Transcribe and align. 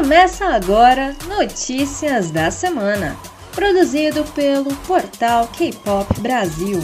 Começa 0.00 0.44
agora 0.54 1.12
Notícias 1.26 2.30
da 2.30 2.52
Semana, 2.52 3.16
produzido 3.52 4.22
pelo 4.32 4.72
portal 4.86 5.48
K-Pop 5.48 6.20
Brasil. 6.20 6.78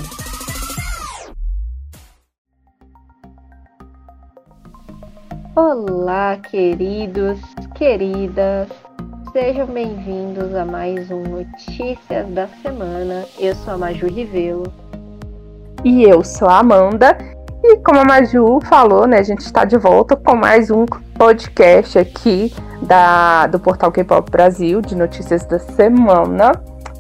Olá, 5.55 6.39
queridos, 6.39 7.39
queridas, 7.77 8.69
sejam 9.33 9.69
bem-vindos 9.69 10.53
a 10.53 10.65
mais 10.65 11.09
um 11.09 11.23
Notícias 11.23 12.27
da 12.31 12.49
Semana. 12.63 13.25
Eu 13.39 13.55
sou 13.55 13.75
a 13.75 13.79
Maju 13.79 14.09
Rivelo. 14.09 14.73
E 15.85 16.03
eu 16.03 16.25
sou 16.25 16.49
a 16.49 16.59
Amanda. 16.59 17.17
E 17.63 17.77
como 17.77 18.01
a 18.01 18.05
Maju 18.05 18.59
falou, 18.69 19.07
né, 19.07 19.21
a 19.21 19.23
gente 19.23 19.43
está 19.43 19.65
de 19.65 19.79
volta 19.79 20.17
com 20.17 20.35
mais 20.35 20.69
um 20.69 20.85
podcast 21.17 21.97
aqui 21.97 22.53
da, 22.85 23.47
do 23.47 23.59
portal 23.59 23.91
K-Pop 23.91 24.31
Brasil, 24.31 24.81
de 24.81 24.95
notícias 24.95 25.45
da 25.45 25.59
semana. 25.59 26.53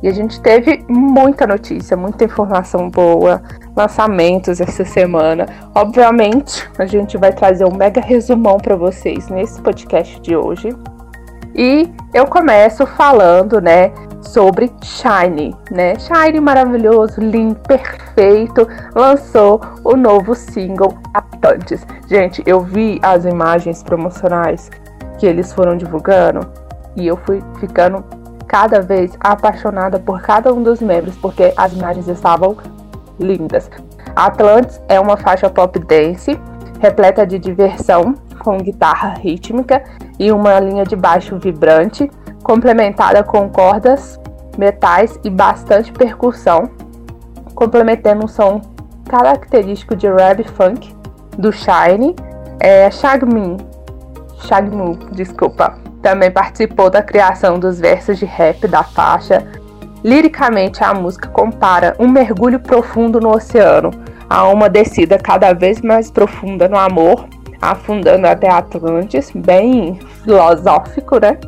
E 0.02 0.09
a 0.09 0.12
gente 0.12 0.41
teve 0.41 0.84
muita 0.88 1.47
notícia, 1.47 1.97
muita 1.97 2.24
informação 2.24 2.91
boa, 2.91 3.43
lançamentos 3.74 4.60
essa 4.60 4.84
semana. 4.84 5.47
Obviamente, 5.74 6.69
a 6.79 6.84
gente 6.84 7.16
vai 7.16 7.33
trazer 7.33 7.65
um 7.65 7.74
mega 7.74 8.01
resumão 8.01 8.59
para 8.59 8.77
vocês 8.77 9.29
nesse 9.29 9.62
podcast 9.62 10.20
de 10.20 10.37
hoje. 10.37 10.69
E 11.55 11.88
eu 12.12 12.27
começo 12.27 12.85
falando, 12.85 13.60
né, 13.60 13.93
sobre 14.21 14.73
Shine, 14.82 15.55
né? 15.71 15.95
Shine 15.98 16.41
maravilhoso, 16.41 17.21
lindo, 17.21 17.55
perfeito, 17.60 18.66
lançou 18.95 19.60
o 19.85 19.96
novo 19.96 20.35
single 20.35 20.98
Atlantis. 21.15 21.87
Gente, 22.09 22.43
eu 22.45 22.60
vi 22.60 22.98
as 23.02 23.24
imagens 23.24 23.82
promocionais 23.82 24.71
que 25.18 25.27
eles 25.27 25.52
foram 25.52 25.77
divulgando 25.77 26.41
e 26.96 27.06
eu 27.06 27.16
fui 27.16 27.42
ficando 27.59 28.04
cada 28.46 28.80
vez 28.80 29.16
apaixonada 29.21 29.98
por 29.98 30.21
cada 30.21 30.52
um 30.52 30.62
dos 30.62 30.80
membros, 30.80 31.16
porque 31.16 31.52
as 31.56 31.73
imagens 31.73 32.09
estavam 32.09 32.56
lindas. 33.18 33.71
Atlantis 34.15 34.80
é 34.88 35.01
uma 35.01 35.16
faixa 35.16 35.51
pop 35.51 35.79
dance 35.80 36.38
repleta 36.84 37.26
de 37.26 37.38
diversão, 37.38 38.15
com 38.40 38.59
guitarra 38.59 39.15
rítmica 39.15 39.82
e 40.18 40.30
uma 40.30 40.60
linha 40.60 40.84
de 40.84 40.95
baixo 40.95 41.38
vibrante, 41.38 42.10
complementada 42.43 43.23
com 43.23 43.49
cordas, 43.49 44.21
metais 44.59 45.18
e 45.24 45.30
bastante 45.30 45.90
percussão, 45.90 46.68
complementando 47.54 48.24
um 48.24 48.28
som 48.28 48.60
característico 49.09 49.96
de 49.96 50.09
rap 50.09 50.45
funk 50.45 50.95
do 51.38 51.51
Shine. 51.51 52.15
É, 52.60 52.90
Shagmin, 52.90 53.56
Shagmu, 54.40 54.96
desculpa, 55.13 55.79
também 56.02 56.30
participou 56.30 56.90
da 56.90 57.02
criação 57.02 57.59
dos 57.59 57.80
versos 57.80 58.18
de 58.18 58.27
rap 58.27 58.68
da 58.68 58.82
faixa. 58.82 59.43
Liricamente, 60.04 60.85
a 60.85 60.93
música 60.93 61.29
compara 61.29 61.96
um 61.99 62.09
mergulho 62.09 62.60
profundo 62.60 63.21
no 63.21 63.35
oceano 63.35 63.90
a 64.28 64.47
uma 64.49 64.69
descida 64.69 65.19
cada 65.19 65.53
vez 65.53 65.81
mais 65.81 66.10
profunda 66.10 66.69
no 66.69 66.77
amor, 66.77 67.27
afundando 67.60 68.27
até 68.27 68.50
Atlantis, 68.50 69.31
bem 69.34 69.99
filosófico, 70.22 71.19
né? 71.19 71.38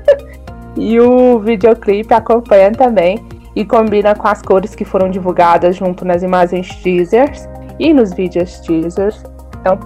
e 0.76 1.00
o 1.00 1.38
videoclipe 1.38 2.12
acompanha 2.12 2.72
também 2.72 3.24
e 3.54 3.64
combina 3.64 4.14
com 4.14 4.28
as 4.28 4.42
cores 4.42 4.74
que 4.74 4.84
foram 4.84 5.08
divulgadas 5.08 5.76
junto 5.76 6.04
nas 6.04 6.22
imagens 6.22 6.68
teasers 6.82 7.48
e 7.78 7.94
nos 7.94 8.12
vídeos 8.12 8.60
teasers. 8.60 9.22
Então, 9.60 9.78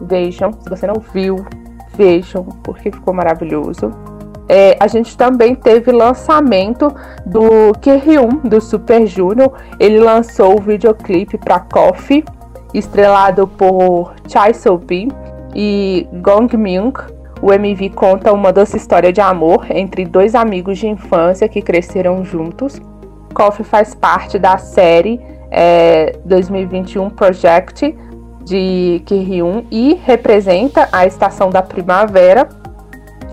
vejam, 0.00 0.52
se 0.54 0.70
você 0.70 0.86
não 0.86 0.96
viu, 1.12 1.44
vejam, 1.98 2.44
porque 2.62 2.92
ficou 2.92 3.12
maravilhoso. 3.12 3.92
É, 4.48 4.76
a 4.80 4.86
gente 4.86 5.14
também 5.16 5.54
teve 5.54 5.92
lançamento 5.92 6.90
do 7.26 7.72
Kyhyun, 7.82 8.40
do 8.44 8.60
Super 8.60 9.06
Junior. 9.06 9.52
Ele 9.78 9.98
lançou 9.98 10.56
o 10.56 10.62
videoclipe 10.62 11.36
para 11.36 11.60
Coffee, 11.60 12.24
estrelado 12.72 13.46
por 13.46 14.14
Chai 14.26 14.54
Sobi 14.54 15.08
e 15.54 16.08
Gong 16.22 16.56
Myung. 16.56 16.94
O 17.42 17.52
MV 17.52 17.90
conta 17.90 18.32
uma 18.32 18.52
doce 18.52 18.76
história 18.76 19.12
de 19.12 19.20
amor 19.20 19.66
entre 19.70 20.04
dois 20.04 20.34
amigos 20.34 20.78
de 20.78 20.88
infância 20.88 21.48
que 21.48 21.60
cresceram 21.60 22.24
juntos. 22.24 22.80
Coffee 23.34 23.64
faz 23.64 23.94
parte 23.94 24.38
da 24.38 24.56
série 24.56 25.20
é, 25.50 26.16
2021 26.24 27.10
Project 27.10 27.94
de 28.48 29.02
Kyhyun 29.04 29.64
e 29.70 30.00
representa 30.04 30.88
a 30.90 31.06
estação 31.06 31.50
da 31.50 31.62
primavera. 31.62 32.48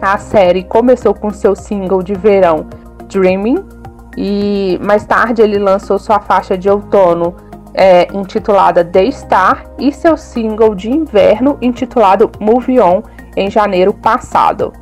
A 0.01 0.17
série 0.17 0.63
começou 0.63 1.13
com 1.13 1.31
seu 1.31 1.55
single 1.55 2.03
de 2.03 2.13
verão 2.13 2.67
Dreaming 3.07 3.63
e 4.17 4.77
mais 4.83 5.05
tarde 5.05 5.41
ele 5.41 5.57
lançou 5.57 5.97
sua 5.97 6.19
faixa 6.19 6.57
de 6.57 6.69
outono 6.69 7.35
é, 7.73 8.07
intitulada 8.13 8.83
The 8.83 9.09
Star 9.11 9.65
e 9.79 9.91
seu 9.91 10.17
single 10.17 10.75
de 10.75 10.89
inverno 10.89 11.57
intitulado 11.61 12.29
Move 12.39 12.79
On 12.79 13.01
em 13.35 13.49
janeiro 13.49 13.93
passado. 13.93 14.73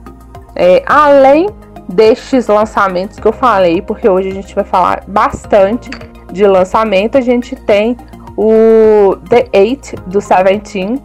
É, 0.55 0.83
além 0.85 1.47
destes 1.87 2.47
lançamentos 2.47 3.19
que 3.19 3.27
eu 3.27 3.33
falei, 3.33 3.81
porque 3.81 4.09
hoje 4.09 4.29
a 4.29 4.33
gente 4.33 4.53
vai 4.53 4.63
falar 4.63 5.03
bastante 5.07 5.89
de 6.31 6.45
lançamento, 6.47 7.17
a 7.17 7.21
gente 7.21 7.55
tem 7.55 7.95
o 8.37 9.15
The 9.29 9.47
Eight 9.53 9.95
do 10.07 10.19
Seventeen, 10.19 11.01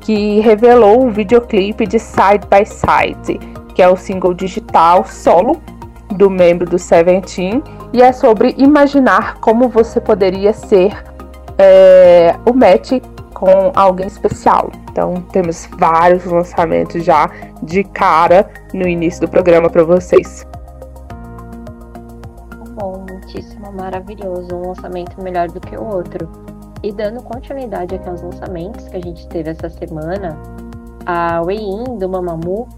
que 0.00 0.40
revelou 0.40 1.06
o 1.06 1.10
videoclipe 1.10 1.86
de 1.86 1.98
Side 1.98 2.46
by 2.50 2.66
Side, 2.66 3.38
que 3.74 3.82
é 3.82 3.88
o 3.88 3.96
single 3.96 4.34
digital 4.34 5.04
solo 5.04 5.60
do 6.16 6.28
membro 6.28 6.68
do 6.68 6.78
Seventeen, 6.78 7.62
e 7.92 8.02
é 8.02 8.12
sobre 8.12 8.54
imaginar 8.58 9.38
como 9.40 9.68
você 9.68 10.00
poderia 10.00 10.52
ser 10.52 10.92
é, 11.58 12.34
o 12.46 12.52
match 12.52 13.00
com 13.32 13.72
alguém 13.74 14.06
especial. 14.06 14.70
Então 14.90 15.14
temos 15.32 15.68
vários 15.78 16.24
lançamentos 16.24 17.04
já 17.04 17.30
de 17.62 17.82
cara 17.82 18.48
no 18.72 18.86
início 18.86 19.20
do 19.20 19.28
programa 19.28 19.68
para 19.70 19.84
vocês. 19.84 20.46
Bom, 22.74 23.04
muitíssimo 23.08 23.72
maravilhoso, 23.72 24.54
um 24.54 24.68
lançamento 24.68 25.20
melhor 25.22 25.48
do 25.48 25.60
que 25.60 25.76
o 25.76 25.84
outro. 25.84 26.51
E 26.82 26.90
dando 26.90 27.22
continuidade 27.22 27.94
aqui 27.94 28.08
aos 28.08 28.22
lançamentos 28.22 28.88
que 28.88 28.96
a 28.96 29.00
gente 29.00 29.26
teve 29.28 29.50
essa 29.50 29.68
semana, 29.68 30.36
a 31.06 31.40
Wei-In 31.42 31.98
do 31.98 32.08
Mamamoo, 32.08 32.68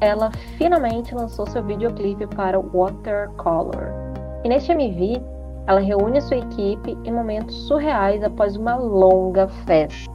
ela 0.00 0.30
finalmente 0.56 1.14
lançou 1.14 1.46
seu 1.46 1.62
videoclipe 1.62 2.26
para 2.28 2.58
Watercolor. 2.58 3.92
E 4.44 4.48
neste 4.48 4.72
MV, 4.72 5.20
ela 5.66 5.80
reúne 5.80 6.22
sua 6.22 6.38
equipe 6.38 6.96
em 7.04 7.12
momentos 7.12 7.54
surreais 7.68 8.24
após 8.24 8.56
uma 8.56 8.76
longa 8.76 9.46
festa. 9.66 10.10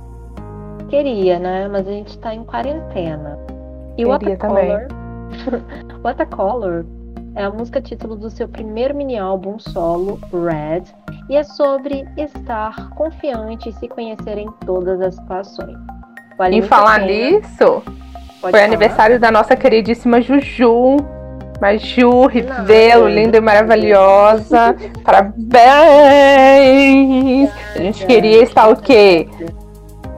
Queria, 0.90 1.38
né? 1.38 1.68
Mas 1.68 1.88
a 1.88 1.92
gente 1.92 2.18
tá 2.18 2.34
em 2.34 2.44
quarentena. 2.44 3.38
E 3.98 4.04
Queria 4.04 4.12
Watercolor. 4.12 4.88
Watercolor 6.02 6.86
é 7.36 7.44
a 7.44 7.50
música 7.50 7.82
título 7.82 8.16
do 8.16 8.30
seu 8.30 8.48
primeiro 8.48 8.96
mini 8.96 9.18
álbum 9.18 9.60
solo, 9.60 10.20
Red, 10.32 10.84
e 11.30 11.36
é 11.36 11.44
sobre 11.44 12.06
estar 12.18 12.90
confiante 12.92 13.70
e 13.70 13.74
se 13.74 13.88
conhecer 13.90 14.38
em 14.38 14.50
todas 14.66 15.02
as 15.02 15.16
situações. 15.16 15.78
Vale 16.38 16.58
e 16.58 16.62
falar 16.62 17.00
nisso, 17.02 17.84
foi 18.40 18.52
falar? 18.52 18.64
aniversário 18.64 19.20
da 19.20 19.30
nossa 19.32 19.56
queridíssima 19.56 20.22
Juju. 20.22 20.98
Maju, 21.62 22.28
Rivelo, 22.28 23.08
linda 23.08 23.38
e 23.38 23.42
maravilhosa. 23.42 24.76
Parabéns! 25.06 25.50
A 27.74 27.80
gente 27.80 28.06
queria 28.06 28.44
estar 28.44 28.68
o 28.68 28.76
quê? 28.76 29.30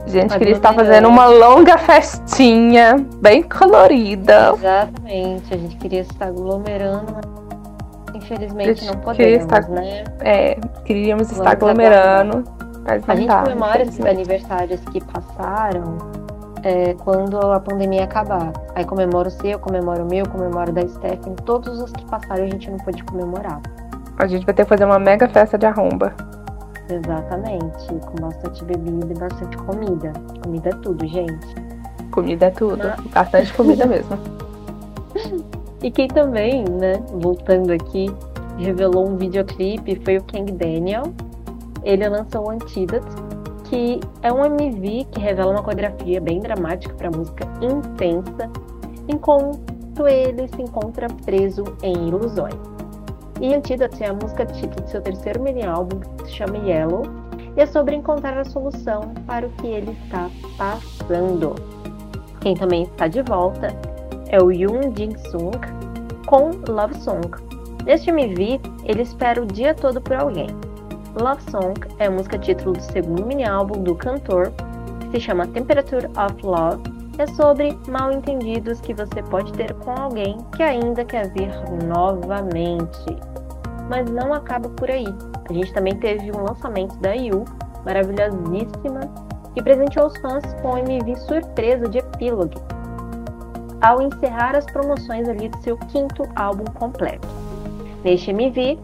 Gente 0.08 0.38
queria 0.38 0.54
estar 0.54 0.72
fazendo 0.72 1.08
uma 1.08 1.26
longa 1.26 1.76
festinha, 1.76 2.96
bem 3.20 3.42
colorida. 3.42 4.54
Exatamente, 4.54 5.54
a 5.54 5.56
gente 5.56 5.76
queria 5.76 6.00
estar 6.00 6.28
aglomerando, 6.28 7.14
infelizmente 8.14 8.86
não 8.86 8.96
podemos, 8.96 9.42
estar, 9.42 9.68
né? 9.68 10.04
É, 10.20 10.54
queríamos 10.84 11.28
Vamos 11.28 11.38
estar 11.38 11.50
aglomerando. 11.50 12.44
Mas 12.86 13.06
a 13.06 13.14
gente 13.14 13.28
comemora 13.28 13.82
esses 13.82 14.04
aniversários 14.04 14.80
que 14.90 15.04
passaram 15.04 15.98
é, 16.62 16.94
quando 16.94 17.38
a 17.38 17.60
pandemia 17.60 18.04
acabar. 18.04 18.52
Aí 18.74 18.84
comemoro 18.84 19.28
o 19.28 19.30
seu, 19.30 19.58
comemoro 19.58 20.04
o 20.04 20.08
meu, 20.08 20.26
comemoro 20.26 20.72
da 20.72 20.86
Stephanie. 20.88 21.36
Todos 21.44 21.80
os 21.80 21.92
que 21.92 22.04
passaram 22.06 22.44
a 22.44 22.48
gente 22.48 22.70
não 22.70 22.78
pôde 22.78 23.04
comemorar. 23.04 23.60
A 24.16 24.26
gente 24.26 24.44
vai 24.46 24.54
ter 24.54 24.64
que 24.64 24.68
fazer 24.68 24.84
uma 24.84 24.98
mega 24.98 25.28
festa 25.28 25.58
de 25.58 25.66
arromba. 25.66 26.14
Exatamente, 26.90 27.86
com 28.06 28.14
bastante 28.20 28.64
bebida 28.64 29.12
e 29.12 29.18
bastante 29.18 29.56
comida. 29.58 30.12
Comida 30.42 30.70
é 30.70 30.72
tudo, 30.72 31.06
gente. 31.06 31.54
Comida 32.10 32.46
é 32.46 32.50
tudo. 32.50 32.78
Mas... 32.78 33.12
Bastante 33.12 33.52
comida 33.52 33.84
mesmo. 33.86 34.18
E 35.82 35.90
quem 35.90 36.08
também, 36.08 36.64
né, 36.64 36.94
voltando 37.20 37.70
aqui, 37.70 38.10
revelou 38.56 39.08
um 39.08 39.16
videoclipe 39.16 40.00
foi 40.04 40.16
o 40.16 40.22
Kang 40.24 40.50
Daniel. 40.52 41.04
Ele 41.84 42.08
lançou 42.08 42.46
o 42.46 42.50
Antidote, 42.50 43.06
que 43.64 44.00
é 44.22 44.32
um 44.32 44.44
MV 44.44 45.06
que 45.12 45.20
revela 45.20 45.52
uma 45.52 45.62
coreografia 45.62 46.20
bem 46.20 46.40
dramática 46.40 46.94
para 46.94 47.10
música 47.10 47.46
intensa, 47.60 48.50
enquanto 49.06 50.08
ele 50.08 50.48
se 50.48 50.62
encontra 50.62 51.06
preso 51.24 51.64
em 51.82 52.08
ilusões. 52.08 52.77
E 53.40 53.54
Antidote 53.54 54.02
é 54.02 54.08
a 54.08 54.12
música 54.12 54.44
título 54.44 54.84
de 54.84 54.90
seu 54.90 55.00
terceiro 55.00 55.40
mini-álbum, 55.42 56.00
que 56.00 56.24
se 56.24 56.32
chama 56.32 56.58
Yellow, 56.58 57.02
e 57.56 57.60
é 57.60 57.66
sobre 57.66 57.94
encontrar 57.94 58.36
a 58.36 58.44
solução 58.44 59.12
para 59.26 59.46
o 59.46 59.50
que 59.50 59.66
ele 59.68 59.96
está 60.04 60.28
passando. 60.56 61.54
Quem 62.40 62.54
também 62.54 62.82
está 62.82 63.06
de 63.06 63.22
volta 63.22 63.68
é 64.28 64.42
o 64.42 64.50
Yoon 64.50 64.92
Jin-sung 64.96 65.56
com 66.26 66.50
Love 66.68 66.96
Song. 67.00 67.28
Neste 67.84 68.10
MV, 68.10 68.60
ele 68.84 69.02
espera 69.02 69.40
o 69.40 69.46
dia 69.46 69.72
todo 69.72 70.00
por 70.00 70.16
alguém. 70.16 70.48
Love 71.20 71.42
Song 71.50 71.80
é 71.98 72.06
a 72.06 72.10
música 72.10 72.38
título 72.38 72.72
do 72.72 72.82
segundo 72.82 73.24
mini-álbum 73.24 73.82
do 73.82 73.94
cantor, 73.94 74.52
que 75.00 75.12
se 75.12 75.20
chama 75.20 75.46
Temperature 75.46 76.06
of 76.06 76.44
Love. 76.44 76.97
É 77.18 77.26
sobre 77.26 77.76
mal 77.88 78.12
entendidos 78.12 78.80
que 78.80 78.94
você 78.94 79.20
pode 79.24 79.52
ter 79.54 79.74
com 79.74 79.90
alguém 79.90 80.36
que 80.54 80.62
ainda 80.62 81.04
quer 81.04 81.28
vir 81.32 81.50
novamente. 81.84 83.16
Mas 83.90 84.08
não 84.08 84.32
acaba 84.32 84.68
por 84.68 84.88
aí. 84.88 85.08
A 85.50 85.52
gente 85.52 85.72
também 85.72 85.96
teve 85.96 86.30
um 86.30 86.44
lançamento 86.44 86.96
da 86.98 87.16
IU, 87.16 87.44
maravilhosíssima, 87.84 89.00
que 89.52 89.60
presenteou 89.60 90.06
os 90.06 90.16
fãs 90.18 90.44
com 90.62 90.74
o 90.74 90.78
MV 90.78 91.16
surpresa 91.16 91.88
de 91.88 91.98
Epilogue, 91.98 92.56
ao 93.80 94.00
encerrar 94.00 94.54
as 94.54 94.66
promoções 94.66 95.28
ali 95.28 95.48
do 95.48 95.58
seu 95.58 95.76
quinto 95.76 96.22
álbum 96.36 96.66
completo. 96.74 97.26
Neste 98.04 98.30
MV, 98.30 98.78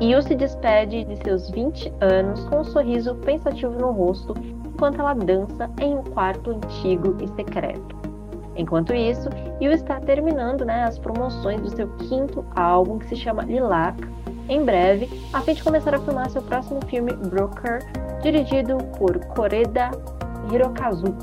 Yu 0.00 0.22
se 0.22 0.34
despede 0.34 1.04
de 1.04 1.16
seus 1.22 1.50
20 1.50 1.92
anos 2.00 2.44
com 2.44 2.60
um 2.60 2.64
sorriso 2.64 3.14
pensativo 3.16 3.78
no 3.78 3.90
rosto 3.90 4.34
enquanto 4.74 5.00
ela 5.00 5.14
dança 5.14 5.70
em 5.80 5.96
um 5.96 6.02
quarto 6.02 6.50
antigo 6.50 7.16
e 7.20 7.28
secreto. 7.36 8.02
Enquanto 8.56 8.92
isso, 8.92 9.28
Yu 9.60 9.72
está 9.72 10.00
terminando 10.00 10.64
né, 10.64 10.84
as 10.84 10.98
promoções 10.98 11.60
do 11.62 11.70
seu 11.70 11.88
quinto 11.96 12.44
álbum 12.54 12.98
que 12.98 13.08
se 13.08 13.16
chama 13.16 13.44
Lilac 13.44 13.96
em 14.48 14.64
breve, 14.64 15.08
a 15.32 15.40
fim 15.40 15.54
de 15.54 15.62
começar 15.62 15.94
a 15.94 16.00
filmar 16.00 16.28
seu 16.28 16.42
próximo 16.42 16.80
filme 16.86 17.12
Broker, 17.12 17.78
dirigido 18.22 18.76
por 18.98 19.18
Koreda 19.26 19.90
Hirokazu. 20.50 21.14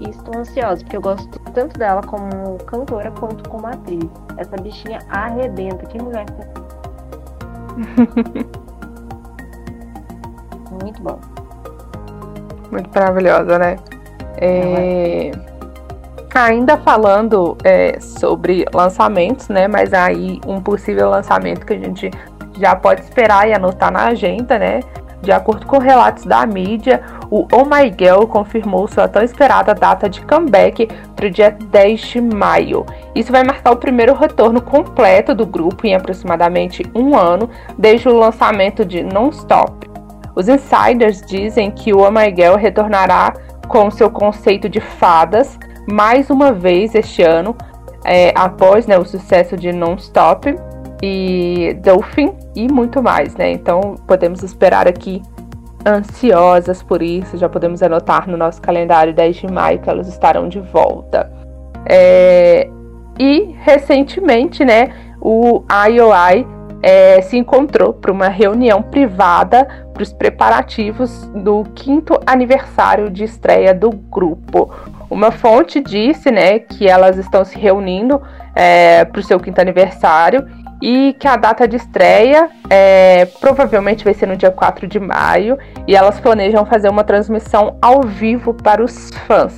E 0.00 0.08
estou 0.10 0.38
ansiosa, 0.38 0.82
porque 0.82 0.96
eu 0.96 1.00
gosto 1.00 1.38
tanto 1.52 1.78
dela 1.78 2.02
como 2.02 2.58
cantora 2.66 3.10
quanto 3.12 3.48
como 3.48 3.66
atriz. 3.66 4.10
Essa 4.36 4.56
bichinha 4.56 4.98
arrebenta, 5.08 5.86
que 5.86 6.02
mulher. 6.02 6.26
Muito 10.82 11.02
bom. 11.02 11.18
Muito 12.70 12.90
maravilhosa, 12.94 13.58
né? 13.58 13.76
É... 14.38 15.30
Ainda 16.34 16.76
falando 16.76 17.56
é, 17.64 17.98
sobre 17.98 18.66
lançamentos, 18.74 19.48
né? 19.48 19.66
Mas 19.66 19.94
aí 19.94 20.38
um 20.46 20.60
possível 20.60 21.08
lançamento 21.08 21.64
que 21.64 21.72
a 21.72 21.78
gente 21.78 22.10
já 22.58 22.76
pode 22.76 23.02
esperar 23.02 23.48
e 23.48 23.54
anotar 23.54 23.90
na 23.90 24.06
agenda, 24.06 24.58
né? 24.58 24.80
De 25.22 25.32
acordo 25.32 25.66
com 25.66 25.78
relatos 25.78 26.24
da 26.24 26.46
mídia, 26.46 27.02
o 27.30 27.46
Oh 27.50 27.64
My 27.64 27.92
Girl 27.98 28.26
confirmou 28.26 28.86
sua 28.86 29.08
tão 29.08 29.22
esperada 29.22 29.74
data 29.74 30.08
de 30.08 30.20
comeback 30.22 30.88
para 31.16 31.26
o 31.26 31.30
dia 31.30 31.50
10 31.50 32.00
de 32.00 32.20
maio. 32.20 32.84
Isso 33.14 33.32
vai 33.32 33.42
marcar 33.42 33.72
o 33.72 33.76
primeiro 33.76 34.14
retorno 34.14 34.60
completo 34.60 35.34
do 35.34 35.46
grupo 35.46 35.86
em 35.86 35.94
aproximadamente 35.94 36.84
um 36.94 37.16
ano 37.16 37.48
desde 37.78 38.08
o 38.08 38.16
lançamento 38.16 38.84
de 38.84 39.02
Non-Stop. 39.02 39.95
Os 40.36 40.48
insiders 40.48 41.22
dizem 41.22 41.70
que 41.70 41.94
o 41.94 42.00
Girl 42.36 42.56
retornará 42.56 43.32
com 43.66 43.90
seu 43.90 44.10
conceito 44.10 44.68
de 44.68 44.80
fadas 44.80 45.58
mais 45.90 46.28
uma 46.28 46.52
vez 46.52 46.94
este 46.94 47.22
ano, 47.22 47.56
é, 48.04 48.32
após 48.36 48.86
né, 48.86 48.98
o 48.98 49.04
sucesso 49.04 49.56
de 49.56 49.72
Non-Stop 49.72 50.54
e 51.02 51.76
Dolphin 51.82 52.34
e 52.54 52.70
muito 52.70 53.02
mais, 53.02 53.34
né? 53.36 53.50
Então 53.50 53.94
podemos 54.06 54.42
esperar 54.42 54.86
aqui 54.86 55.22
ansiosas 55.86 56.82
por 56.82 57.00
isso, 57.02 57.38
já 57.38 57.48
podemos 57.48 57.82
anotar 57.82 58.28
no 58.28 58.36
nosso 58.36 58.60
calendário 58.60 59.14
10 59.14 59.36
de 59.36 59.52
maio 59.52 59.78
que 59.78 59.88
elas 59.88 60.08
estarão 60.08 60.48
de 60.48 60.60
volta. 60.60 61.32
É, 61.88 62.68
e 63.18 63.54
recentemente, 63.60 64.64
né, 64.64 64.92
o 65.20 65.62
IOI 65.88 66.46
é, 66.86 67.20
se 67.20 67.36
encontrou 67.36 67.92
para 67.92 68.12
uma 68.12 68.28
reunião 68.28 68.80
privada 68.80 69.66
para 69.92 70.04
os 70.04 70.12
preparativos 70.12 71.26
do 71.34 71.64
quinto 71.74 72.16
aniversário 72.24 73.10
de 73.10 73.24
estreia 73.24 73.74
do 73.74 73.90
grupo. 73.90 74.72
Uma 75.10 75.32
fonte 75.32 75.80
disse, 75.80 76.30
né, 76.30 76.60
que 76.60 76.86
elas 76.86 77.18
estão 77.18 77.44
se 77.44 77.58
reunindo 77.58 78.22
é, 78.54 79.04
para 79.04 79.18
o 79.18 79.22
seu 79.24 79.40
quinto 79.40 79.60
aniversário 79.60 80.46
e 80.80 81.16
que 81.18 81.26
a 81.26 81.34
data 81.34 81.66
de 81.66 81.74
estreia 81.74 82.48
é, 82.70 83.26
provavelmente 83.40 84.04
vai 84.04 84.14
ser 84.14 84.26
no 84.26 84.36
dia 84.36 84.52
4 84.52 84.86
de 84.86 85.00
maio 85.00 85.58
e 85.88 85.96
elas 85.96 86.20
planejam 86.20 86.64
fazer 86.66 86.88
uma 86.88 87.02
transmissão 87.02 87.78
ao 87.82 88.02
vivo 88.02 88.54
para 88.54 88.84
os 88.84 89.10
fãs. 89.26 89.52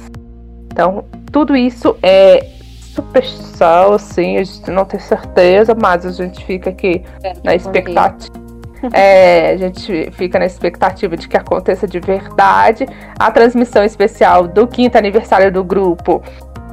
Então, 0.72 1.04
tudo 1.30 1.54
isso 1.54 1.94
é 2.02 2.57
superstição, 2.94 3.92
assim, 3.94 4.36
a 4.36 4.44
gente 4.44 4.70
não 4.70 4.84
tem 4.84 5.00
certeza, 5.00 5.74
mas 5.80 6.04
a 6.04 6.10
gente 6.10 6.44
fica 6.44 6.70
aqui 6.70 7.02
na 7.44 7.54
expectativa. 7.54 8.48
É, 8.92 9.50
a 9.52 9.56
gente 9.56 10.10
fica 10.12 10.38
na 10.38 10.46
expectativa 10.46 11.16
de 11.16 11.28
que 11.28 11.36
aconteça 11.36 11.86
de 11.86 11.98
verdade. 11.98 12.86
A 13.18 13.30
transmissão 13.30 13.84
especial 13.84 14.46
do 14.46 14.66
quinto 14.66 14.96
aniversário 14.96 15.50
do 15.50 15.64
grupo 15.64 16.22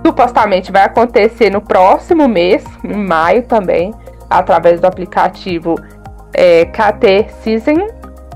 supostamente 0.05 0.71
vai 0.71 0.83
acontecer 0.83 1.49
no 1.49 1.61
próximo 1.61 2.27
mês, 2.27 2.63
em 2.83 2.95
maio 2.95 3.43
também 3.43 3.91
através 4.29 4.79
do 4.79 4.85
aplicativo 4.85 5.75
é, 6.33 6.65
KT 6.65 7.27
Season. 7.41 7.87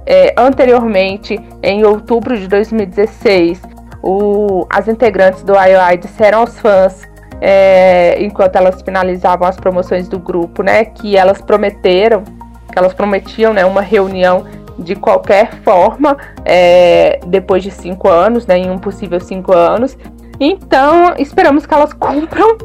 É, 0.05 0.33
anteriormente, 0.37 1.39
em 1.61 1.83
outubro 1.83 2.35
de 2.37 2.47
2016, 2.47 3.61
o, 4.01 4.65
as 4.69 4.87
integrantes 4.87 5.43
do 5.43 5.53
IOI 5.53 5.97
disseram 5.97 6.39
aos 6.39 6.59
fãs, 6.59 7.07
é, 7.41 8.21
enquanto 8.21 8.55
elas 8.55 8.81
finalizavam 8.81 9.47
as 9.47 9.57
promoções 9.57 10.07
do 10.07 10.19
grupo, 10.19 10.61
né, 10.63 10.85
que 10.85 11.15
elas 11.15 11.41
prometeram, 11.41 12.23
que 12.23 12.77
elas 12.77 12.93
prometiam 12.93 13.53
né, 13.53 13.65
uma 13.65 13.81
reunião 13.81 14.45
de 14.77 14.95
qualquer 14.95 15.53
forma 15.63 16.17
é, 16.45 17.19
depois 17.27 17.63
de 17.63 17.71
cinco 17.71 18.09
anos, 18.09 18.47
né, 18.47 18.57
em 18.57 18.69
um 18.69 18.77
possível 18.77 19.19
cinco 19.19 19.53
anos. 19.53 19.97
Então, 20.39 21.13
esperamos 21.17 21.65
que 21.65 21.73
elas 21.73 21.91
cumpram 21.93 22.57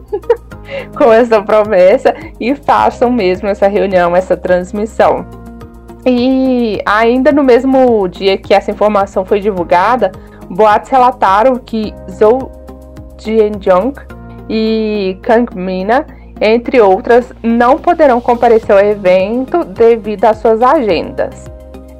com 0.96 1.12
essa 1.12 1.42
promessa 1.42 2.14
e 2.40 2.54
façam 2.54 3.10
mesmo 3.10 3.48
essa 3.48 3.66
reunião, 3.66 4.14
essa 4.14 4.36
transmissão. 4.36 5.26
E 6.06 6.80
ainda 6.84 7.32
no 7.32 7.42
mesmo 7.42 8.06
dia 8.08 8.36
que 8.36 8.52
essa 8.52 8.70
informação 8.70 9.24
foi 9.24 9.40
divulgada, 9.40 10.12
boatos 10.50 10.90
relataram 10.90 11.56
que 11.56 11.94
Zhou 12.10 12.52
Jianjong 13.18 13.94
e 14.48 15.18
Kang 15.22 15.56
Mina, 15.56 16.06
entre 16.40 16.80
outras, 16.80 17.32
não 17.42 17.78
poderão 17.78 18.20
comparecer 18.20 18.72
ao 18.72 18.80
evento 18.80 19.64
devido 19.64 20.24
às 20.24 20.38
suas 20.38 20.62
agendas. 20.62 21.44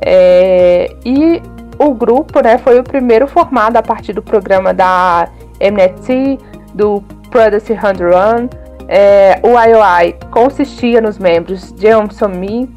É, 0.05 0.91
e 1.05 1.41
o 1.79 1.95
grupo 1.95 2.41
né, 2.43 2.59
foi 2.59 2.79
o 2.79 2.85
primeiro 2.85 3.27
formado 3.27 3.77
a 3.77 3.83
partir 3.83 4.13
do 4.13 4.23
programa 4.23 4.75
da 4.75 5.29
MNET, 5.61 6.39
do 6.75 7.03
Produce 7.31 7.75
101, 7.75 8.49
é, 8.89 9.41
o 9.43 9.59
IOI 9.59 10.15
consistia 10.31 11.01
nos 11.01 11.19
membros 11.19 11.75
Jeon 11.79 12.11
So-mi, 12.11 12.69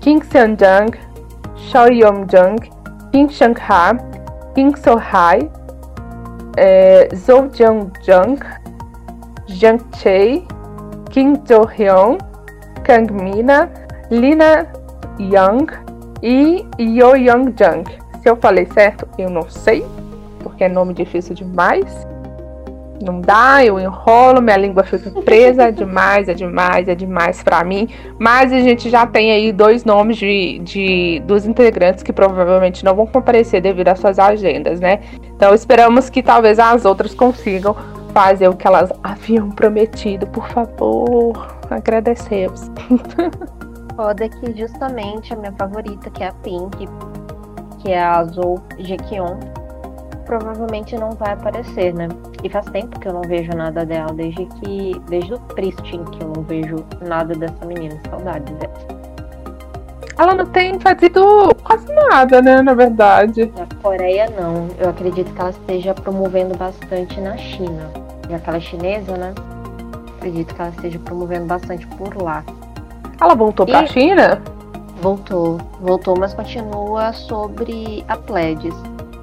Kim 0.00 0.20
Seon-jung, 0.20 0.98
Choi 1.70 2.00
Yong-jung, 2.02 2.56
Kim 3.12 3.28
Sang-ha, 3.28 3.96
Kim 4.54 4.74
So-hai, 4.74 5.48
é, 6.56 7.08
Zo 7.14 7.48
Jung-jung, 7.52 7.92
Jung 8.02 8.63
Chae, 9.96 10.46
Kim 11.10 11.34
Jo-hyun, 11.46 12.18
Kang 12.84 13.12
Mina, 13.12 13.70
Lina 14.10 14.66
Young 15.18 15.66
e 16.22 16.66
Yo 16.78 17.14
Young-jung. 17.14 17.84
Se 18.22 18.28
eu 18.28 18.36
falei 18.36 18.66
certo, 18.66 19.06
eu 19.18 19.30
não 19.30 19.48
sei, 19.48 19.84
porque 20.40 20.64
é 20.64 20.68
nome 20.68 20.94
difícil 20.94 21.34
demais 21.34 22.06
não 23.04 23.20
dá, 23.20 23.64
eu 23.64 23.78
enrolo, 23.78 24.40
minha 24.40 24.56
língua 24.56 24.82
fica 24.82 25.10
presa, 25.22 25.64
é 25.68 25.70
demais, 25.70 26.28
é 26.28 26.34
demais, 26.34 26.88
é 26.88 26.94
demais 26.94 27.42
para 27.42 27.62
mim. 27.62 27.88
Mas 28.18 28.52
a 28.52 28.60
gente 28.60 28.88
já 28.88 29.06
tem 29.06 29.30
aí 29.30 29.52
dois 29.52 29.84
nomes 29.84 30.16
de, 30.16 30.58
de 30.60 31.22
dos 31.26 31.46
integrantes 31.46 32.02
que 32.02 32.12
provavelmente 32.12 32.84
não 32.84 32.94
vão 32.94 33.06
comparecer 33.06 33.60
devido 33.60 33.88
às 33.88 33.98
suas 33.98 34.18
agendas, 34.18 34.80
né? 34.80 35.00
Então 35.36 35.54
esperamos 35.54 36.08
que 36.08 36.22
talvez 36.22 36.58
as 36.58 36.84
outras 36.84 37.14
consigam 37.14 37.76
fazer 38.14 38.48
o 38.48 38.56
que 38.56 38.66
elas 38.66 38.90
haviam 39.02 39.50
prometido, 39.50 40.26
por 40.28 40.48
favor. 40.48 41.58
Agradecemos. 41.68 42.70
Foda 43.96 44.28
que 44.28 44.56
justamente 44.56 45.34
a 45.34 45.36
minha 45.36 45.52
favorita, 45.52 46.08
que 46.10 46.22
é 46.22 46.28
a 46.28 46.32
Pink, 46.32 46.88
que 47.80 47.92
é 47.92 48.00
a 48.00 48.18
Azul 48.18 48.60
Jequion, 48.78 49.38
provavelmente 50.24 50.96
não 50.96 51.10
vai 51.10 51.32
aparecer, 51.32 51.92
né? 51.92 52.08
E 52.42 52.48
faz 52.48 52.66
tempo 52.66 52.98
que 52.98 53.08
eu 53.08 53.12
não 53.12 53.22
vejo 53.22 53.50
nada 53.52 53.84
dela, 53.84 54.12
desde 54.12 54.46
que. 54.46 55.00
Desde 55.08 55.34
o 55.34 55.38
Pristin 55.38 56.04
que 56.04 56.22
eu 56.22 56.32
não 56.34 56.42
vejo 56.42 56.84
nada 57.00 57.34
dessa 57.34 57.64
menina. 57.64 58.00
Saudades 58.08 58.54
dessa. 58.56 59.04
Ela 60.16 60.34
não 60.34 60.46
tem 60.46 60.78
feito 60.78 61.20
quase 61.64 61.92
nada, 61.92 62.40
né? 62.40 62.62
Na 62.62 62.74
verdade. 62.74 63.52
Na 63.56 63.66
Coreia 63.82 64.30
não. 64.30 64.68
Eu 64.78 64.90
acredito 64.90 65.32
que 65.32 65.40
ela 65.40 65.50
esteja 65.50 65.94
promovendo 65.94 66.56
bastante 66.56 67.20
na 67.20 67.36
China. 67.36 68.03
E 68.28 68.34
aquela 68.34 68.60
chinesa, 68.60 69.16
né? 69.16 69.34
Acredito 70.16 70.54
que 70.54 70.60
ela 70.60 70.70
esteja 70.70 70.98
promovendo 71.00 71.46
bastante 71.46 71.86
por 71.88 72.20
lá. 72.22 72.42
Ela 73.20 73.34
voltou 73.34 73.66
pra 73.66 73.84
E- 73.84 73.88
China? 73.88 74.40
Voltou, 75.00 75.58
voltou, 75.80 76.14
mas 76.18 76.32
continua 76.32 77.12
sobre 77.12 78.04
a 78.08 78.16
Pledges. 78.16 78.74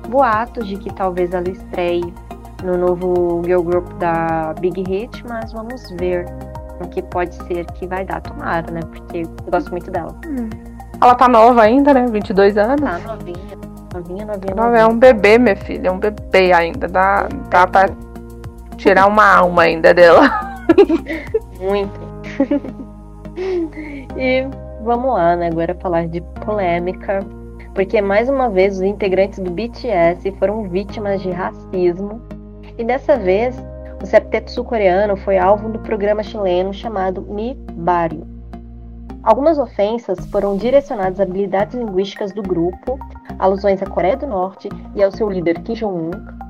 Boatos 0.07 0.67
de 0.67 0.75
que 0.77 0.93
talvez 0.93 1.33
ela 1.33 1.49
estreie 1.49 2.13
no 2.63 2.77
novo 2.77 3.41
girl 3.43 3.61
group 3.63 3.87
da 3.93 4.53
Big 4.59 4.83
Hit, 4.87 5.25
mas 5.27 5.51
vamos 5.53 5.89
ver 5.99 6.25
o 6.79 6.87
que 6.87 7.01
pode 7.01 7.33
ser 7.47 7.65
que 7.73 7.87
vai 7.87 8.05
dar. 8.05 8.21
Tomara, 8.21 8.69
né? 8.71 8.81
Porque 8.91 9.19
eu 9.21 9.51
gosto 9.51 9.71
muito 9.71 9.89
dela. 9.89 10.13
Ela 11.01 11.15
tá 11.15 11.27
nova 11.27 11.63
ainda, 11.63 11.93
né? 11.93 12.05
22 12.05 12.57
anos. 12.57 12.79
Tá 12.81 12.99
novinha, 12.99 13.57
novinha, 13.95 14.25
novinha, 14.25 14.51
é 14.51 14.55
novinha. 14.55 14.87
um 14.87 14.97
bebê, 14.99 15.39
minha 15.39 15.55
filha. 15.55 15.87
É 15.87 15.91
um 15.91 15.97
bebê 15.97 16.53
ainda. 16.53 16.87
Dá, 16.87 17.27
dá 17.49 17.65
pra 17.65 17.89
tirar 18.81 19.07
uma 19.07 19.37
alma 19.37 19.63
ainda 19.63 19.93
dela. 19.93 20.29
Muito. 21.61 21.99
e 24.17 24.47
vamos 24.83 25.13
lá, 25.13 25.35
né? 25.35 25.47
Agora 25.47 25.75
falar 25.75 26.07
de 26.07 26.19
polêmica. 26.43 27.19
Porque 27.75 28.01
mais 28.01 28.27
uma 28.27 28.49
vez 28.49 28.75
os 28.75 28.81
integrantes 28.81 29.39
do 29.39 29.51
BTS 29.51 30.29
foram 30.31 30.67
vítimas 30.67 31.21
de 31.21 31.29
racismo. 31.29 32.21
E 32.77 32.83
dessa 32.83 33.17
vez, 33.17 33.55
o 34.01 34.05
septeto 34.05 34.51
sul-coreano 34.51 35.15
foi 35.15 35.37
alvo 35.37 35.69
do 35.69 35.79
programa 35.79 36.23
chileno 36.23 36.73
chamado 36.73 37.21
Mi 37.21 37.55
Barrio. 37.73 38.27
Algumas 39.23 39.59
ofensas 39.59 40.25
foram 40.31 40.57
direcionadas 40.57 41.19
às 41.19 41.29
habilidades 41.29 41.75
linguísticas 41.75 42.33
do 42.33 42.41
grupo, 42.41 42.99
alusões 43.37 43.81
à 43.81 43.85
Coreia 43.85 44.17
do 44.17 44.25
Norte 44.25 44.67
e 44.95 45.03
ao 45.03 45.11
seu 45.11 45.29
líder 45.29 45.61
Kim 45.61 45.75
Jong-un 45.75 46.40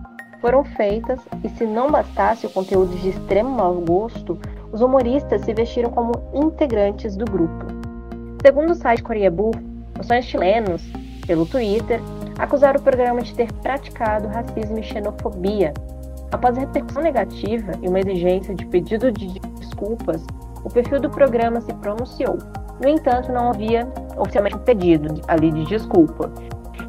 foram 0.41 0.63
feitas, 0.63 1.21
e 1.43 1.49
se 1.49 1.65
não 1.65 1.91
bastasse 1.91 2.47
o 2.47 2.49
conteúdo 2.49 2.93
de 2.97 3.09
extremo 3.09 3.49
mau 3.49 3.75
gosto, 3.75 4.37
os 4.73 4.81
humoristas 4.81 5.41
se 5.41 5.53
vestiram 5.53 5.91
como 5.91 6.11
integrantes 6.33 7.15
do 7.15 7.25
grupo. 7.25 7.67
Segundo 8.41 8.71
o 8.71 8.75
site 8.75 9.03
Coreabu, 9.03 9.51
fãs 10.07 10.25
chilenos, 10.25 10.81
pelo 11.27 11.45
Twitter, 11.45 12.01
acusaram 12.39 12.79
o 12.79 12.83
programa 12.83 13.21
de 13.21 13.35
ter 13.35 13.53
praticado 13.53 14.27
racismo 14.27 14.79
e 14.79 14.83
xenofobia. 14.83 15.73
Após 16.31 16.57
a 16.57 16.61
repercussão 16.61 17.03
negativa 17.03 17.73
e 17.81 17.87
uma 17.87 17.99
exigência 17.99 18.55
de 18.55 18.65
pedido 18.65 19.11
de 19.11 19.39
desculpas, 19.59 20.25
o 20.63 20.69
perfil 20.69 20.99
do 20.99 21.09
programa 21.09 21.61
se 21.61 21.73
pronunciou. 21.75 22.37
No 22.81 22.89
entanto, 22.89 23.31
não 23.31 23.49
havia 23.49 23.87
oficialmente 24.17 24.55
um 24.55 24.59
pedido 24.59 25.21
ali 25.27 25.51
de 25.51 25.65
desculpa. 25.65 26.31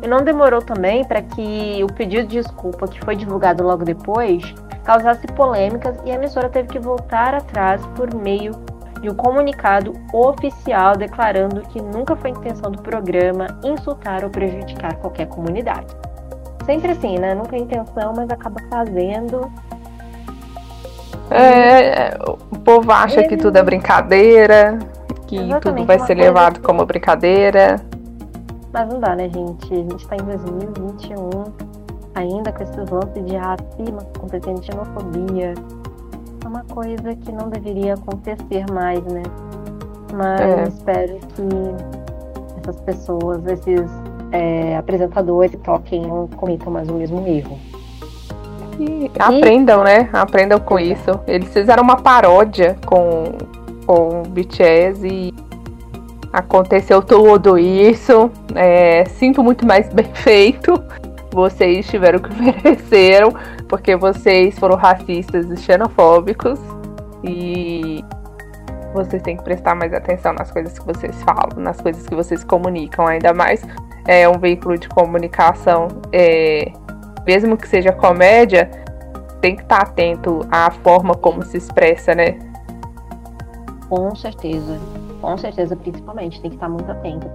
E 0.00 0.06
não 0.06 0.18
demorou 0.18 0.62
também 0.62 1.04
para 1.04 1.22
que 1.22 1.82
o 1.82 1.92
pedido 1.92 2.28
de 2.28 2.38
desculpa, 2.38 2.86
que 2.86 3.00
foi 3.04 3.16
divulgado 3.16 3.64
logo 3.64 3.84
depois, 3.84 4.54
causasse 4.84 5.26
polêmicas 5.28 5.96
e 6.04 6.10
a 6.10 6.14
emissora 6.14 6.48
teve 6.48 6.68
que 6.68 6.78
voltar 6.78 7.34
atrás 7.34 7.84
por 7.94 8.14
meio 8.14 8.52
de 9.00 9.10
um 9.10 9.14
comunicado 9.14 9.94
oficial 10.12 10.96
declarando 10.96 11.60
que 11.62 11.82
nunca 11.82 12.14
foi 12.14 12.30
intenção 12.30 12.70
do 12.70 12.80
programa 12.80 13.48
insultar 13.64 14.24
ou 14.24 14.30
prejudicar 14.30 14.94
qualquer 14.96 15.26
comunidade. 15.26 15.94
Sempre 16.64 16.92
assim, 16.92 17.18
né? 17.18 17.34
Nunca 17.34 17.56
é 17.56 17.58
intenção, 17.58 18.12
mas 18.16 18.30
acaba 18.30 18.60
fazendo. 18.70 19.50
É, 21.28 22.16
o 22.24 22.58
povo 22.58 22.92
acha 22.92 23.24
que 23.24 23.36
tudo 23.36 23.56
é 23.56 23.62
brincadeira, 23.62 24.78
que 25.26 25.36
Exatamente, 25.36 25.62
tudo 25.62 25.84
vai 25.84 25.98
ser 25.98 26.14
coisa 26.14 26.22
levado 26.22 26.60
como 26.60 26.86
brincadeira. 26.86 27.80
Mas 28.72 28.88
não 28.88 28.98
dá, 28.98 29.14
né, 29.14 29.28
gente? 29.28 29.72
A 29.72 29.76
gente 29.76 30.08
tá 30.08 30.16
em 30.16 30.24
2021, 30.24 31.30
ainda 32.14 32.52
com 32.52 32.62
esses 32.62 32.90
lances 32.90 33.26
de 33.26 33.36
racismo 33.36 33.98
de 34.58 34.66
xenofobia. 34.66 35.54
É 36.44 36.48
uma 36.48 36.64
coisa 36.64 37.14
que 37.14 37.30
não 37.32 37.48
deveria 37.48 37.94
acontecer 37.94 38.64
mais, 38.72 39.02
né? 39.04 39.22
Mas 40.14 40.40
É. 40.40 40.62
eu 40.62 40.68
espero 40.68 41.18
que 41.34 42.60
essas 42.60 42.80
pessoas, 42.80 43.44
esses 43.46 43.90
é, 44.32 44.76
apresentadores 44.76 45.50
que 45.50 45.58
toquem, 45.58 46.02
não 46.06 46.26
cometam 46.28 46.72
mais 46.72 46.88
o 46.88 46.94
mesmo 46.94 47.26
erro. 47.26 47.58
E 48.78 49.10
aprendam, 49.18 49.84
né? 49.84 50.08
Aprendam 50.12 50.58
com 50.58 50.78
isso. 50.78 51.10
Eles 51.26 51.52
fizeram 51.52 51.82
uma 51.82 51.96
paródia 51.96 52.76
com, 52.86 53.24
com 53.86 54.22
o 54.22 54.28
BTS 54.28 55.06
e 55.06 55.34
aconteceu 56.32 57.02
tudo 57.02 57.58
isso. 57.58 58.30
É, 58.54 59.04
sinto 59.04 59.42
muito 59.42 59.66
mais 59.66 59.88
bem 59.92 60.10
feito. 60.14 60.72
Vocês 61.32 61.86
tiveram 61.86 62.18
o 62.18 62.22
que 62.22 62.34
mereceram, 62.40 63.32
porque 63.68 63.96
vocês 63.96 64.58
foram 64.58 64.76
racistas 64.76 65.50
e 65.50 65.56
xenofóbicos. 65.56 66.58
E 67.24 68.04
vocês 68.92 69.22
têm 69.22 69.36
que 69.36 69.44
prestar 69.44 69.74
mais 69.74 69.92
atenção 69.94 70.32
nas 70.34 70.50
coisas 70.50 70.78
que 70.78 70.84
vocês 70.84 71.22
falam, 71.22 71.50
nas 71.56 71.80
coisas 71.80 72.06
que 72.06 72.14
vocês 72.14 72.44
comunicam, 72.44 73.06
ainda 73.06 73.32
mais 73.32 73.62
é 74.06 74.28
um 74.28 74.38
veículo 74.38 74.76
de 74.76 74.88
comunicação. 74.88 75.88
É, 76.12 76.70
mesmo 77.26 77.56
que 77.56 77.68
seja 77.68 77.92
comédia, 77.92 78.70
tem 79.40 79.56
que 79.56 79.62
estar 79.62 79.82
atento 79.82 80.46
à 80.50 80.70
forma 80.70 81.14
como 81.14 81.42
se 81.44 81.56
expressa, 81.56 82.14
né? 82.14 82.38
Com 83.88 84.14
certeza. 84.14 85.01
Com 85.22 85.38
certeza, 85.38 85.74
principalmente. 85.76 86.40
Tem 86.40 86.50
que 86.50 86.56
estar 86.56 86.68
muito 86.68 86.90
atento. 86.90 87.30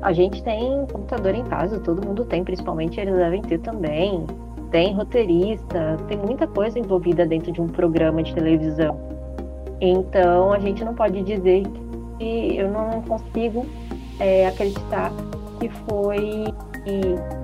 A 0.00 0.12
gente 0.12 0.42
tem 0.42 0.86
computador 0.92 1.34
em 1.34 1.44
casa, 1.44 1.80
todo 1.80 2.06
mundo 2.06 2.24
tem, 2.24 2.44
principalmente 2.44 3.00
eles 3.00 3.14
devem 3.16 3.42
ter 3.42 3.58
também. 3.58 4.26
Tem 4.70 4.94
roteirista, 4.94 5.96
tem 6.08 6.18
muita 6.18 6.46
coisa 6.46 6.78
envolvida 6.78 7.26
dentro 7.26 7.52
de 7.52 7.60
um 7.60 7.68
programa 7.68 8.22
de 8.22 8.34
televisão. 8.34 8.98
Então 9.80 10.52
a 10.52 10.58
gente 10.58 10.84
não 10.84 10.94
pode 10.94 11.22
dizer 11.22 11.62
que 12.18 12.56
eu 12.56 12.70
não 12.70 13.02
consigo 13.02 13.66
é, 14.20 14.46
acreditar 14.46 15.10
que 15.58 15.68
foi 15.88 16.44
e 16.86 17.00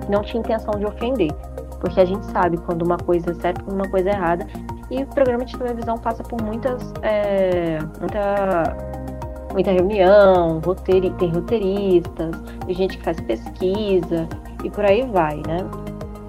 não 0.09 0.21
tinha 0.21 0.39
intenção 0.39 0.77
de 0.77 0.85
ofender. 0.85 1.31
Porque 1.79 1.99
a 1.99 2.05
gente 2.05 2.25
sabe 2.27 2.57
quando 2.57 2.83
uma 2.83 2.97
coisa 2.97 3.31
é 3.31 3.33
certa 3.33 3.63
quando 3.63 3.75
uma 3.75 3.89
coisa 3.89 4.09
é 4.09 4.13
errada. 4.13 4.47
E 4.91 5.01
o 5.03 5.07
programa 5.07 5.45
de 5.45 5.57
televisão 5.57 5.97
passa 5.97 6.21
por 6.21 6.39
muitas. 6.43 6.93
é, 7.01 7.79
muita, 7.99 8.75
muita 9.53 9.71
reunião, 9.71 10.59
roteiri, 10.59 11.09
tem 11.11 11.29
roteiristas, 11.29 12.35
tem 12.65 12.75
gente 12.75 12.97
que 12.97 13.03
faz 13.03 13.19
pesquisa 13.21 14.27
e 14.63 14.69
por 14.69 14.85
aí 14.85 15.03
vai, 15.03 15.37
né? 15.47 15.59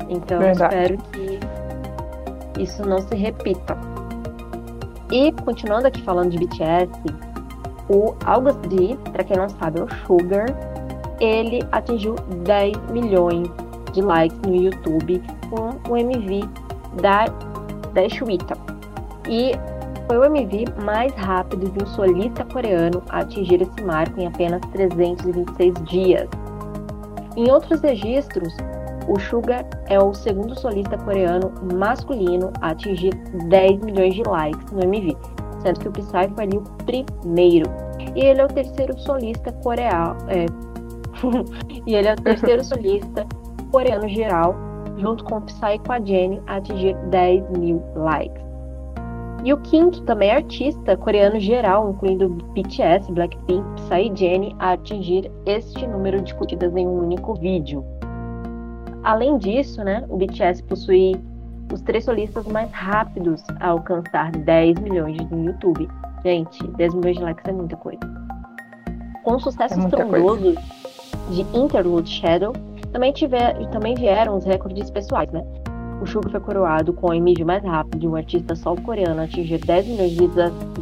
Então 0.09 0.39
Verdade. 0.39 0.75
espero 0.75 0.99
que 1.13 2.63
isso 2.63 2.87
não 2.87 2.99
se 2.99 3.15
repita. 3.15 3.77
E 5.11 5.33
continuando 5.45 5.87
aqui 5.87 6.03
falando 6.03 6.31
de 6.31 6.39
BTS, 6.39 6.91
o 7.89 8.15
August 8.25 8.61
D, 8.69 8.97
pra 9.13 9.23
quem 9.25 9.37
não 9.37 9.49
sabe, 9.49 9.81
é 9.81 9.85
o 9.85 9.89
Sugar, 10.07 10.47
ele 11.21 11.61
atingiu 11.71 12.15
10 12.45 12.77
milhões 12.91 13.49
de 13.93 14.01
likes 14.01 14.39
no 14.41 14.57
YouTube 14.57 15.23
com 15.51 15.93
o 15.93 15.97
MV 15.97 16.49
da, 17.01 17.27
da 17.93 18.09
Shuita. 18.09 18.57
E 19.29 19.53
foi 20.07 20.19
o 20.19 20.25
MV 20.25 20.65
mais 20.85 21.13
rápido 21.15 21.71
de 21.71 21.83
um 21.83 21.87
solista 21.87 22.45
coreano 22.45 23.03
a 23.09 23.21
atingir 23.21 23.63
esse 23.63 23.83
marco 23.83 24.21
em 24.21 24.27
apenas 24.27 24.61
326 24.73 25.75
dias. 25.85 26.29
Em 27.37 27.51
outros 27.51 27.81
registros, 27.81 28.55
o 29.09 29.19
Suga 29.19 29.67
é 29.87 29.99
o 29.99 30.15
segundo 30.15 30.59
solista 30.59 30.97
coreano 30.99 31.53
masculino 31.75 32.53
a 32.61 32.71
atingir 32.71 33.15
10 33.49 33.81
milhões 33.81 34.15
de 34.15 34.23
likes 34.23 34.71
no 34.71 34.83
MV, 34.83 35.17
sendo 35.63 35.81
que 35.81 35.89
o 35.89 35.93
Psy 35.93 36.29
foi 36.35 36.45
ali 36.45 36.59
o 36.59 36.63
primeiro. 36.85 37.71
E 38.15 38.25
ele 38.25 38.41
é 38.41 38.45
o 38.45 38.49
terceiro 38.49 38.99
solista 38.99 39.53
coreano. 39.53 40.17
é, 40.29 40.47
e 41.87 41.95
ele 41.95 42.09
é 42.09 42.13
o 42.13 42.17
terceiro 42.17 42.63
solista 42.65 43.27
coreano 43.71 44.09
geral, 44.09 44.55
junto 44.99 45.25
com 45.25 45.39
o 45.39 45.41
Psy 45.43 45.75
e 45.75 45.79
com 45.79 45.93
a 45.93 46.01
Jennie, 46.01 46.43
a 46.47 46.57
atingir 46.57 46.95
10 47.09 47.51
mil 47.59 47.83
likes. 47.97 48.52
E 49.45 49.53
o 49.53 49.57
quinto 49.59 50.03
também 50.03 50.31
é 50.31 50.37
artista 50.37 50.97
coreano 50.97 51.41
geral, 51.41 51.91
incluindo 51.91 52.29
BTS, 52.29 53.11
Blackpink, 53.11 53.65
Psy 53.75 54.13
Jennie, 54.15 54.55
a 54.61 54.73
atingir 54.73 55.31
este 55.47 55.85
número 55.87 56.23
de 56.23 56.33
curtidas 56.35 56.75
em 56.77 56.87
um 56.87 57.01
único 57.01 57.35
vídeo. 57.35 57.85
Além 59.03 59.37
disso, 59.39 59.83
né, 59.83 60.05
o 60.09 60.17
BTS 60.17 60.63
possui 60.63 61.21
os 61.73 61.81
três 61.81 62.05
solistas 62.05 62.47
mais 62.47 62.71
rápidos 62.71 63.43
a 63.59 63.69
alcançar 63.69 64.31
10 64.31 64.79
milhões 64.79 65.19
no 65.31 65.45
YouTube. 65.47 65.89
Gente, 66.25 66.65
10 66.77 66.95
milhões 66.95 67.17
de 67.17 67.23
likes 67.25 67.45
é 67.45 67.53
muita 67.53 67.77
coisa. 67.77 68.01
Com 69.25 69.35
o 69.35 69.41
sucesso 69.41 69.75
É 69.75 69.85
estrondoso 69.85 70.55
de 71.31 71.41
Interlude 71.57 72.09
Shadow, 72.09 72.53
também, 72.93 73.13
tiver, 73.13 73.55
também 73.71 73.95
vieram 73.95 74.37
os 74.37 74.45
recordes 74.45 74.91
pessoais, 74.91 75.31
né? 75.33 75.43
O 76.03 76.07
Suga 76.07 76.29
foi 76.31 76.41
coroado 76.41 76.93
com 76.93 77.17
o 77.17 77.21
mídia 77.21 77.47
mais 77.47 77.63
rápido 77.63 78.01
de 78.01 78.09
um 78.09 78.17
artista 78.17 78.57
sul-coreano 78.57 79.21
a 79.21 79.25
atingir 79.25 79.59
10 79.59 79.87
milhões 79.87 80.11
de 80.11 80.29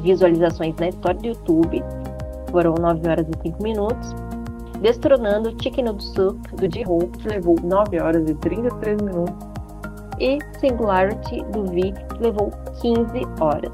visualizações 0.01 0.75
na 0.77 0.89
história 0.89 1.21
do 1.21 1.27
YouTube. 1.27 1.85
Foram 2.51 2.75
9 2.81 3.09
horas 3.09 3.27
e 3.29 3.43
5 3.43 3.63
minutos. 3.63 4.15
Destronando 4.81 5.55
Chicken 5.63 5.85
Noodle 5.85 6.01
Soup 6.01 6.57
do 6.57 6.67
J-Hope, 6.67 7.19
que 7.19 7.29
levou 7.29 7.55
9 7.63 8.01
horas 8.01 8.31
e 8.31 8.35
33 8.35 9.03
minutos. 9.03 9.47
E 10.19 10.39
Singularity 10.59 11.45
do 11.53 11.65
V, 11.67 11.93
que 11.93 12.23
levou 12.23 12.51
15 12.81 13.27
horas. 13.41 13.73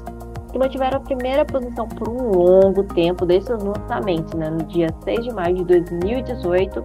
E 0.53 0.57
mantiveram 0.57 0.97
a 0.97 1.01
primeira 1.01 1.45
posição 1.45 1.87
por 1.87 2.09
um 2.09 2.29
longo 2.31 2.83
tempo 2.83 3.25
desde 3.25 3.47
seus 3.47 3.63
lançamentos, 3.63 4.33
né, 4.33 4.49
no 4.49 4.63
dia 4.65 4.87
6 5.05 5.23
de 5.23 5.33
maio 5.33 5.55
de 5.55 5.63
2018 5.63 6.83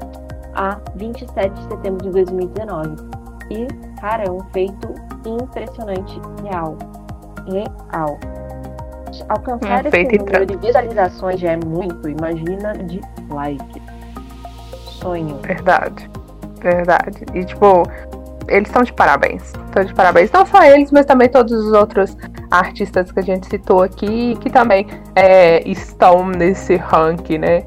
a 0.54 0.81
27 0.95 1.52
de 1.52 1.62
setembro 1.69 2.04
de 2.04 2.11
2019. 2.11 2.97
E, 3.50 3.91
cara, 4.02 4.25
é 4.25 4.30
um 4.30 4.40
feito 4.52 4.92
impressionante, 5.25 6.21
real. 6.42 6.76
Real. 7.47 8.18
Alcançar 9.28 9.85
um 9.85 9.88
esse 9.88 10.18
número 10.18 10.44
de 10.44 10.56
visualizações 10.56 11.38
já 11.38 11.52
é 11.52 11.56
muito, 11.56 12.09
imagina 12.09 12.73
de 12.73 13.00
like. 13.30 13.82
Sonho. 15.00 15.37
Verdade. 15.37 16.11
Verdade. 16.61 17.25
E, 17.32 17.44
tipo, 17.44 17.85
eles 18.49 18.68
estão 18.68 18.82
de 18.82 18.92
parabéns. 18.92 19.52
Estão 19.66 19.85
de 19.85 19.94
parabéns. 19.94 20.32
Não 20.32 20.44
só 20.47 20.64
eles, 20.64 20.90
mas 20.90 21.06
também 21.06 21.28
todos 21.28 21.52
os 21.52 21.73
outros 21.73 22.16
artistas 22.50 23.12
que 23.12 23.21
a 23.21 23.23
gente 23.23 23.47
citou 23.47 23.82
aqui, 23.82 24.37
que 24.40 24.50
também 24.50 24.87
é, 25.14 25.62
estão 25.68 26.26
nesse 26.26 26.75
ranking, 26.76 27.38
né? 27.38 27.64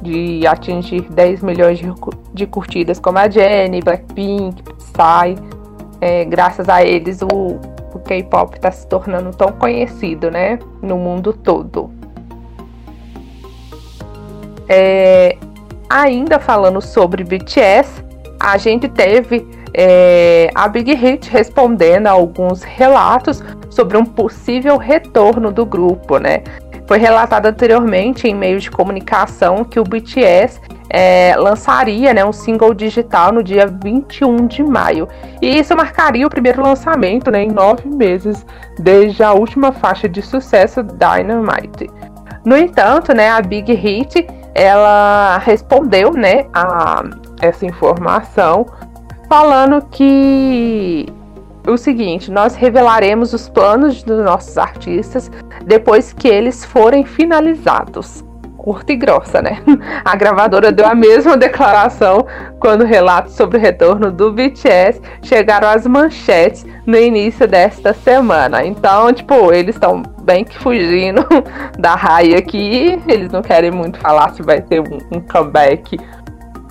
de 0.00 0.46
atingir 0.46 1.10
10 1.10 1.42
milhões 1.42 1.78
de, 1.78 1.86
de 2.34 2.46
curtidas, 2.46 3.00
como 3.00 3.18
a 3.18 3.28
Jenny, 3.28 3.80
Blackpink, 3.80 4.62
Psy. 4.62 5.54
É, 6.00 6.24
graças 6.24 6.68
a 6.68 6.84
eles, 6.84 7.22
o, 7.22 7.58
o 7.94 7.98
K-pop 7.98 8.56
está 8.56 8.70
se 8.70 8.86
tornando 8.86 9.30
tão 9.30 9.52
conhecido, 9.52 10.30
né, 10.30 10.58
no 10.82 10.96
mundo 10.96 11.32
todo. 11.32 11.90
É, 14.68 15.36
ainda 15.88 16.38
falando 16.38 16.80
sobre 16.80 17.22
BTS, 17.22 18.02
a 18.40 18.56
gente 18.56 18.88
teve 18.88 19.46
é, 19.72 20.50
a 20.54 20.68
Big 20.68 20.94
Hit 20.94 21.30
respondendo 21.30 22.06
a 22.06 22.12
alguns 22.12 22.62
relatos 22.62 23.42
sobre 23.70 23.96
um 23.96 24.04
possível 24.04 24.76
retorno 24.76 25.50
do 25.50 25.66
grupo, 25.66 26.18
né? 26.18 26.42
Foi 26.86 26.98
relatado 26.98 27.46
anteriormente 27.46 28.28
em 28.28 28.34
meios 28.34 28.62
de 28.62 28.70
comunicação 28.70 29.64
que 29.64 29.80
o 29.80 29.84
BTS 29.84 30.60
é, 30.90 31.34
lançaria 31.36 32.12
né, 32.12 32.24
um 32.24 32.32
single 32.32 32.74
digital 32.74 33.32
no 33.32 33.42
dia 33.42 33.66
21 33.66 34.46
de 34.46 34.62
maio. 34.62 35.08
E 35.40 35.58
isso 35.58 35.76
marcaria 35.76 36.26
o 36.26 36.30
primeiro 36.30 36.62
lançamento 36.62 37.30
né, 37.30 37.42
em 37.42 37.50
nove 37.50 37.88
meses, 37.88 38.44
desde 38.78 39.22
a 39.22 39.32
última 39.32 39.72
faixa 39.72 40.08
de 40.08 40.22
sucesso 40.22 40.82
Dynamite. 40.82 41.90
No 42.44 42.56
entanto, 42.56 43.14
né, 43.14 43.30
a 43.30 43.40
Big 43.40 43.72
Hit 43.72 44.26
ela 44.54 45.38
respondeu 45.38 46.12
né, 46.12 46.46
a 46.52 47.02
essa 47.40 47.66
informação 47.66 48.66
falando 49.28 49.84
que 49.90 51.06
o 51.66 51.76
seguinte: 51.76 52.30
nós 52.30 52.54
revelaremos 52.54 53.32
os 53.32 53.48
planos 53.48 54.02
dos 54.02 54.24
nossos 54.24 54.56
artistas 54.58 55.30
depois 55.64 56.12
que 56.12 56.28
eles 56.28 56.64
forem 56.64 57.04
finalizados. 57.04 58.24
Curta 58.64 58.94
e 58.94 58.96
grossa, 58.96 59.42
né? 59.42 59.62
A 60.06 60.16
gravadora 60.16 60.72
deu 60.72 60.86
a 60.86 60.94
mesma 60.94 61.36
declaração 61.36 62.26
quando 62.58 62.82
relatos 62.82 63.34
sobre 63.34 63.58
o 63.58 63.60
retorno 63.60 64.10
do 64.10 64.32
BTS 64.32 65.02
chegaram 65.20 65.68
às 65.68 65.86
manchetes 65.86 66.64
no 66.86 66.96
início 66.96 67.46
desta 67.46 67.92
semana. 67.92 68.64
Então, 68.64 69.12
tipo, 69.12 69.52
eles 69.52 69.76
estão 69.76 70.02
bem 70.22 70.46
que 70.46 70.58
fugindo 70.58 71.26
da 71.78 71.94
raia 71.94 72.38
aqui. 72.38 72.98
Eles 73.06 73.30
não 73.30 73.42
querem 73.42 73.70
muito 73.70 73.98
falar 73.98 74.32
se 74.32 74.42
vai 74.42 74.62
ter 74.62 74.80
um, 74.80 74.98
um 75.14 75.20
comeback 75.20 75.98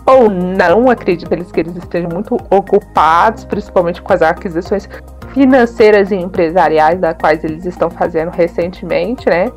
ou 0.03 0.31
não, 0.31 0.89
acredito 0.89 1.31
eles 1.31 1.51
que 1.51 1.59
eles 1.59 1.75
estejam 1.75 2.09
muito 2.11 2.35
ocupados, 2.49 3.45
principalmente 3.45 4.01
com 4.01 4.11
as 4.11 4.23
aquisições 4.23 4.89
financeiras 5.31 6.09
e 6.09 6.15
empresariais 6.15 6.99
das 6.99 7.15
quais 7.19 7.43
eles 7.43 7.65
estão 7.65 7.91
fazendo 7.91 8.31
recentemente, 8.31 9.29
né? 9.29 9.51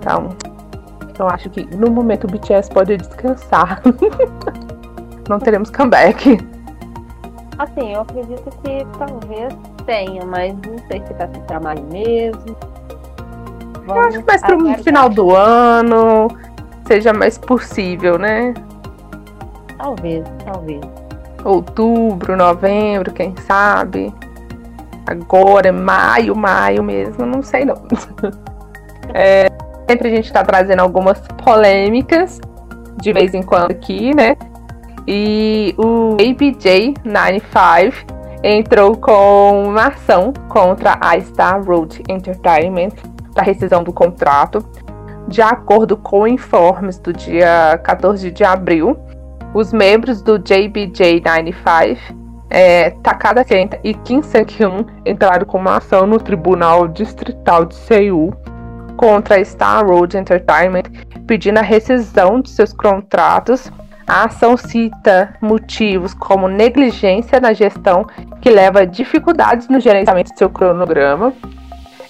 Então, 0.00 0.30
eu 1.18 1.28
acho 1.28 1.50
que 1.50 1.64
no 1.76 1.90
momento 1.90 2.24
o 2.24 2.26
BTS 2.28 2.70
pode 2.70 2.96
descansar. 2.96 3.82
não 5.28 5.38
teremos 5.38 5.70
comeback. 5.70 6.38
Assim, 7.58 7.92
eu 7.92 8.02
acredito 8.02 8.50
que 8.62 8.86
talvez 8.98 9.52
tenha, 9.84 10.24
mas 10.24 10.54
não 10.54 10.78
sei 10.86 11.02
se 11.06 11.12
vai 11.14 11.28
ser 11.28 11.40
trabalho 11.42 11.84
mesmo. 11.90 12.56
Vamos 13.86 13.88
eu 13.88 14.00
acho 14.02 14.18
que 14.20 14.26
mais 14.26 14.42
pro 14.42 14.84
final 14.84 15.08
do 15.08 15.34
ano 15.34 16.28
seja 16.86 17.12
mais 17.12 17.36
possível, 17.36 18.18
né? 18.18 18.54
Talvez, 19.76 20.24
talvez. 20.44 20.80
Outubro, 21.44 22.36
novembro, 22.36 23.12
quem 23.12 23.34
sabe. 23.46 24.12
Agora, 25.06 25.72
maio, 25.72 26.36
maio 26.36 26.82
mesmo, 26.82 27.24
não 27.24 27.42
sei 27.42 27.64
não. 27.64 27.76
é, 29.14 29.48
sempre 29.88 30.08
a 30.08 30.10
gente 30.10 30.30
tá 30.30 30.44
trazendo 30.44 30.80
algumas 30.80 31.18
polêmicas 31.42 32.38
de 33.00 33.12
vez 33.12 33.32
em 33.32 33.42
quando 33.42 33.70
aqui, 33.70 34.14
né? 34.14 34.36
E 35.06 35.74
o 35.78 36.14
ABJ95 36.16 37.94
entrou 38.42 38.94
com 38.96 39.68
uma 39.68 39.86
ação 39.86 40.34
contra 40.48 40.98
a 41.00 41.18
Star 41.20 41.64
Road 41.64 42.02
Entertainment 42.08 42.90
para 43.32 43.42
rescisão 43.44 43.82
do 43.82 43.92
contrato. 43.92 44.62
De 45.26 45.40
acordo 45.40 45.96
com 45.96 46.26
informes 46.26 46.98
do 46.98 47.12
dia 47.12 47.80
14 47.82 48.30
de 48.30 48.44
abril, 48.44 48.98
os 49.54 49.72
membros 49.72 50.20
do 50.20 50.38
JBJ95, 50.38 51.98
é, 52.50 52.90
Takada 53.02 53.44
Kenta 53.44 53.78
e 53.84 53.94
Kim 53.94 54.22
Seok-hyun 54.22 54.84
entraram 55.04 55.46
com 55.46 55.58
uma 55.58 55.76
ação 55.76 56.06
no 56.06 56.18
Tribunal 56.18 56.88
Distrital 56.88 57.66
de 57.66 57.74
Seul 57.74 58.34
contra 58.98 59.36
a 59.36 59.44
Star 59.44 59.86
Road 59.86 60.18
Entertainment, 60.18 60.82
pedindo 61.26 61.58
a 61.58 61.62
rescisão 61.62 62.40
de 62.42 62.50
seus 62.50 62.74
contratos. 62.74 63.72
A 64.06 64.24
ação 64.24 64.56
cita 64.56 65.34
motivos 65.40 66.12
como 66.14 66.48
negligência 66.48 67.40
na 67.40 67.52
gestão 67.52 68.06
que 68.40 68.50
leva 68.50 68.80
a 68.80 68.84
dificuldades 68.84 69.68
no 69.68 69.80
gerenciamento 69.80 70.32
de 70.32 70.38
seu 70.38 70.50
cronograma. 70.50 71.32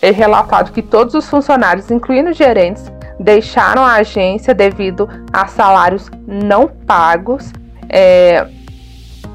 É 0.00 0.10
relatado 0.10 0.72
que 0.72 0.80
todos 0.80 1.14
os 1.14 1.28
funcionários, 1.28 1.90
incluindo 1.90 2.32
gerentes, 2.32 2.90
deixaram 3.18 3.84
a 3.84 3.94
agência 3.94 4.54
devido 4.54 5.08
a 5.32 5.46
salários 5.46 6.08
não 6.26 6.68
pagos. 6.68 7.52
É, 7.90 8.46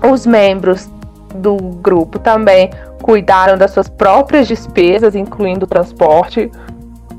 os 0.09 0.25
membros 0.25 0.89
do 1.35 1.57
grupo 1.57 2.17
também 2.17 2.69
cuidaram 3.01 3.57
das 3.57 3.71
suas 3.71 3.89
próprias 3.89 4.47
despesas, 4.47 5.15
incluindo 5.15 5.67
transporte. 5.67 6.49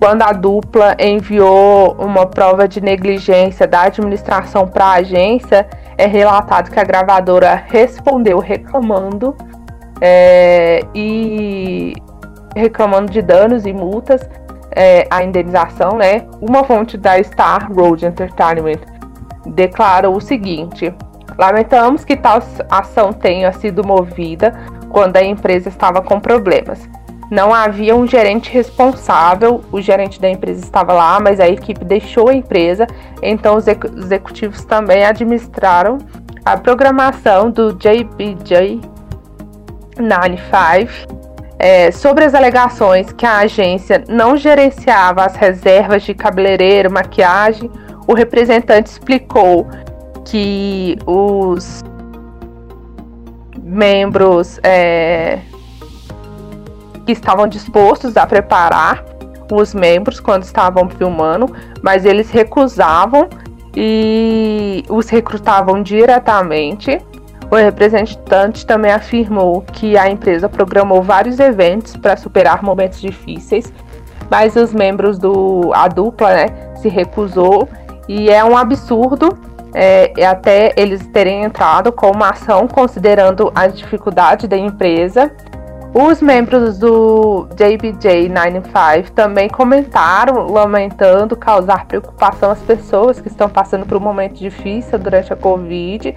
Quando 0.04 0.20
a 0.20 0.32
dupla 0.32 0.94
enviou 1.00 1.96
uma 1.98 2.26
prova 2.26 2.68
de 2.68 2.78
negligência 2.78 3.66
da 3.66 3.84
administração 3.84 4.68
para 4.68 4.84
a 4.84 4.92
agência, 4.96 5.66
é 5.96 6.04
relatado 6.06 6.70
que 6.70 6.78
a 6.78 6.84
gravadora 6.84 7.54
respondeu 7.54 8.38
reclamando 8.38 9.34
é, 10.02 10.82
e 10.94 11.94
reclamando 12.54 13.10
de 13.10 13.22
danos 13.22 13.64
e 13.64 13.72
multas 13.72 14.28
é, 14.76 15.06
a 15.10 15.24
indenização, 15.24 15.96
né? 15.96 16.26
Uma 16.38 16.64
fonte 16.64 16.98
da 16.98 17.22
Star 17.22 17.72
Road 17.72 18.04
Entertainment 18.04 18.80
declara 19.46 20.10
o 20.10 20.20
seguinte: 20.20 20.94
Lamentamos 21.38 22.04
que 22.04 22.14
tal 22.14 22.42
ação 22.68 23.10
tenha 23.10 23.50
sido 23.52 23.82
movida 23.82 24.52
quando 24.90 25.16
a 25.16 25.24
empresa 25.24 25.70
estava 25.70 26.02
com 26.02 26.20
problemas. 26.20 26.86
Não 27.30 27.54
havia 27.54 27.96
um 27.96 28.06
gerente 28.06 28.50
responsável, 28.50 29.62
o 29.72 29.80
gerente 29.80 30.20
da 30.20 30.28
empresa 30.28 30.62
estava 30.62 30.92
lá, 30.92 31.18
mas 31.20 31.40
a 31.40 31.48
equipe 31.48 31.84
deixou 31.84 32.28
a 32.28 32.34
empresa, 32.34 32.86
então 33.22 33.56
os 33.56 33.66
executivos 33.66 34.64
também 34.64 35.04
administraram 35.04 35.98
a 36.44 36.56
programação 36.56 37.50
do 37.50 37.72
JBJ 37.72 38.80
95 39.98 41.24
é, 41.58 41.90
sobre 41.90 42.24
as 42.24 42.34
alegações 42.34 43.12
que 43.12 43.24
a 43.24 43.38
agência 43.38 44.04
não 44.08 44.36
gerenciava 44.36 45.24
as 45.24 45.36
reservas 45.36 46.02
de 46.02 46.12
cabeleireiro, 46.12 46.90
maquiagem, 46.90 47.70
o 48.06 48.12
representante 48.12 48.90
explicou 48.90 49.66
que 50.24 50.98
os 51.06 51.82
membros 53.62 54.60
é, 54.62 55.38
que 57.04 57.12
estavam 57.12 57.46
dispostos 57.46 58.16
a 58.16 58.26
preparar 58.26 59.04
os 59.52 59.74
membros 59.74 60.20
quando 60.20 60.42
estavam 60.42 60.88
filmando, 60.88 61.54
mas 61.82 62.04
eles 62.04 62.30
recusavam 62.30 63.28
e 63.76 64.84
os 64.88 65.08
recrutavam 65.08 65.82
diretamente. 65.82 67.00
O 67.50 67.56
representante 67.56 68.64
também 68.66 68.90
afirmou 68.90 69.60
que 69.60 69.96
a 69.96 70.08
empresa 70.08 70.48
programou 70.48 71.02
vários 71.02 71.38
eventos 71.38 71.96
para 71.96 72.16
superar 72.16 72.62
momentos 72.62 73.00
difíceis, 73.00 73.72
mas 74.30 74.56
os 74.56 74.72
membros 74.72 75.18
do 75.18 75.70
a 75.74 75.86
dupla, 75.86 76.32
né, 76.34 76.46
se 76.76 76.88
recusou 76.88 77.68
e 78.08 78.30
é 78.30 78.42
um 78.44 78.56
absurdo 78.56 79.38
é, 79.74 80.12
até 80.24 80.72
eles 80.76 81.04
terem 81.08 81.42
entrado 81.42 81.92
com 81.92 82.10
uma 82.10 82.30
ação 82.30 82.68
considerando 82.68 83.50
a 83.54 83.66
dificuldade 83.66 84.46
da 84.46 84.56
empresa. 84.56 85.32
Os 85.94 86.20
membros 86.20 86.76
do 86.76 87.46
JBJ 87.54 88.28
95 88.28 89.12
também 89.12 89.48
comentaram, 89.48 90.50
lamentando 90.50 91.36
causar 91.36 91.86
preocupação 91.86 92.50
às 92.50 92.58
pessoas 92.58 93.20
que 93.20 93.28
estão 93.28 93.48
passando 93.48 93.86
por 93.86 93.98
um 93.98 94.00
momento 94.00 94.34
difícil 94.34 94.98
durante 94.98 95.32
a 95.32 95.36
Covid. 95.36 96.12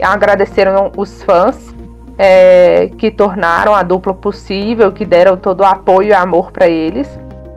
Agradeceram 0.00 0.92
os 0.96 1.20
fãs 1.24 1.74
é, 2.16 2.92
que 2.96 3.10
tornaram 3.10 3.74
a 3.74 3.82
dupla 3.82 4.14
possível, 4.14 4.92
que 4.92 5.04
deram 5.04 5.36
todo 5.36 5.62
o 5.62 5.64
apoio 5.64 6.10
e 6.10 6.14
amor 6.14 6.52
para 6.52 6.68
eles, 6.68 7.08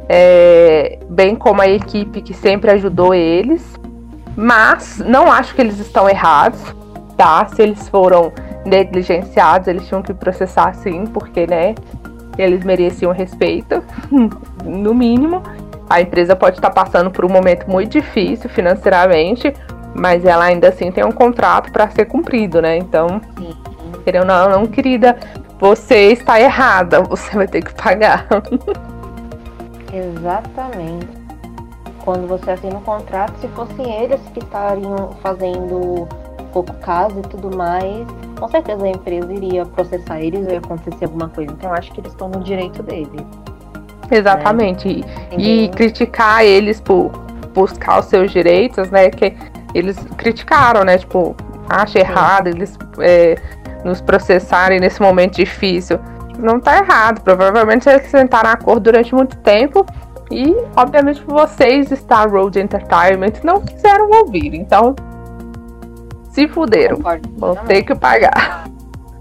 é, 0.10 0.98
bem 1.08 1.36
como 1.36 1.62
a 1.62 1.68
equipe 1.68 2.24
que 2.24 2.34
sempre 2.34 2.72
ajudou 2.72 3.14
eles. 3.14 3.80
Mas 4.36 4.98
não 4.98 5.32
acho 5.32 5.54
que 5.54 5.62
eles 5.62 5.78
estão 5.78 6.10
errados, 6.10 6.60
tá? 7.16 7.46
Se 7.46 7.62
eles 7.62 7.88
foram 7.88 8.32
negligenciados, 8.66 9.68
eles 9.68 9.88
tinham 9.88 10.02
que 10.02 10.14
processar 10.14 10.74
sim, 10.76 11.06
porque, 11.06 11.48
né, 11.48 11.76
eles 12.38 12.64
mereciam 12.64 13.12
respeito, 13.12 13.84
no 14.64 14.94
mínimo. 14.94 15.42
A 15.90 16.02
empresa 16.02 16.36
pode 16.36 16.58
estar 16.58 16.70
passando 16.70 17.12
por 17.12 17.26
um 17.26 17.30
momento 17.30 17.70
muito 17.70 17.92
difícil 17.92 18.50
financeiramente, 18.50 19.54
mas 19.94 20.24
ela 20.24 20.46
ainda 20.46 20.70
assim 20.70 20.92
tem 20.92 21.04
um 21.04 21.12
contrato 21.12 21.72
para 21.72 21.90
ser 21.90 22.06
cumprido, 22.06 22.62
né? 22.62 22.78
Então, 22.78 23.20
querendo 24.06 24.26
não, 24.26 24.50
não, 24.50 24.66
querida, 24.66 25.18
você 25.60 26.14
está 26.14 26.40
errada, 26.40 27.02
você 27.02 27.36
vai 27.36 27.48
ter 27.48 27.62
que 27.62 27.74
pagar. 27.74 28.26
Exatamente 29.94 31.22
quando 32.04 32.28
você 32.28 32.52
assina 32.52 32.78
um 32.78 32.82
contrato, 32.82 33.38
se 33.40 33.48
fossem 33.50 33.90
eles 34.02 34.20
que 34.34 34.40
estariam 34.40 35.12
fazendo 35.22 36.08
pouco 36.52 36.74
caso 36.76 37.20
e 37.20 37.22
tudo 37.24 37.56
mais, 37.56 38.06
com 38.40 38.48
certeza 38.48 38.84
a 38.84 38.90
empresa 38.90 39.32
iria 39.34 39.66
processar 39.66 40.20
eles 40.20 40.46
ou 40.46 40.52
ia 40.52 40.60
acontecer 40.60 41.06
alguma 41.06 41.30
coisa. 41.30 41.52
Então 41.52 41.70
eu 41.70 41.76
acho 41.76 41.92
que 41.92 42.02
eles 42.02 42.12
estão 42.12 42.30
no 42.30 42.42
direito 42.42 42.84
deles. 42.84 43.26
Exatamente. 44.10 45.00
Né? 45.00 45.28
E, 45.38 45.66
e 45.66 45.70
criticar 45.70 46.44
eles 46.44 46.82
por 46.82 47.12
buscar 47.54 48.00
os 48.00 48.06
seus 48.06 48.32
direitos, 48.32 48.90
né? 48.92 49.10
Que 49.10 49.36
eles 49.74 49.98
criticaram, 50.18 50.84
né? 50.84 50.98
Tipo, 50.98 51.36
acha 51.70 52.00
errado 52.00 52.48
eles 52.48 52.78
é, 53.00 53.36
nos 53.84 54.02
processarem 54.02 54.80
nesse 54.80 55.02
momento 55.02 55.36
difícil. 55.36 56.00
Não 56.38 56.60
tá 56.60 56.78
errado. 56.78 57.22
Provavelmente 57.22 57.88
eles 57.88 58.08
sentaram 58.08 58.50
a 58.50 58.54
acordo 58.54 58.82
durante 58.82 59.14
muito 59.16 59.38
tempo 59.38 59.86
e, 60.30 60.56
obviamente, 60.76 61.22
vocês, 61.26 61.90
Star 61.90 62.30
Road 62.30 62.60
Entertainment, 62.60 63.34
não 63.44 63.62
quiseram 63.62 64.10
ouvir. 64.10 64.56
Então, 64.56 64.96
se 66.32 66.48
fuderam. 66.48 66.98
Concordo, 66.98 67.30
vão 67.38 67.56
ter 67.66 67.84
que 67.84 67.96
pagar. 67.96 68.68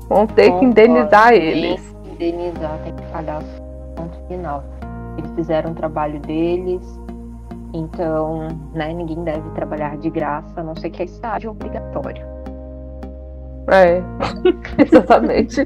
Vão 0.08 0.26
ter 0.26 0.50
Concordo, 0.50 0.58
que 0.58 0.64
indenizar 0.66 1.32
eles. 1.32 1.96
Indenizar, 2.12 2.78
tem 2.84 2.94
que 2.94 3.02
pagar 3.12 3.42
ponto 3.94 4.18
final. 4.28 4.64
Eles 5.18 5.30
fizeram 5.32 5.72
o 5.72 5.74
trabalho 5.74 6.18
deles. 6.20 6.82
Então, 7.72 8.48
né, 8.74 8.92
ninguém 8.92 9.22
deve 9.22 9.48
trabalhar 9.50 9.96
de 9.98 10.10
graça, 10.10 10.60
a 10.60 10.62
não 10.64 10.74
ser 10.74 10.90
que 10.90 11.02
é 11.02 11.04
estágio 11.04 11.50
obrigatório. 11.50 12.24
É, 13.68 14.02
exatamente. 14.82 15.64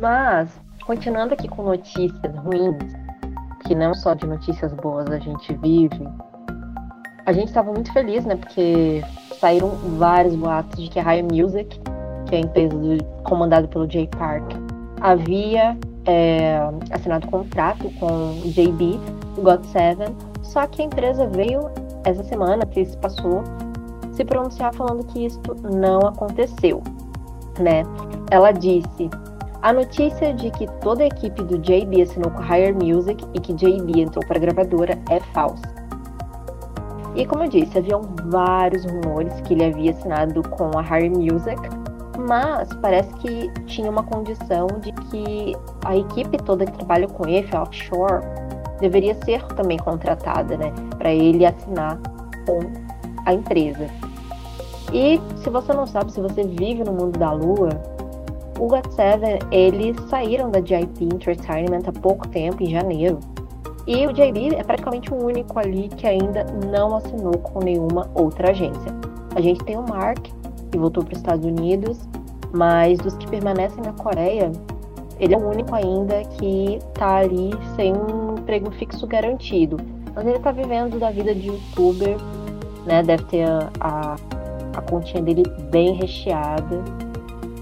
Mas 0.00 0.58
Continuando 0.90 1.34
aqui 1.34 1.46
com 1.46 1.62
notícias 1.62 2.36
ruins, 2.38 2.82
que 3.64 3.76
não 3.76 3.94
só 3.94 4.12
de 4.12 4.26
notícias 4.26 4.72
boas 4.72 5.08
a 5.08 5.20
gente 5.20 5.54
vive, 5.54 6.08
a 7.30 7.32
gente 7.32 7.46
estava 7.46 7.72
muito 7.72 7.92
feliz, 7.92 8.24
né? 8.24 8.34
Porque 8.34 9.02
saíram 9.38 9.70
vários 9.96 10.34
boatos 10.34 10.82
de 10.82 10.90
que 10.90 10.98
a 10.98 11.02
High 11.02 11.22
Music, 11.22 11.80
que 12.26 12.34
é 12.34 12.38
a 12.38 12.40
empresa 12.40 12.76
do, 12.76 13.04
comandada 13.22 13.68
pelo 13.68 13.88
Jay 13.88 14.08
Park, 14.08 14.52
havia 15.00 15.78
é, 16.06 16.58
assinado 16.90 17.28
contrato 17.28 17.88
com 18.00 18.32
o 18.32 18.50
JB, 18.50 18.98
do 19.36 19.42
God7, 19.42 20.12
só 20.42 20.66
que 20.66 20.82
a 20.82 20.84
empresa 20.86 21.26
veio 21.28 21.70
essa 22.04 22.24
semana 22.24 22.66
que 22.66 22.84
se 22.84 22.96
passou 22.96 23.44
se 24.12 24.24
pronunciar 24.24 24.74
falando 24.74 25.04
que 25.04 25.24
isso 25.24 25.40
não 25.72 26.00
aconteceu, 26.00 26.82
né? 27.60 27.84
Ela 28.30 28.50
disse 28.50 29.08
a 29.62 29.72
notícia 29.72 30.34
de 30.34 30.50
que 30.50 30.66
toda 30.80 31.04
a 31.04 31.06
equipe 31.06 31.44
do 31.44 31.58
JB 31.58 32.02
assinou 32.02 32.30
com 32.32 32.42
Higher 32.42 32.74
Music 32.74 33.24
e 33.34 33.40
que 33.40 33.52
JB 33.52 34.00
entrou 34.00 34.26
para 34.26 34.36
a 34.36 34.40
gravadora 34.40 34.98
é 35.08 35.20
falsa. 35.32 35.79
E 37.14 37.26
como 37.26 37.44
eu 37.44 37.48
disse, 37.48 37.76
haviam 37.76 38.02
vários 38.26 38.84
rumores 38.84 39.40
que 39.42 39.54
ele 39.54 39.64
havia 39.64 39.90
assinado 39.90 40.42
com 40.50 40.70
a 40.78 40.82
Higher 40.82 41.10
Music, 41.10 41.60
mas 42.28 42.68
parece 42.80 43.12
que 43.14 43.50
tinha 43.66 43.90
uma 43.90 44.02
condição 44.02 44.66
de 44.80 44.92
que 44.92 45.56
a 45.84 45.96
equipe 45.96 46.36
toda 46.38 46.66
que 46.66 46.72
trabalha 46.72 47.08
com 47.08 47.26
ele, 47.26 47.48
offshore, 47.56 48.24
deveria 48.80 49.14
ser 49.24 49.42
também 49.54 49.78
contratada, 49.78 50.56
né, 50.56 50.72
para 50.98 51.12
ele 51.12 51.44
assinar 51.44 51.98
com 52.46 52.60
a 53.26 53.34
empresa. 53.34 53.86
E 54.92 55.20
se 55.36 55.50
você 55.50 55.72
não 55.72 55.86
sabe, 55.86 56.12
se 56.12 56.20
você 56.20 56.42
vive 56.42 56.82
no 56.84 56.92
mundo 56.92 57.18
da 57.18 57.32
lua, 57.32 57.70
o 58.58 58.66
GOT7, 58.66 59.46
eles 59.50 59.96
saíram 60.08 60.50
da 60.50 60.60
JP 60.60 61.04
Entertainment 61.04 61.82
há 61.86 61.92
pouco 61.92 62.28
tempo, 62.28 62.62
em 62.62 62.70
janeiro. 62.70 63.18
E 63.86 64.06
o 64.06 64.12
JB 64.12 64.54
é 64.56 64.62
praticamente 64.62 65.12
o 65.12 65.24
único 65.24 65.58
ali 65.58 65.88
que 65.88 66.06
ainda 66.06 66.44
não 66.70 66.96
assinou 66.96 67.38
com 67.38 67.60
nenhuma 67.60 68.10
outra 68.14 68.50
agência. 68.50 68.92
A 69.34 69.40
gente 69.40 69.64
tem 69.64 69.76
o 69.76 69.82
Mark, 69.82 70.26
que 70.70 70.78
voltou 70.78 71.02
para 71.02 71.12
os 71.12 71.18
Estados 71.18 71.44
Unidos, 71.44 71.98
mas 72.52 72.98
dos 72.98 73.14
que 73.16 73.26
permanecem 73.28 73.82
na 73.82 73.92
Coreia, 73.92 74.52
ele 75.18 75.34
é 75.34 75.38
o 75.38 75.48
único 75.48 75.74
ainda 75.74 76.22
que 76.38 76.76
está 76.76 77.18
ali 77.18 77.50
sem 77.76 77.92
um 77.92 78.36
emprego 78.38 78.70
fixo 78.72 79.06
garantido. 79.06 79.76
Mas 80.14 80.26
ele 80.26 80.36
está 80.36 80.50
vivendo 80.50 80.98
da 80.98 81.10
vida 81.10 81.34
de 81.34 81.48
youtuber, 81.48 82.16
né? 82.84 83.02
Deve 83.02 83.24
ter 83.24 83.48
a, 83.48 83.70
a, 83.80 84.16
a 84.76 84.82
continha 84.82 85.22
dele 85.22 85.42
bem 85.70 85.94
recheada 85.94 86.82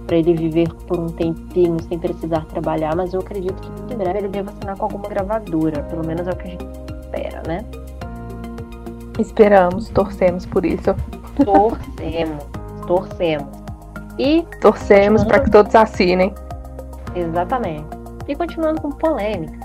para 0.09 0.16
ele 0.16 0.35
viver 0.35 0.73
por 0.87 0.99
um 0.99 1.07
tempinho 1.09 1.77
sem 1.87 1.99
precisar 1.99 2.47
trabalhar, 2.47 2.97
mas 2.97 3.12
eu 3.12 3.21
acredito 3.21 3.61
que 3.61 3.94
em 3.94 3.97
breve 3.97 4.21
ele 4.21 4.29
deva 4.29 4.51
assinar 4.51 4.75
com 4.75 4.87
alguma 4.87 5.07
gravadora, 5.07 5.83
pelo 5.83 6.05
menos 6.05 6.27
é 6.27 6.31
o 6.31 6.37
que 6.37 6.49
a 6.49 6.51
gente 6.51 6.66
espera, 7.03 7.42
né? 7.47 7.64
Esperamos, 9.18 9.90
torcemos 9.90 10.47
por 10.47 10.64
isso. 10.64 10.94
Torcemos, 11.44 12.44
torcemos. 12.87 13.49
E 14.18 14.47
torcemos 14.62 15.25
para 15.25 15.40
que 15.40 15.51
todos 15.51 15.75
assinem. 15.75 16.35
Exatamente. 17.14 17.87
E 18.27 18.35
continuando 18.35 18.81
com 18.81 18.90
polêmica, 18.90 19.59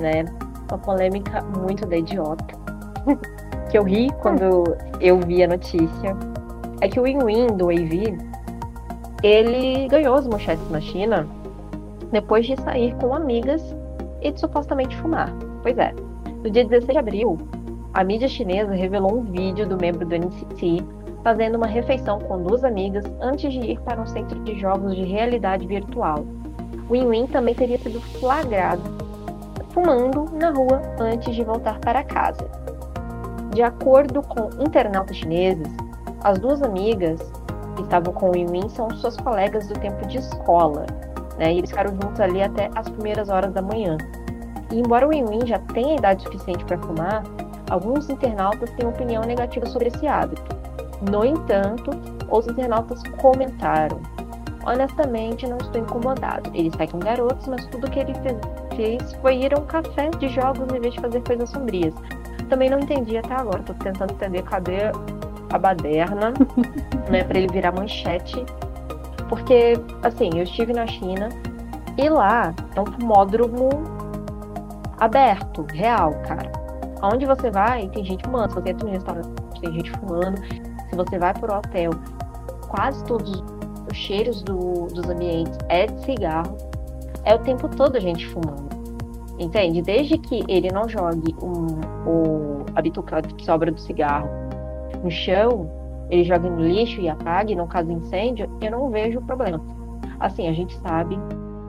né? 0.00 0.24
Uma 0.70 0.78
polêmica 0.78 1.42
muito 1.58 1.84
da 1.84 1.96
idiota. 1.96 2.46
que 3.70 3.76
eu 3.76 3.82
ri 3.82 4.08
quando 4.22 4.76
eu 5.00 5.18
vi 5.18 5.42
a 5.42 5.48
notícia. 5.48 6.16
É 6.80 6.88
que 6.88 7.00
o 7.00 7.02
Win-Win 7.02 7.56
do 7.56 7.70
AV 7.70 8.33
ele 9.24 9.88
ganhou 9.88 10.14
as 10.14 10.26
manchetes 10.28 10.68
na 10.70 10.82
China 10.82 11.26
depois 12.12 12.46
de 12.46 12.60
sair 12.60 12.94
com 12.96 13.14
amigas 13.14 13.74
e 14.20 14.30
de 14.30 14.38
supostamente 14.38 14.94
fumar. 14.98 15.34
Pois 15.62 15.78
é, 15.78 15.94
no 16.42 16.50
dia 16.50 16.64
16 16.64 16.92
de 16.92 16.98
abril, 16.98 17.38
a 17.94 18.04
mídia 18.04 18.28
chinesa 18.28 18.74
revelou 18.74 19.18
um 19.18 19.22
vídeo 19.22 19.66
do 19.66 19.78
membro 19.78 20.06
do 20.06 20.14
NCT 20.14 20.84
fazendo 21.22 21.54
uma 21.54 21.66
refeição 21.66 22.18
com 22.18 22.42
duas 22.42 22.64
amigas 22.64 23.02
antes 23.18 23.50
de 23.50 23.60
ir 23.60 23.80
para 23.80 24.02
um 24.02 24.06
centro 24.06 24.38
de 24.44 24.60
jogos 24.60 24.94
de 24.94 25.04
realidade 25.04 25.66
virtual. 25.66 26.26
Win 26.90 27.08
Win 27.08 27.26
também 27.28 27.54
teria 27.54 27.78
sido 27.78 28.02
flagrado 28.20 28.82
fumando 29.70 30.30
na 30.34 30.50
rua 30.50 30.82
antes 31.00 31.34
de 31.34 31.42
voltar 31.42 31.80
para 31.80 32.04
casa. 32.04 32.46
De 33.54 33.62
acordo 33.62 34.22
com 34.22 34.50
internautas 34.62 35.16
chineses, 35.16 35.66
as 36.22 36.38
duas 36.38 36.60
amigas 36.60 37.20
que 37.74 37.82
estavam 37.82 38.12
com 38.12 38.30
o 38.30 38.36
Yumin 38.36 38.68
são 38.68 38.90
suas 38.90 39.16
colegas 39.16 39.66
do 39.68 39.74
tempo 39.74 40.06
de 40.06 40.18
escola, 40.18 40.86
né? 41.38 41.52
E 41.52 41.58
eles 41.58 41.70
ficaram 41.70 41.90
juntos 41.90 42.20
ali 42.20 42.42
até 42.42 42.70
as 42.74 42.88
primeiras 42.88 43.28
horas 43.28 43.52
da 43.52 43.62
manhã. 43.62 43.98
E 44.70 44.78
embora 44.78 45.06
o 45.06 45.12
Yumin 45.12 45.46
já 45.46 45.58
tenha 45.58 45.96
idade 45.96 46.22
suficiente 46.22 46.64
para 46.64 46.78
fumar, 46.78 47.22
alguns 47.70 48.08
internautas 48.08 48.70
têm 48.72 48.86
opinião 48.86 49.22
negativa 49.22 49.66
sobre 49.66 49.88
esse 49.88 50.06
hábito. 50.06 50.44
No 51.10 51.24
entanto, 51.24 51.90
os 52.30 52.46
internautas 52.46 53.02
comentaram: 53.20 54.00
Honestamente, 54.66 55.46
não 55.46 55.58
estou 55.58 55.80
incomodado. 55.80 56.50
Ele 56.54 56.70
sai 56.76 56.88
com 56.88 56.98
garotos, 56.98 57.46
mas 57.46 57.66
tudo 57.66 57.90
que 57.90 57.98
ele 57.98 58.14
fez 58.74 59.12
foi 59.20 59.36
ir 59.36 59.54
a 59.54 59.58
um 59.58 59.66
café 59.66 60.08
de 60.10 60.28
jogos 60.28 60.72
em 60.74 60.80
vez 60.80 60.94
de 60.94 61.00
fazer 61.00 61.22
coisas 61.22 61.50
sombrias. 61.50 61.94
Também 62.48 62.70
não 62.70 62.78
entendi 62.78 63.16
até 63.16 63.34
agora, 63.34 63.60
estou 63.60 63.74
tentando 63.76 64.12
entender 64.12 64.42
cadê 64.42 64.90
a 65.54 65.58
baderna, 65.58 66.34
né, 67.08 67.22
para 67.22 67.38
ele 67.38 67.46
virar 67.52 67.72
manchete. 67.72 68.44
Porque, 69.28 69.74
assim, 70.02 70.30
eu 70.34 70.42
estive 70.42 70.72
na 70.72 70.86
China 70.86 71.28
e 71.96 72.08
lá 72.08 72.52
é 72.74 72.80
um 72.80 72.86
fumódromo 72.86 73.68
aberto, 74.98 75.64
real, 75.72 76.12
cara. 76.26 76.50
Aonde 77.00 77.24
você 77.24 77.50
vai, 77.50 77.88
tem 77.88 78.04
gente 78.04 78.24
fumando. 78.24 78.50
Se 78.50 78.60
você 78.60 78.70
entra 78.70 78.86
no 78.86 78.92
restaurante, 78.92 79.60
tem 79.60 79.72
gente 79.72 79.90
fumando. 79.92 80.44
Se 80.90 80.96
você 80.96 81.18
vai 81.18 81.32
pro 81.32 81.54
hotel, 81.54 81.90
quase 82.68 83.04
todos 83.04 83.42
os 83.90 83.96
cheiros 83.96 84.42
do, 84.42 84.88
dos 84.88 85.08
ambientes 85.08 85.56
é 85.68 85.86
de 85.86 86.04
cigarro. 86.04 86.56
É 87.24 87.34
o 87.34 87.38
tempo 87.38 87.68
todo 87.68 87.96
a 87.96 88.00
gente 88.00 88.26
fumando. 88.26 88.74
Entende? 89.38 89.82
Desde 89.82 90.18
que 90.18 90.44
ele 90.48 90.70
não 90.70 90.88
jogue 90.88 91.34
um, 91.40 91.80
o, 92.08 92.66
a 92.74 92.82
bituca 92.82 93.22
que 93.22 93.44
sobra 93.44 93.70
do 93.70 93.80
cigarro 93.80 94.43
no 95.04 95.10
chão, 95.10 95.70
ele 96.10 96.24
jogue 96.24 96.48
no 96.48 96.60
lixo 96.60 97.00
e 97.00 97.08
apague, 97.08 97.54
não 97.54 97.66
causa 97.66 97.92
incêndio, 97.92 98.48
eu 98.60 98.70
não 98.70 98.90
vejo 98.90 99.20
problema. 99.22 99.60
Assim, 100.18 100.48
a 100.48 100.52
gente 100.52 100.74
sabe 100.78 101.18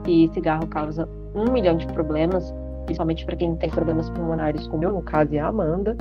que 0.04 0.28
cigarro 0.32 0.66
causa 0.66 1.08
um 1.34 1.50
milhão 1.52 1.76
de 1.76 1.86
problemas, 1.88 2.52
principalmente 2.86 3.24
para 3.26 3.36
quem 3.36 3.54
tem 3.56 3.68
problemas 3.70 4.08
pulmonares, 4.10 4.66
como 4.66 4.84
eu, 4.84 4.92
no 4.92 5.02
caso, 5.02 5.34
e 5.34 5.38
a 5.38 5.48
Amanda. 5.48 5.96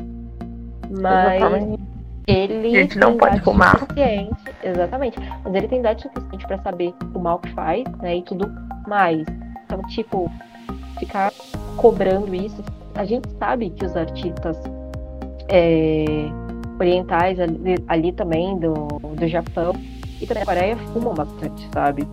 Mas 0.89 1.35
exatamente. 1.41 1.83
ele. 2.27 2.67
A 2.67 2.81
gente 2.81 2.97
não 2.97 3.17
pode 3.17 3.41
fumar. 3.41 3.79
Suficiente, 3.79 4.53
exatamente. 4.63 5.19
Mas 5.43 5.53
ele 5.53 5.67
tem 5.67 5.79
idade 5.79 6.03
suficiente 6.03 6.47
para 6.47 6.57
saber 6.59 6.93
o 7.13 7.19
mal 7.19 7.39
que 7.39 7.51
faz, 7.53 7.83
né? 8.01 8.17
E 8.17 8.21
tudo 8.21 8.49
mais. 8.87 9.25
Então, 9.65 9.81
tipo, 9.89 10.31
ficar 10.99 11.33
cobrando 11.75 12.33
isso. 12.33 12.63
A 12.93 13.03
gente 13.03 13.29
sabe 13.37 13.71
que 13.71 13.83
os 13.83 13.97
artistas 13.97 14.57
é, 15.49 16.29
orientais 16.79 17.39
ali, 17.39 17.75
ali, 17.87 18.11
também, 18.11 18.57
do, 18.57 18.73
do 19.15 19.27
Japão 19.27 19.73
e 20.21 20.25
também 20.25 20.43
da 20.43 20.53
Coreia, 20.53 20.77
fumam 20.93 21.13
bastante, 21.13 21.69
sabe? 21.73 22.07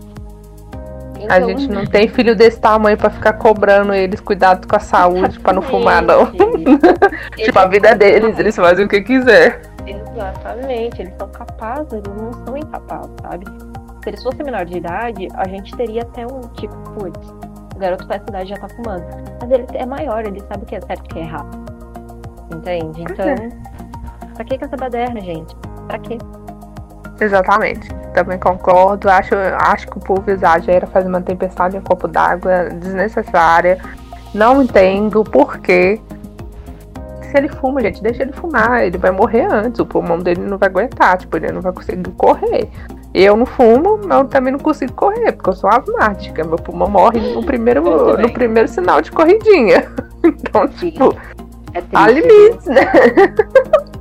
Então, 1.22 1.37
a 1.37 1.40
gente 1.40 1.68
não 1.68 1.87
tem 1.87 2.09
filho 2.09 2.35
desse 2.35 2.61
tamanho 2.61 2.96
para 2.96 3.11
ficar 3.11 3.35
cobrando 3.35 3.94
eles 3.94 4.20
cuidado 4.20 4.66
com 4.66 4.75
a 4.75 4.81
saúde 4.81 5.38
para 5.38 5.53
não 5.53 5.62
fumar, 5.62 6.03
não. 6.03 6.33
tipo, 7.37 7.59
a 7.59 7.66
vida 7.66 7.94
deles, 7.94 8.38
eles 8.38 8.57
fazem 8.57 8.87
o 8.87 8.88
que 8.88 9.01
quiser. 9.03 9.62
Exatamente, 9.87 11.03
eles 11.03 11.14
são 11.16 11.29
capazes, 11.29 11.92
eles 11.92 12.16
não 12.16 12.33
são 12.44 12.57
incapazes, 12.57 13.12
sabe? 13.22 13.46
Se 14.03 14.11
eles 14.11 14.22
fossem 14.22 14.44
menor 14.44 14.64
de 14.64 14.79
idade, 14.79 15.29
a 15.35 15.46
gente 15.46 15.77
teria 15.77 16.03
até 16.03 16.27
um 16.27 16.40
tipo, 16.55 16.75
putz, 16.90 17.35
o 17.75 17.79
garoto 17.79 18.07
com 18.07 18.14
essa 18.14 18.25
idade 18.29 18.51
já 18.51 18.57
tá 18.57 18.68
fumando. 18.68 19.05
Mas 19.40 19.51
ele 19.51 19.66
é 19.75 19.87
maior, 19.87 20.27
ele 20.27 20.40
sabe 20.40 20.64
o 20.64 20.66
que 20.66 20.75
é 20.75 20.81
certo 20.81 21.05
e 21.05 21.07
o 21.07 21.09
que 21.09 21.18
é 21.20 21.22
errado. 21.22 21.72
Entende? 22.53 23.03
Então, 23.03 23.27
é. 23.27 23.71
Pra 24.33 24.45
que 24.45 24.64
essa 24.64 24.77
baderna, 24.77 25.21
gente? 25.21 25.55
Pra 25.87 25.99
quê? 25.99 26.18
Exatamente. 27.21 27.88
Também 28.14 28.38
concordo. 28.38 29.09
Acho, 29.09 29.35
acho 29.59 29.87
que 29.87 29.99
o 29.99 30.01
povo 30.01 30.31
exagera, 30.31 30.87
faz 30.87 31.07
uma 31.07 31.21
tempestade 31.21 31.77
em 31.77 31.81
um 31.81 31.83
copo 31.83 32.09
d'água 32.09 32.68
desnecessária. 32.71 33.79
Não 34.35 34.62
entendo 34.62 35.23
por 35.25 35.59
quê. 35.59 36.01
Se 37.23 37.38
ele 37.38 37.49
fuma, 37.49 37.81
gente, 37.81 38.03
deixa 38.03 38.23
ele 38.23 38.33
fumar. 38.33 38.85
Ele 38.85 38.99
vai 38.99 39.11
morrer 39.11 39.47
antes. 39.51 39.81
O 39.81 39.87
pulmão 39.87 40.18
dele 40.18 40.42
não 40.42 40.59
vai 40.59 40.68
aguentar. 40.68 41.18
Tipo, 41.18 41.37
ele 41.37 41.53
não 41.53 41.61
vai 41.61 41.73
conseguir 41.73 42.11
correr. 42.12 42.68
Eu 43.14 43.37
não 43.37 43.45
fumo, 43.45 44.01
mas 44.05 44.18
eu 44.18 44.25
também 44.25 44.53
não 44.53 44.59
consigo 44.59 44.92
correr, 44.95 45.33
porque 45.33 45.51
eu 45.51 45.55
sou 45.55 45.68
asmática. 45.71 46.42
Meu 46.45 46.57
pulmão 46.57 46.88
morre 46.88 47.21
no 47.35 47.45
primeiro, 47.45 48.16
no 48.16 48.33
primeiro 48.33 48.68
sinal 48.68 49.01
de 49.01 49.11
corridinha. 49.11 49.87
Então, 50.25 50.68
tipo, 50.68 51.12
é 51.75 51.83
há 51.92 52.09
limites, 52.09 52.64
né? 52.66 52.85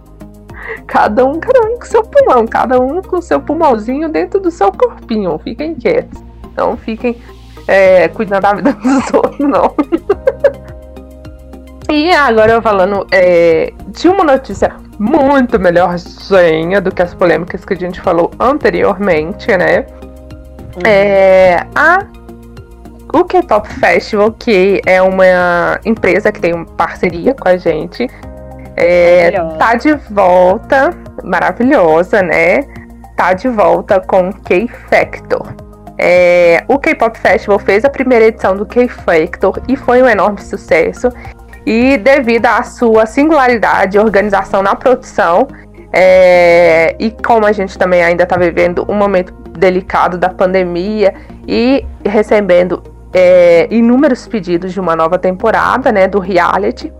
Cada 0.87 1.25
um, 1.25 1.39
cada 1.39 1.67
um 1.67 1.77
com 1.77 1.85
seu 1.85 2.03
pulmão, 2.03 2.47
cada 2.47 2.79
um 2.79 3.01
com 3.01 3.21
seu 3.21 3.39
pulmãozinho 3.39 4.09
dentro 4.09 4.39
do 4.39 4.51
seu 4.51 4.71
corpinho. 4.71 5.37
Fiquem 5.39 5.75
quietos. 5.75 6.23
Não 6.55 6.75
fiquem 6.75 7.17
é, 7.67 8.07
cuidando 8.09 8.41
da 8.41 8.53
vida 8.53 8.73
dos 8.81 9.13
outros, 9.13 9.39
não. 9.39 9.73
e 11.89 12.11
agora 12.11 12.53
eu 12.53 12.61
falando 12.61 13.05
é, 13.11 13.73
de 13.87 14.07
uma 14.07 14.23
notícia 14.23 14.75
muito 14.99 15.59
melhorzinha 15.59 16.79
do 16.79 16.93
que 16.93 17.01
as 17.01 17.13
polêmicas 17.13 17.65
que 17.65 17.73
a 17.73 17.77
gente 17.77 17.99
falou 18.01 18.31
anteriormente, 18.39 19.47
né? 19.57 19.85
Uhum. 20.75 20.83
É, 20.85 21.65
a 21.75 22.05
o 23.13 23.25
K-Pop 23.25 23.67
Festival, 23.67 24.31
que 24.31 24.81
é 24.85 25.01
uma 25.01 25.79
empresa 25.83 26.31
que 26.31 26.39
tem 26.39 26.63
parceria 26.63 27.33
com 27.33 27.47
a 27.47 27.57
gente, 27.57 28.07
é, 28.81 29.31
tá 29.57 29.75
de 29.75 29.93
volta, 30.09 30.91
maravilhosa, 31.23 32.21
né? 32.21 32.63
Tá 33.15 33.33
de 33.33 33.47
volta 33.47 33.99
com 33.99 34.33
K-Factor. 34.33 35.53
É, 35.97 36.63
o 36.67 36.79
K-Pop 36.79 37.17
Festival 37.19 37.59
fez 37.59 37.85
a 37.85 37.89
primeira 37.89 38.25
edição 38.25 38.57
do 38.57 38.65
K-Factor 38.65 39.61
e 39.67 39.75
foi 39.75 40.01
um 40.01 40.07
enorme 40.07 40.41
sucesso. 40.41 41.09
E 41.63 41.95
devido 41.97 42.47
à 42.47 42.63
sua 42.63 43.05
singularidade 43.05 43.97
e 43.97 43.99
organização 43.99 44.63
na 44.63 44.75
produção, 44.75 45.47
é, 45.93 46.95
e 46.97 47.11
como 47.11 47.45
a 47.45 47.51
gente 47.51 47.77
também 47.77 48.01
ainda 48.01 48.23
está 48.23 48.35
vivendo 48.35 48.83
um 48.89 48.95
momento 48.95 49.31
delicado 49.57 50.17
da 50.17 50.29
pandemia 50.29 51.13
e 51.47 51.85
recebendo 52.03 52.81
é, 53.13 53.67
inúmeros 53.69 54.27
pedidos 54.27 54.73
de 54.73 54.79
uma 54.79 54.95
nova 54.95 55.19
temporada 55.19 55.91
né, 55.91 56.07
do 56.07 56.17
reality, 56.17 56.91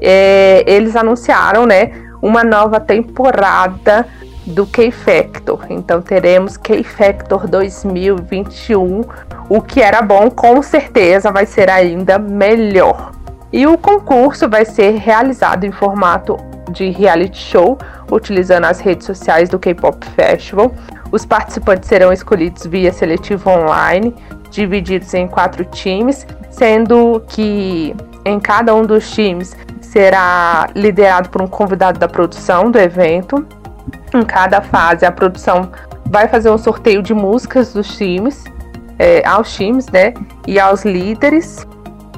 é, 0.00 0.64
eles 0.66 0.96
anunciaram, 0.96 1.66
né, 1.66 1.92
uma 2.22 2.44
nova 2.44 2.80
temporada 2.80 4.06
do 4.46 4.66
K-Factor. 4.66 5.66
Então 5.68 6.00
teremos 6.00 6.56
K-Factor 6.56 7.46
2021. 7.46 9.02
O 9.48 9.60
que 9.60 9.80
era 9.80 10.02
bom, 10.02 10.30
com 10.30 10.62
certeza 10.62 11.30
vai 11.30 11.46
ser 11.46 11.70
ainda 11.70 12.18
melhor. 12.18 13.12
E 13.52 13.66
o 13.66 13.76
concurso 13.76 14.48
vai 14.48 14.64
ser 14.64 14.96
realizado 14.96 15.64
em 15.64 15.72
formato 15.72 16.36
de 16.70 16.88
reality 16.90 17.38
show, 17.38 17.76
utilizando 18.10 18.64
as 18.64 18.78
redes 18.78 19.06
sociais 19.06 19.48
do 19.48 19.58
K-Pop 19.58 20.06
Festival. 20.10 20.72
Os 21.10 21.26
participantes 21.26 21.88
serão 21.88 22.12
escolhidos 22.12 22.64
via 22.66 22.92
seletivo 22.92 23.50
online, 23.50 24.14
divididos 24.50 25.12
em 25.14 25.26
quatro 25.26 25.64
times, 25.64 26.26
sendo 26.48 27.20
que 27.26 27.94
em 28.24 28.38
cada 28.38 28.72
um 28.74 28.82
dos 28.82 29.10
times 29.10 29.56
será 29.90 30.68
liderado 30.74 31.28
por 31.30 31.42
um 31.42 31.48
convidado 31.48 31.98
da 31.98 32.06
produção 32.06 32.70
do 32.70 32.78
evento. 32.78 33.44
Em 34.14 34.22
cada 34.22 34.60
fase, 34.60 35.04
a 35.04 35.10
produção 35.10 35.70
vai 36.06 36.28
fazer 36.28 36.48
um 36.48 36.58
sorteio 36.58 37.02
de 37.02 37.12
músicas 37.12 37.72
dos 37.72 37.96
times, 37.96 38.44
é, 38.98 39.26
aos 39.26 39.52
times, 39.52 39.88
né? 39.88 40.14
E 40.46 40.60
aos 40.60 40.84
líderes. 40.84 41.66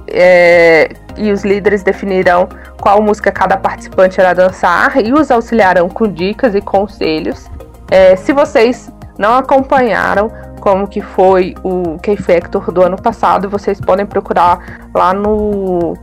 É, 0.06 0.90
e 1.16 1.32
os 1.32 1.44
líderes 1.44 1.82
definirão 1.82 2.46
qual 2.78 3.00
música 3.00 3.32
cada 3.32 3.56
participante 3.56 4.20
irá 4.20 4.34
dançar 4.34 5.02
e 5.02 5.12
os 5.12 5.30
auxiliarão 5.30 5.88
com 5.88 6.06
dicas 6.06 6.54
e 6.54 6.60
conselhos. 6.60 7.50
É, 7.90 8.16
se 8.16 8.34
vocês 8.34 8.92
não 9.18 9.34
acompanharam 9.34 10.30
como 10.60 10.86
que 10.86 11.00
foi 11.00 11.54
o 11.62 11.98
K-Factor 12.02 12.70
do 12.70 12.82
ano 12.82 13.00
passado, 13.00 13.48
vocês 13.48 13.80
podem 13.80 14.04
procurar 14.04 14.88
lá 14.94 15.14
no 15.14 15.94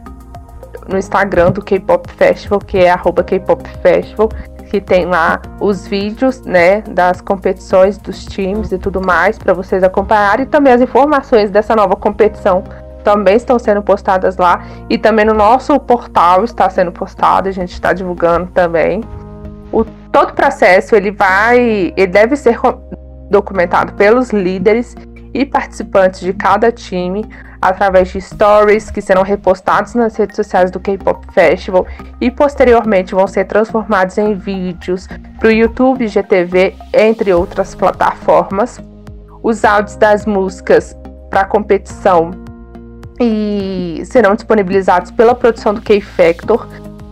no 0.89 0.97
Instagram 0.97 1.52
do 1.52 1.62
K-Pop 1.62 2.12
Festival, 2.12 2.60
que 2.60 2.78
é 2.78 2.89
arroba 2.89 3.23
K-Pop 3.23 3.63
Festival, 3.82 4.30
que 4.69 4.80
tem 4.80 5.06
lá 5.06 5.41
os 5.60 5.88
vídeos, 5.88 6.41
né, 6.41 6.82
das 6.82 7.21
competições 7.21 7.97
dos 7.97 8.25
times 8.25 8.71
e 8.71 8.78
tudo 8.78 9.02
mais 9.04 9.38
para 9.38 9.54
vocês 9.54 9.84
acompanharem 9.84 10.45
e 10.45 10.49
também 10.49 10.73
as 10.73 10.82
informações 10.82 11.49
dessa 11.49 11.75
nova 11.75 11.95
competição 11.95 12.63
também 13.04 13.38
estão 13.38 13.58
sendo 13.58 13.82
postadas 13.82 14.38
lá 14.38 14.63
e 14.89 14.97
também 14.97 15.25
no 15.25 15.34
nosso 15.34 15.80
portal 15.80 16.43
está 16.43 16.69
sendo 16.69 16.91
postado, 16.91 17.49
a 17.49 17.52
gente 17.52 17.71
está 17.73 17.93
divulgando 17.93 18.47
também. 18.47 19.02
O 19.71 19.84
todo 20.12 20.34
processo 20.34 20.95
ele 20.95 21.12
vai, 21.12 21.93
ele 21.95 22.08
deve 22.08 22.36
ser 22.36 22.60
documentado 23.30 23.93
pelos 23.93 24.32
líderes 24.32 24.95
e 25.34 25.46
participantes 25.46 26.22
de 26.22 26.34
cada 26.34 26.72
time 26.72 27.26
através 27.62 28.10
de 28.10 28.22
stories 28.22 28.89
que 28.89 29.02
serão 29.02 29.22
repostados 29.22 29.94
nas 29.94 30.15
redes 30.15 30.36
sociais 30.36 30.72
do 30.72 30.80
K-Pop 30.80 31.26
Festival 31.34 31.86
e 32.22 32.32
posteriormente 32.32 33.13
vão 33.13 33.28
ser 33.28 33.46
transformados 33.46 34.18
em 34.18 34.34
vídeos 34.34 35.08
para 35.39 35.50
o 35.50 35.52
YouTube, 35.52 36.08
GTV, 36.08 36.76
entre 36.94 37.34
outras 37.34 37.76
plataformas. 37.76 38.80
Os 39.44 39.63
áudios 39.63 39.96
das 39.96 40.26
músicas 40.26 40.96
para 41.30 41.46
competição 41.46 42.32
e 43.20 44.02
serão 44.06 44.34
disponibilizados 44.34 45.12
pela 45.12 45.36
produção 45.36 45.74
do 45.74 45.82
K-Factor, 45.82 46.68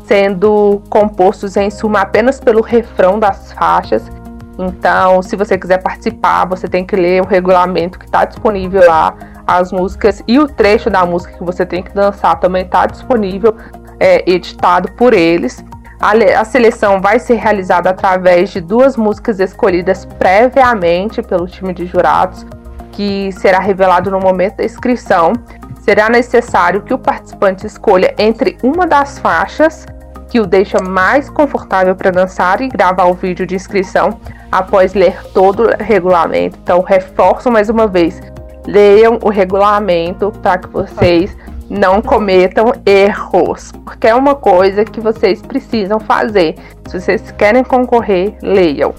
sendo 0.06 0.82
compostos 0.89 1.58
em 1.58 1.69
suma 1.69 2.01
apenas 2.01 2.39
pelo 2.39 2.62
refrão 2.62 3.19
das 3.19 3.51
faixas. 3.51 4.10
Então, 4.58 5.22
se 5.22 5.36
você 5.36 5.58
quiser 5.58 5.82
participar, 5.82 6.46
você 6.46 6.67
tem 6.67 6.86
que 6.86 6.96
ler 6.96 7.22
o 7.22 7.28
regulamento 7.28 8.00
que 8.00 8.06
está 8.06 8.26
disponível 8.26 8.86
lá 8.86 9.15
as 9.46 9.72
músicas 9.72 10.22
e 10.28 10.38
o 10.38 10.48
trecho 10.48 10.89
da 10.89 11.06
música 11.06 11.38
que 11.38 11.43
você 11.43 11.65
tem 11.65 11.82
que 11.82 11.93
dançar 11.93 12.38
também 12.39 12.65
está 12.65 12.86
disponível, 12.86 13.56
é, 14.00 14.30
editado 14.30 14.91
por 14.91 15.13
eles. 15.13 15.63
A, 16.00 16.12
a 16.39 16.43
seleção 16.43 17.00
vai 17.00 17.17
ser 17.17 17.36
realizada 17.36 17.89
através 17.89 18.50
de 18.50 18.60
duas 18.60 18.98
músicas 18.98 19.39
escolhidas 19.39 20.06
previamente 20.06 21.22
pelo 21.22 21.48
time 21.48 21.74
de 21.74 21.86
jurados, 21.86 22.46
que 22.91 23.32
será 23.32 23.60
revelado 23.60 24.12
no 24.12 24.20
momento 24.20 24.58
da 24.58 24.65
inscrição. 24.65 25.34
Será 25.82 26.10
necessário 26.10 26.82
que 26.82 26.93
o 26.93 26.98
participante 26.98 27.65
escolha 27.65 28.13
entre 28.17 28.58
uma 28.62 28.86
das 28.86 29.17
faixas 29.20 29.86
que 30.29 30.39
o 30.39 30.45
deixa 30.45 30.81
mais 30.81 31.29
confortável 31.29 31.95
para 31.95 32.11
dançar 32.11 32.61
e 32.61 32.67
gravar 32.67 33.05
o 33.05 33.13
vídeo 33.13 33.45
de 33.45 33.55
inscrição 33.55 34.19
após 34.51 34.93
ler 34.93 35.21
todo 35.33 35.63
o 35.63 35.83
regulamento. 35.83 36.57
Então, 36.61 36.81
reforço 36.81 37.51
mais 37.51 37.69
uma 37.69 37.87
vez: 37.87 38.21
leiam 38.65 39.19
o 39.23 39.29
regulamento 39.29 40.31
para 40.41 40.57
que 40.57 40.67
vocês 40.67 41.35
não 41.69 42.01
cometam 42.01 42.73
erros, 42.85 43.71
porque 43.83 44.07
é 44.07 44.15
uma 44.15 44.35
coisa 44.35 44.85
que 44.85 45.01
vocês 45.01 45.41
precisam 45.41 45.99
fazer. 45.99 46.55
Se 46.87 46.99
vocês 46.99 47.31
querem 47.31 47.63
concorrer, 47.63 48.37
leiam. 48.41 48.93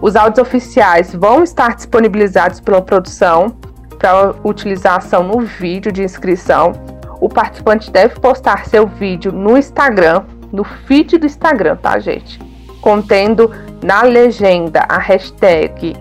Os 0.00 0.16
áudios 0.16 0.46
oficiais 0.46 1.14
vão 1.14 1.42
estar 1.42 1.76
disponibilizados 1.76 2.60
pela 2.60 2.82
produção 2.82 3.56
para 3.98 4.34
utilização 4.42 5.22
no 5.22 5.40
vídeo 5.40 5.92
de 5.92 6.02
inscrição. 6.02 6.72
O 7.20 7.28
participante 7.28 7.90
deve 7.90 8.18
postar 8.18 8.66
seu 8.66 8.84
vídeo 8.84 9.30
no 9.30 9.56
Instagram, 9.56 10.24
no 10.52 10.64
feed 10.64 11.18
do 11.18 11.26
Instagram, 11.26 11.76
tá, 11.76 11.98
gente? 11.98 12.38
Contendo 12.80 13.50
na 13.82 14.02
legenda 14.02 14.84
a 14.88 14.98
hashtag, 14.98 15.96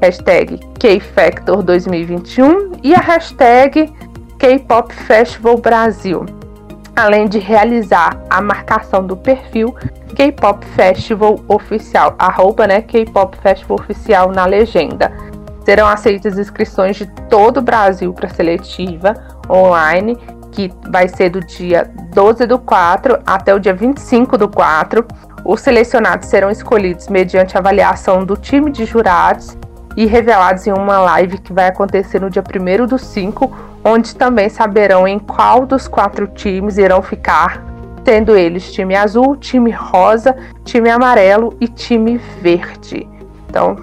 hashtag 0.00 0.60
KFactor2021 0.78 2.80
e 2.82 2.94
a 2.94 3.00
hashtag 3.00 3.92
K-Pop 4.38 4.92
Festival 4.92 5.56
Brasil, 5.56 6.26
além 6.94 7.26
de 7.26 7.38
realizar 7.38 8.22
a 8.30 8.40
marcação 8.40 9.06
do 9.06 9.16
perfil 9.16 9.74
K-Pop 10.14 10.64
Festival 10.66 11.40
Oficial, 11.48 12.14
arroba 12.18 12.66
né, 12.66 12.82
K-Pop 12.82 13.36
Festival 13.38 13.78
Oficial 13.80 14.30
na 14.30 14.46
legenda. 14.46 15.12
Serão 15.64 15.86
aceitas 15.86 16.38
inscrições 16.38 16.96
de 16.96 17.06
todo 17.28 17.58
o 17.58 17.62
Brasil 17.62 18.12
para 18.14 18.26
a 18.26 18.30
seletiva 18.30 19.14
online, 19.50 20.16
que 20.56 20.72
vai 20.90 21.06
ser 21.06 21.28
do 21.28 21.40
dia 21.42 21.88
12 22.14 22.46
do 22.46 22.58
4 22.58 23.18
até 23.26 23.54
o 23.54 23.60
dia 23.60 23.74
25 23.74 24.38
do 24.38 24.48
4. 24.48 25.06
Os 25.44 25.60
selecionados 25.60 26.28
serão 26.28 26.50
escolhidos 26.50 27.08
mediante 27.08 27.58
avaliação 27.58 28.24
do 28.24 28.38
time 28.38 28.70
de 28.70 28.86
jurados 28.86 29.56
e 29.94 30.06
revelados 30.06 30.66
em 30.66 30.72
uma 30.72 30.98
live 30.98 31.36
que 31.38 31.52
vai 31.52 31.68
acontecer 31.68 32.20
no 32.20 32.30
dia 32.30 32.42
1 32.42 32.86
do 32.86 32.98
5, 32.98 33.54
onde 33.84 34.16
também 34.16 34.48
saberão 34.48 35.06
em 35.06 35.18
qual 35.18 35.66
dos 35.66 35.86
quatro 35.86 36.26
times 36.26 36.78
irão 36.78 37.02
ficar, 37.02 37.62
tendo 38.02 38.34
eles 38.34 38.72
time 38.72 38.96
azul, 38.96 39.36
time 39.36 39.70
rosa, 39.70 40.34
time 40.64 40.88
amarelo 40.88 41.54
e 41.60 41.68
time 41.68 42.16
verde. 42.40 43.06
Então, 43.48 43.76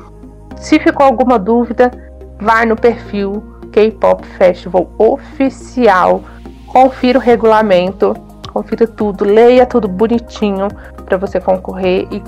se 0.57 0.79
ficou 0.79 1.05
alguma 1.05 1.38
dúvida, 1.38 1.91
vai 2.39 2.65
no 2.65 2.75
perfil 2.75 3.43
K-Pop 3.71 4.25
Festival 4.38 4.89
oficial, 4.97 6.23
confira 6.73 7.19
o 7.19 7.21
regulamento, 7.21 8.15
confira 8.51 8.88
tudo, 8.88 9.23
leia 9.23 9.63
tudo 9.63 9.88
bonitinho 9.88 10.67
para 11.05 11.17
você 11.17 11.39
concorrer 11.39 12.07
e 12.12 12.21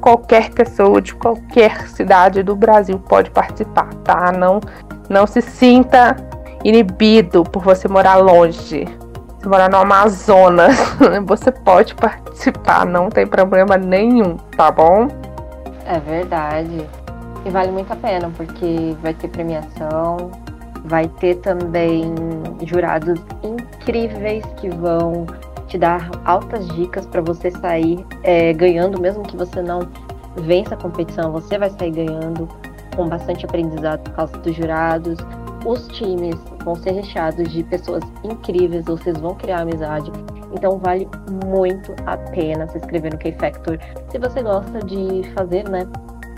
qualquer 0.00 0.50
pessoa 0.50 1.00
de 1.00 1.14
qualquer 1.14 1.88
cidade 1.88 2.42
do 2.42 2.56
Brasil 2.56 2.98
pode 2.98 3.30
participar, 3.30 3.88
tá? 4.02 4.32
Não, 4.32 4.60
não 5.08 5.24
se 5.24 5.40
sinta 5.40 6.16
inibido 6.64 7.44
por 7.44 7.62
você 7.62 7.86
morar 7.86 8.16
longe. 8.16 8.88
Se 9.40 9.48
morar 9.48 9.70
no 9.70 9.76
Amazonas, 9.76 10.74
você 11.24 11.52
pode 11.52 11.94
participar, 11.94 12.84
não 12.84 13.08
tem 13.08 13.24
problema 13.24 13.76
nenhum, 13.76 14.36
tá 14.56 14.68
bom? 14.68 15.06
É 15.86 16.00
verdade. 16.00 16.84
E 17.44 17.50
vale 17.50 17.70
muito 17.70 17.92
a 17.92 17.96
pena, 17.96 18.28
porque 18.36 18.96
vai 19.00 19.14
ter 19.14 19.28
premiação, 19.28 20.32
vai 20.86 21.08
ter 21.20 21.36
também 21.36 22.14
jurados 22.64 23.20
incríveis 23.42 24.44
que 24.56 24.68
vão 24.68 25.26
te 25.66 25.78
dar 25.78 26.10
altas 26.24 26.66
dicas 26.68 27.06
para 27.06 27.20
você 27.20 27.50
sair 27.50 28.04
é, 28.22 28.52
ganhando, 28.52 29.00
mesmo 29.00 29.22
que 29.22 29.36
você 29.36 29.60
não 29.60 29.80
vença 30.36 30.74
a 30.74 30.76
competição, 30.76 31.32
você 31.32 31.58
vai 31.58 31.70
sair 31.70 31.90
ganhando 31.90 32.48
com 32.94 33.08
bastante 33.08 33.44
aprendizado 33.44 34.02
por 34.02 34.12
causa 34.12 34.38
dos 34.38 34.54
jurados. 34.54 35.18
Os 35.64 35.88
times 35.88 36.36
vão 36.64 36.76
ser 36.76 36.92
recheados 36.92 37.50
de 37.50 37.64
pessoas 37.64 38.02
incríveis, 38.22 38.84
vocês 38.84 39.18
vão 39.18 39.34
criar 39.34 39.62
amizade. 39.62 40.12
Então 40.52 40.78
vale 40.78 41.08
muito 41.44 41.94
a 42.06 42.16
pena 42.16 42.68
se 42.68 42.78
inscrever 42.78 43.12
no 43.12 43.18
K-Factor 43.18 43.78
se 44.08 44.18
você 44.18 44.42
gosta 44.42 44.78
de 44.78 45.28
fazer, 45.34 45.68
né, 45.68 45.86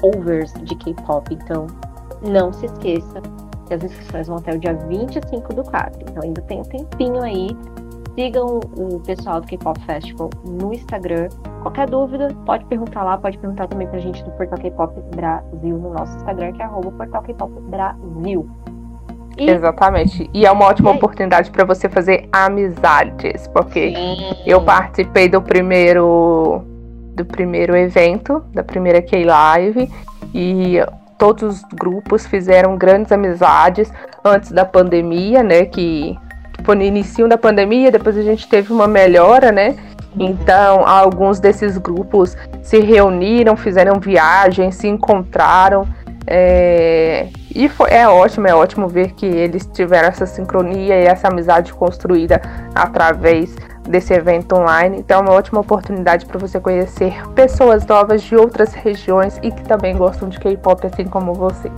overs 0.03 0.53
de 0.63 0.75
K-pop. 0.75 1.33
Então 1.33 1.67
não 2.23 2.53
se 2.53 2.67
esqueça 2.67 3.23
que 3.69 3.75
as 3.75 3.85
inscrições 3.85 4.27
vão 4.27 4.39
até 4.39 4.55
o 4.55 4.59
dia 4.59 4.75
25 4.75 5.55
do 5.55 5.63
4. 5.63 6.01
Então 6.03 6.23
ainda 6.23 6.43
tem 6.43 6.61
um 6.61 6.65
tempinho 6.65 7.23
aí 7.23 7.49
Sigam 8.19 8.59
o 8.77 8.99
pessoal 9.07 9.41
do 9.41 9.47
K-Pop 9.47 9.79
Festival 9.87 10.29
no 10.45 10.75
Instagram. 10.75 11.29
Qualquer 11.63 11.89
dúvida, 11.89 12.37
pode 12.45 12.65
perguntar 12.65 13.05
lá, 13.05 13.17
pode 13.17 13.39
perguntar 13.39 13.69
também 13.69 13.87
pra 13.87 14.01
gente 14.01 14.25
do 14.25 14.33
Portal 14.33 14.59
K-Pop 14.59 14.93
Brasil 15.15 15.79
no 15.79 15.95
nosso 15.95 16.17
Instagram, 16.17 16.53
que 16.53 16.61
é 16.61 16.65
arroba 16.65 16.91
Portal 16.91 17.23
K-Pop 17.23 17.53
Brasil. 17.71 18.51
E... 19.37 19.49
Exatamente. 19.49 20.29
E 20.35 20.45
é 20.45 20.51
uma 20.51 20.65
ótima 20.65 20.91
oportunidade 20.91 21.49
para 21.53 21.65
você 21.65 21.89
fazer 21.89 22.29
amizades, 22.33 23.47
porque 23.55 23.95
Sim. 23.95 24.17
eu 24.45 24.61
participei 24.65 25.29
do 25.29 25.41
primeiro 25.41 26.65
do 27.15 27.25
primeiro 27.25 27.77
evento, 27.77 28.43
da 28.53 28.65
primeira 28.65 29.01
K-Live, 29.01 29.89
e 30.35 30.79
todos 31.19 31.43
os 31.43 31.63
grupos 31.75 32.27
fizeram 32.27 32.77
grandes 32.77 33.13
amizades 33.13 33.93
antes 34.25 34.53
da 34.53 34.65
pandemia, 34.65 35.43
né, 35.43 35.65
que 35.65 36.17
foi 36.65 36.77
no 36.77 36.83
início 36.83 37.29
da 37.29 37.37
pandemia, 37.37 37.91
depois 37.91 38.17
a 38.17 38.23
gente 38.23 38.49
teve 38.49 38.73
uma 38.73 38.87
melhora, 38.87 39.53
né? 39.53 39.77
Então, 40.19 40.87
alguns 40.87 41.39
desses 41.39 41.79
grupos 41.79 42.37
se 42.63 42.81
reuniram, 42.81 43.57
fizeram 43.57 44.01
viagens, 44.01 44.77
se 44.77 44.89
encontraram. 44.89 45.87
É... 46.27 47.29
E 47.55 47.69
foi, 47.69 47.91
é 47.91 48.09
ótimo, 48.09 48.47
é 48.47 48.55
ótimo 48.55 48.89
ver 48.89 49.13
que 49.13 49.27
eles 49.27 49.67
tiveram 49.67 50.09
essa 50.09 50.27
sincronia 50.27 50.95
e 50.95 51.05
essa 51.07 51.29
amizade 51.29 51.73
construída 51.73 52.41
através 52.75 53.55
desse 53.89 54.13
evento 54.13 54.55
online. 54.55 54.99
Então, 54.99 55.21
é 55.21 55.23
uma 55.23 55.33
ótima 55.33 55.61
oportunidade 55.61 56.27
para 56.27 56.39
você 56.39 56.61
conhecer 56.61 57.27
pessoas 57.31 57.87
novas 57.87 58.23
de 58.23 58.37
outras 58.37 58.75
regiões 58.75 59.39
e 59.43 59.51
que 59.51 59.63
também 59.65 59.97
gostam 59.97 60.29
de 60.29 60.39
K-pop, 60.39 60.87
assim 60.87 61.05
como 61.05 61.35
você. 61.35 61.71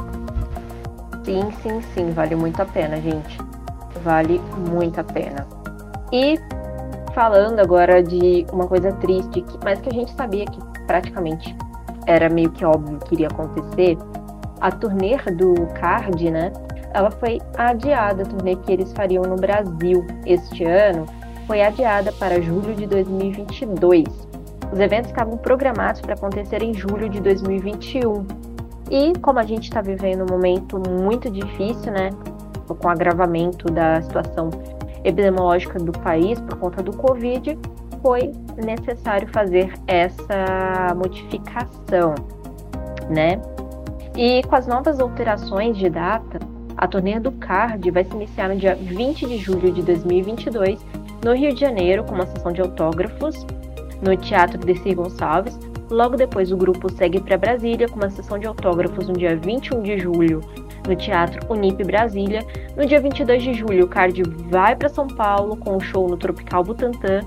Sim, 1.24 1.50
sim, 1.62 1.80
sim, 1.94 2.10
vale 2.10 2.34
muito 2.34 2.60
a 2.60 2.66
pena, 2.66 2.96
gente 2.96 3.50
vale 4.02 4.40
muito 4.70 5.00
a 5.00 5.04
pena. 5.04 5.46
E 6.12 6.38
falando 7.14 7.60
agora 7.60 8.02
de 8.02 8.46
uma 8.52 8.66
coisa 8.66 8.92
triste, 8.92 9.44
mas 9.64 9.80
que 9.80 9.88
a 9.88 9.92
gente 9.92 10.12
sabia 10.14 10.44
que 10.44 10.60
praticamente 10.86 11.56
era 12.06 12.28
meio 12.28 12.50
que 12.50 12.64
óbvio 12.64 12.98
que 12.98 13.14
iria 13.14 13.28
acontecer, 13.28 13.96
a 14.60 14.70
turnê 14.70 15.16
do 15.36 15.66
Card, 15.74 16.30
né? 16.30 16.52
Ela 16.92 17.10
foi 17.10 17.40
adiada, 17.56 18.22
a 18.22 18.26
turnê 18.26 18.56
que 18.56 18.72
eles 18.72 18.92
fariam 18.92 19.22
no 19.22 19.36
Brasil 19.36 20.04
este 20.26 20.64
ano 20.64 21.06
foi 21.50 21.62
adiada 21.62 22.12
para 22.12 22.40
julho 22.40 22.76
de 22.76 22.86
2022. 22.86 24.06
Os 24.72 24.78
eventos 24.78 25.10
estavam 25.10 25.36
programados 25.36 26.00
para 26.00 26.14
acontecer 26.14 26.62
em 26.62 26.72
julho 26.72 27.08
de 27.08 27.20
2021. 27.20 28.24
E 28.88 29.18
como 29.18 29.40
a 29.40 29.42
gente 29.42 29.64
está 29.64 29.80
vivendo 29.80 30.22
um 30.22 30.32
momento 30.32 30.80
muito 30.88 31.28
difícil, 31.28 31.90
né? 31.90 32.10
com 32.68 32.86
o 32.86 32.88
agravamento 32.88 33.66
da 33.66 34.00
situação 34.00 34.48
epidemiológica 35.02 35.76
do 35.80 35.90
país 35.90 36.40
por 36.40 36.56
conta 36.56 36.84
do 36.84 36.96
Covid, 36.96 37.58
foi 38.00 38.30
necessário 38.56 39.26
fazer 39.32 39.72
essa 39.88 40.94
modificação, 40.94 42.14
né? 43.08 43.42
E 44.14 44.40
com 44.44 44.54
as 44.54 44.68
novas 44.68 45.00
alterações 45.00 45.76
de 45.76 45.90
data, 45.90 46.38
a 46.76 46.86
turnê 46.86 47.18
do 47.18 47.32
CARD 47.32 47.90
vai 47.90 48.04
se 48.04 48.14
iniciar 48.14 48.48
no 48.48 48.56
dia 48.56 48.76
20 48.76 49.26
de 49.26 49.36
julho 49.36 49.72
de 49.72 49.82
2022, 49.82 50.78
no 51.24 51.34
Rio 51.34 51.54
de 51.54 51.60
Janeiro, 51.60 52.04
com 52.04 52.14
uma 52.14 52.26
sessão 52.26 52.52
de 52.52 52.60
autógrafos, 52.60 53.46
no 54.02 54.16
Teatro 54.16 54.58
Desi 54.58 54.94
Gonçalves. 54.94 55.58
Logo 55.90 56.16
depois, 56.16 56.52
o 56.52 56.56
grupo 56.56 56.90
segue 56.92 57.20
para 57.20 57.36
Brasília, 57.36 57.88
com 57.88 57.96
uma 57.96 58.10
sessão 58.10 58.38
de 58.38 58.46
autógrafos 58.46 59.08
no 59.08 59.14
dia 59.14 59.36
21 59.36 59.82
de 59.82 59.98
julho, 59.98 60.40
no 60.86 60.94
Teatro 60.94 61.40
Unip 61.52 61.82
Brasília. 61.84 62.46
No 62.76 62.86
dia 62.86 63.00
22 63.00 63.42
de 63.42 63.54
julho, 63.54 63.84
o 63.84 63.88
Card 63.88 64.22
vai 64.48 64.76
para 64.76 64.88
São 64.88 65.06
Paulo 65.06 65.56
com 65.56 65.76
o 65.76 65.80
show 65.80 66.08
no 66.08 66.16
Tropical 66.16 66.62
Butantã 66.64 67.20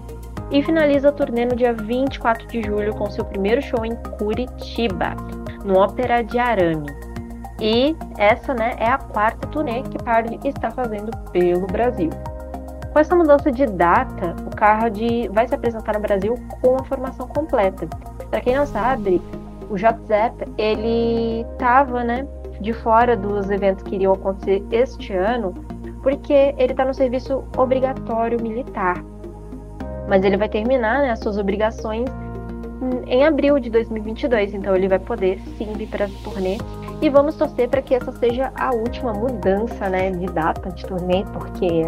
e 0.50 0.62
finaliza 0.62 1.10
a 1.10 1.12
turnê 1.12 1.46
no 1.46 1.56
dia 1.56 1.74
24 1.74 2.48
de 2.48 2.62
julho 2.64 2.94
com 2.94 3.10
seu 3.10 3.26
primeiro 3.26 3.62
show 3.62 3.86
em 3.86 3.96
Curitiba, 4.18 5.16
no 5.66 5.78
Ópera 5.78 6.22
de 6.22 6.40
Arame. 6.40 6.88
E 7.60 7.96
essa, 8.18 8.54
né, 8.54 8.76
é 8.78 8.88
a 8.88 8.98
quarta 8.98 9.48
turnê 9.48 9.82
que 9.84 9.98
Card 9.98 10.40
está 10.44 10.72
fazendo 10.72 11.12
pelo 11.32 11.66
Brasil. 11.68 12.10
Com 12.94 13.00
essa 13.00 13.16
mudança 13.16 13.52
de 13.52 13.66
data, 13.66 14.36
o 14.46 14.56
Card 14.56 15.28
vai 15.30 15.48
se 15.48 15.56
apresentar 15.56 15.96
no 15.96 16.00
Brasil 16.00 16.38
com 16.62 16.76
a 16.76 16.84
formação 16.84 17.28
completa. 17.28 17.88
Para 18.30 18.40
quem 18.40 18.56
não 18.56 18.68
sabe, 18.68 19.20
o 19.68 19.76
JZEP, 19.76 20.48
ele 20.60 21.42
estava, 21.54 22.04
né, 22.04 22.28
de 22.62 22.72
fora 22.72 23.18
dos 23.18 23.50
eventos 23.50 23.84
que 23.84 23.96
iriam 23.96 24.14
acontecer 24.14 24.64
este 24.72 25.12
ano, 25.12 25.56
porque 26.04 26.54
ele 26.56 26.74
está 26.74 26.86
no 26.86 26.94
serviço 26.94 27.44
obrigatório 27.58 28.40
militar. 28.40 29.04
Mas 30.08 30.24
ele 30.24 30.38
vai 30.38 30.48
terminar 30.48 31.02
né, 31.02 31.10
as 31.10 31.20
suas 31.20 31.40
obrigações 31.40 32.08
em 33.08 33.26
abril 33.26 33.58
de 33.58 33.72
2022, 33.72 34.54
então 34.54 34.76
ele 34.76 34.88
vai 34.88 35.00
poder 35.00 35.40
sim 35.58 35.74
vir 35.74 35.88
para 35.88 36.06
essa 36.06 36.24
turnê. 36.24 36.60
E 37.02 37.10
vamos 37.10 37.36
torcer 37.38 37.68
para 37.70 37.82
que 37.82 37.96
essa 37.96 38.12
seja 38.12 38.52
a 38.56 38.72
última 38.72 39.14
mudança 39.14 39.90
né, 39.90 40.12
de 40.12 40.28
data 40.28 40.70
de 40.70 40.86
turnê, 40.86 41.26
porque. 41.34 41.86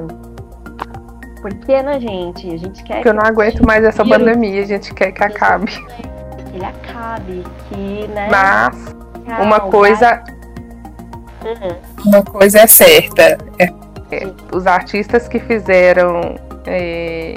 Porque, 1.53 1.81
né, 1.81 1.99
gente? 1.99 2.53
A 2.53 2.57
gente 2.57 2.83
quer. 2.83 2.95
Porque 2.95 3.09
eu 3.09 3.13
não 3.13 3.23
aguento 3.23 3.65
mais 3.65 3.83
essa 3.83 4.03
pandemia, 4.03 4.63
a 4.63 4.65
gente 4.65 4.93
quer 4.93 5.11
que 5.11 5.23
acabe. 5.23 5.71
Ele 6.53 6.65
acabe, 6.65 7.43
que, 7.69 8.07
né? 8.07 8.27
Mas, 8.31 8.95
uma 9.39 9.59
coisa. 9.59 10.23
Uhum. 11.43 12.05
Uma 12.05 12.23
coisa 12.23 12.59
é 12.59 12.67
certa. 12.67 13.37
É, 13.59 13.65
é, 14.11 14.27
os 14.51 14.65
artistas 14.65 15.27
que 15.27 15.39
fizeram 15.39 16.35
é, 16.65 17.35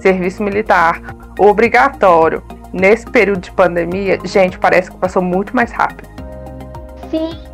serviço 0.00 0.42
militar 0.42 1.00
obrigatório 1.38 2.42
nesse 2.72 3.06
período 3.06 3.40
de 3.40 3.52
pandemia, 3.52 4.18
gente, 4.24 4.58
parece 4.58 4.90
que 4.90 4.96
passou 4.96 5.22
muito 5.22 5.54
mais 5.56 5.72
rápido. 5.72 6.08
Sim. 7.10 7.47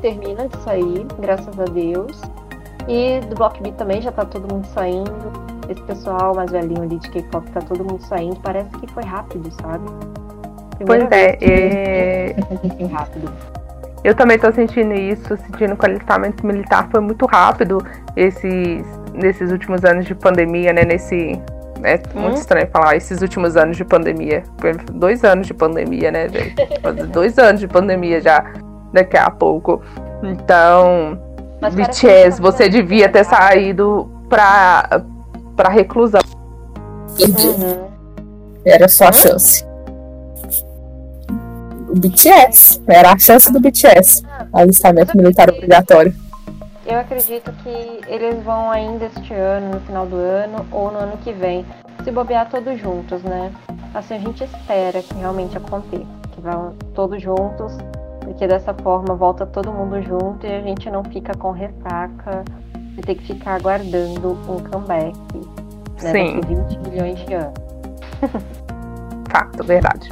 Termina 0.00 0.48
de 0.48 0.56
sair, 0.62 1.06
graças 1.20 1.58
a 1.58 1.64
Deus. 1.64 2.20
E 2.88 3.20
do 3.28 3.34
Block 3.36 3.62
B 3.62 3.72
também 3.72 4.02
já 4.02 4.12
tá 4.12 4.24
todo 4.24 4.52
mundo 4.52 4.66
saindo. 4.66 5.10
Esse 5.68 5.82
pessoal 5.82 6.34
mais 6.34 6.50
velhinho 6.50 6.82
ali 6.82 6.98
de 6.98 7.10
K-pop 7.10 7.50
tá 7.50 7.60
todo 7.60 7.84
mundo 7.84 8.02
saindo. 8.02 8.36
Parece 8.40 8.70
que 8.70 8.86
foi 8.92 9.04
rápido, 9.04 9.50
sabe? 9.62 9.84
Primeira 10.76 11.06
pois 11.06 11.20
é, 11.20 11.38
é... 11.40 12.34
Foi 12.76 12.86
rápido. 12.86 13.32
Eu 14.04 14.14
também 14.14 14.38
tô 14.38 14.52
sentindo 14.52 14.92
isso, 14.92 15.34
sentindo 15.38 15.74
que 15.76 15.86
o 15.86 15.88
alistamento 15.88 16.46
militar 16.46 16.88
foi 16.90 17.00
muito 17.00 17.24
rápido 17.24 17.78
esses, 18.14 18.84
nesses 19.14 19.50
últimos 19.50 19.82
anos 19.82 20.04
de 20.04 20.14
pandemia, 20.14 20.74
né? 20.74 20.84
Nesse. 20.84 21.40
É 21.82 22.00
muito 22.14 22.36
hum? 22.36 22.40
estranho 22.40 22.66
falar 22.68 22.96
esses 22.96 23.22
últimos 23.22 23.56
anos 23.56 23.78
de 23.78 23.84
pandemia. 23.84 24.42
Dois 24.92 25.24
anos 25.24 25.46
de 25.46 25.54
pandemia, 25.54 26.10
né, 26.10 26.28
gente? 26.28 26.54
dois 27.12 27.38
anos 27.38 27.60
de 27.60 27.68
pandemia 27.68 28.20
já 28.20 28.44
daqui 28.94 29.16
a 29.16 29.30
pouco. 29.30 29.82
Então, 30.22 31.18
Mas 31.60 31.74
BTS, 31.74 32.40
você 32.40 32.68
devia 32.68 33.08
ter 33.08 33.24
saído 33.24 34.10
pra, 34.28 35.02
pra 35.54 35.68
reclusão. 35.68 36.22
Uhum. 37.20 37.88
Era 38.64 38.88
só 38.88 39.08
a 39.08 39.12
chance 39.12 39.64
o 41.94 41.98
BTS. 41.98 42.82
Era 42.88 43.12
a 43.12 43.18
chance 43.18 43.50
do 43.52 43.60
BTS. 43.60 44.24
Alistamento 44.52 45.16
militar 45.16 45.48
obrigatório. 45.48 46.12
Eu 46.84 46.98
acredito 46.98 47.50
que 47.62 48.00
eles 48.08 48.42
vão 48.42 48.70
ainda 48.70 49.06
este 49.06 49.32
ano, 49.32 49.74
no 49.74 49.80
final 49.80 50.04
do 50.04 50.16
ano 50.16 50.66
ou 50.70 50.90
no 50.90 50.98
ano 50.98 51.16
que 51.18 51.32
vem, 51.32 51.64
se 52.02 52.10
bobear 52.10 52.50
todos 52.50 52.78
juntos, 52.78 53.22
né? 53.22 53.50
Assim 53.94 54.14
a 54.14 54.18
gente 54.18 54.44
espera 54.44 55.00
que 55.00 55.14
realmente 55.14 55.56
aconteça, 55.56 56.04
que 56.34 56.40
vão 56.42 56.74
todos 56.94 57.22
juntos, 57.22 57.72
porque 58.24 58.46
dessa 58.46 58.74
forma 58.74 59.14
volta 59.14 59.46
todo 59.46 59.70
mundo 59.70 60.02
junto 60.02 60.46
e 60.46 60.52
a 60.52 60.60
gente 60.60 60.90
não 60.90 61.04
fica 61.04 61.32
com 61.36 61.50
ressaca 61.50 62.42
de 62.74 63.02
ter 63.02 63.14
que 63.14 63.34
ficar 63.34 63.56
aguardando 63.56 64.32
um 64.48 64.58
comeback 64.70 65.16
né, 66.02 66.12
Sim. 66.12 66.40
daqui 66.40 66.54
20 66.54 66.78
milhões 66.88 67.26
de 67.26 67.34
anos. 67.34 67.54
Fato, 69.30 69.64
verdade. 69.64 70.08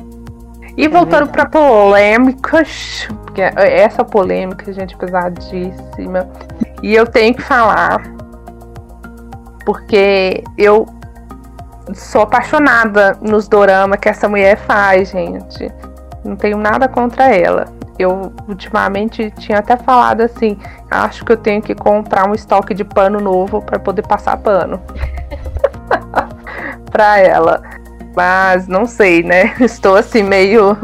E 0.77 0.87
é 0.87 0.89
voltando 0.89 1.31
para 1.31 1.47
polêmicas, 1.47 3.09
porque 3.25 3.43
essa 3.43 4.05
polêmica, 4.05 4.73
gente, 4.73 4.97
pesadíssima. 4.97 6.29
E 6.83 6.95
eu 6.95 7.07
tenho 7.07 7.35
que 7.35 7.43
falar, 7.43 8.01
porque 9.65 10.43
eu 10.59 10.87
sou 11.95 12.23
apaixonada 12.23 13.17
nos 13.21 13.49
doramas 13.49 13.99
que 13.99 14.09
essa 14.09 14.29
mulher 14.29 14.57
faz, 14.57 15.11
gente. 15.11 15.71
Não 16.25 16.37
tenho 16.37 16.57
nada 16.57 16.89
contra 16.89 17.35
ela. 17.35 17.67
Eu 17.99 18.33
ultimamente 18.49 19.31
tinha 19.39 19.59
até 19.59 19.77
falado 19.77 20.23
assim, 20.23 20.59
acho 20.91 21.25
que 21.25 21.33
eu 21.33 21.37
tenho 21.37 21.61
que 21.61 21.75
comprar 21.75 22.29
um 22.29 22.35
estoque 22.35 22.75
de 22.75 22.85
pano 22.85 23.21
novo 23.21 23.61
para 23.61 23.79
poder 23.79 24.07
passar 24.07 24.37
pano 24.39 24.81
para 26.91 27.19
ela. 27.19 27.63
Mas 28.15 28.69
não 28.69 28.87
sei, 28.87 29.23
né? 29.23 29.55
Estou 29.61 29.97
assim 29.97 30.23
meio. 30.23 30.77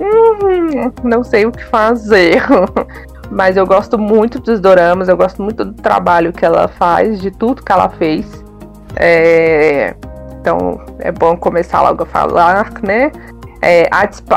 Hum, 0.00 0.92
não 1.02 1.22
sei 1.22 1.46
o 1.46 1.52
que 1.52 1.64
fazer. 1.64 2.42
Mas 3.30 3.56
eu 3.56 3.66
gosto 3.66 3.98
muito 3.98 4.38
dos 4.38 4.60
doramas, 4.60 5.08
eu 5.08 5.16
gosto 5.16 5.42
muito 5.42 5.64
do 5.64 5.72
trabalho 5.74 6.32
que 6.32 6.44
ela 6.44 6.68
faz, 6.68 7.20
de 7.20 7.30
tudo 7.30 7.62
que 7.62 7.72
ela 7.72 7.88
fez. 7.88 8.44
É... 8.94 9.94
Então 10.40 10.80
é 11.00 11.10
bom 11.10 11.36
começar 11.36 11.82
logo 11.82 12.04
a 12.04 12.06
falar, 12.06 12.72
né? 12.82 13.10
É, 13.62 13.88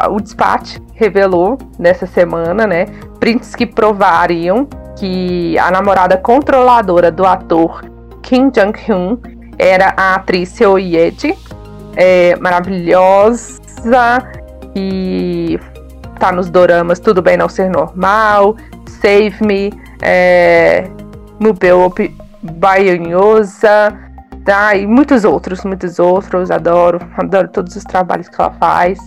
o 0.09 0.19
despacho 0.19 0.79
revelou 0.93 1.57
nessa 1.77 2.05
semana, 2.05 2.65
né? 2.65 2.85
Prints 3.19 3.55
que 3.55 3.65
provariam 3.65 4.67
que 4.97 5.57
a 5.57 5.69
namorada 5.71 6.17
controladora 6.17 7.11
do 7.11 7.25
ator 7.25 7.83
Kim 8.21 8.49
Jong-un 8.49 9.17
era 9.57 9.93
a 9.97 10.15
atriz 10.15 10.49
Seo 10.49 10.77
Ye-ji, 10.77 11.37
é 11.95 12.35
maravilhosa 12.37 13.59
e 14.75 15.59
tá 16.19 16.31
nos 16.31 16.49
doramas 16.49 16.99
Tudo 16.99 17.21
Bem 17.21 17.37
Não 17.37 17.49
Ser 17.49 17.69
Normal, 17.69 18.55
Save 19.01 19.35
Me, 19.41 19.73
é, 20.01 20.87
Mubeu 21.39 21.93
Baianhosa, 22.41 23.97
tá? 24.49 24.75
e 24.75 24.87
muitos 24.87 25.23
outros, 25.23 25.63
muitos 25.63 25.99
outros. 25.99 26.49
Adoro, 26.49 26.99
adoro 27.17 27.47
todos 27.49 27.75
os 27.75 27.83
trabalhos 27.83 28.27
que 28.27 28.41
ela 28.41 28.51
faz. 28.51 28.97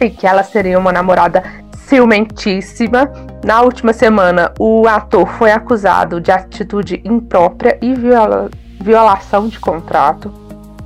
E 0.00 0.08
que 0.08 0.26
ela 0.26 0.42
seria 0.42 0.78
uma 0.78 0.92
namorada 0.92 1.42
ciumentíssima. 1.86 3.10
Na 3.44 3.60
última 3.60 3.92
semana, 3.92 4.52
o 4.58 4.88
ator 4.88 5.26
foi 5.26 5.52
acusado 5.52 6.20
de 6.20 6.30
atitude 6.30 7.02
imprópria 7.04 7.78
e 7.82 7.94
viola 7.94 8.48
violação 8.80 9.46
de 9.46 9.60
contrato. 9.60 10.32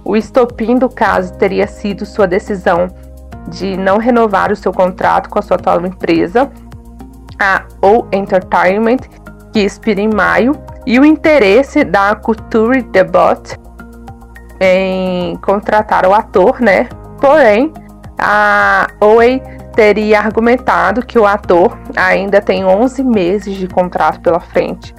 O 0.04 0.16
estopim 0.16 0.76
do 0.76 0.88
caso 0.88 1.32
teria 1.34 1.68
sido 1.68 2.04
sua 2.04 2.26
decisão 2.26 2.88
de 3.48 3.76
não 3.76 3.98
renovar 3.98 4.50
o 4.50 4.56
seu 4.56 4.72
contrato 4.72 5.30
com 5.30 5.38
a 5.38 5.42
sua 5.42 5.56
atual 5.56 5.86
empresa, 5.86 6.50
a 7.38 7.64
O 7.80 8.06
Entertainment, 8.10 8.98
que 9.54 9.60
expira 9.60 10.00
em 10.00 10.12
maio, 10.12 10.52
e 10.84 10.98
o 10.98 11.04
interesse 11.04 11.84
da 11.84 12.12
Culture 12.16 12.82
Debut 12.82 13.54
em 14.60 15.36
contratar 15.36 16.04
o 16.06 16.12
ator, 16.12 16.60
né? 16.60 16.88
Porém, 17.20 17.72
a 18.18 18.88
OE 19.00 19.40
teria 19.76 20.18
argumentado 20.18 21.06
que 21.06 21.20
o 21.20 21.24
ator 21.24 21.78
ainda 21.94 22.40
tem 22.40 22.64
11 22.64 23.04
meses 23.04 23.54
de 23.54 23.68
contrato 23.68 24.20
pela 24.20 24.40
frente 24.40 24.92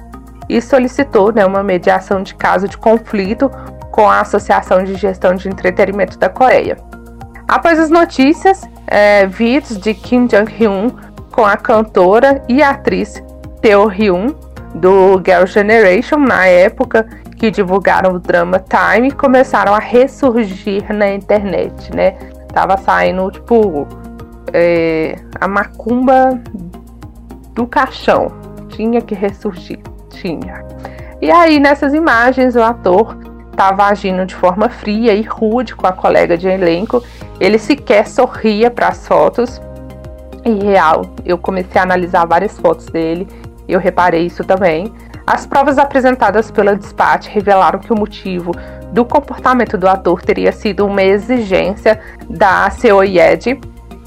e 0.48 0.60
solicitou 0.62 1.32
né, 1.32 1.44
uma 1.44 1.62
mediação 1.62 2.22
de 2.22 2.34
caso 2.34 2.66
de 2.66 2.78
conflito 2.78 3.50
com 3.90 4.08
a 4.08 4.20
Associação 4.20 4.82
de 4.82 4.94
Gestão 4.94 5.34
de 5.34 5.48
Entretenimento 5.48 6.18
da 6.18 6.30
Coreia. 6.30 6.78
Após 7.46 7.78
as 7.78 7.90
notícias, 7.90 8.62
é, 8.86 9.26
vídeos 9.26 9.78
de 9.78 9.92
Kim 9.92 10.26
Jong-hyun 10.26 10.90
com 11.30 11.44
a 11.44 11.58
cantora 11.58 12.42
e 12.48 12.62
atriz 12.62 13.22
Teo 13.60 13.86
Hyun 13.86 14.45
do 14.76 15.22
Girl 15.24 15.46
Generation 15.46 16.18
na 16.18 16.46
época 16.46 17.06
que 17.36 17.50
divulgaram 17.50 18.14
o 18.14 18.18
drama 18.18 18.58
Time 18.60 19.10
começaram 19.10 19.74
a 19.74 19.78
ressurgir 19.78 20.92
na 20.92 21.12
internet, 21.12 21.94
né? 21.94 22.12
Tava 22.52 22.76
saindo 22.76 23.30
tipo 23.30 23.86
é, 24.52 25.16
a 25.40 25.48
macumba 25.48 26.40
do 27.52 27.66
caixão, 27.66 28.32
tinha 28.68 29.00
que 29.00 29.14
ressurgir, 29.14 29.80
tinha. 30.10 30.64
E 31.20 31.30
aí 31.30 31.58
nessas 31.58 31.94
imagens 31.94 32.54
o 32.56 32.62
ator 32.62 33.16
estava 33.50 33.86
agindo 33.86 34.26
de 34.26 34.34
forma 34.34 34.68
fria 34.68 35.14
e 35.14 35.22
rude 35.22 35.74
com 35.74 35.86
a 35.86 35.92
colega 35.92 36.36
de 36.36 36.46
elenco. 36.46 37.02
Ele 37.40 37.58
sequer 37.58 38.06
sorria 38.06 38.70
para 38.70 38.88
as 38.88 39.06
fotos. 39.06 39.60
E 40.44 40.64
real, 40.64 41.02
eu 41.24 41.36
comecei 41.36 41.80
a 41.80 41.84
analisar 41.84 42.24
várias 42.26 42.56
fotos 42.58 42.86
dele 42.86 43.26
eu 43.68 43.80
reparei 43.80 44.26
isso 44.26 44.44
também. 44.44 44.92
As 45.26 45.44
provas 45.44 45.76
apresentadas 45.76 46.50
pela 46.50 46.76
Dispatch 46.76 47.26
revelaram 47.28 47.80
que 47.80 47.92
o 47.92 47.98
motivo 47.98 48.52
do 48.92 49.04
comportamento 49.04 49.76
do 49.76 49.88
ator 49.88 50.22
teria 50.22 50.52
sido 50.52 50.86
uma 50.86 51.02
exigência 51.02 52.00
da 52.28 52.70
Seoyed 52.70 53.58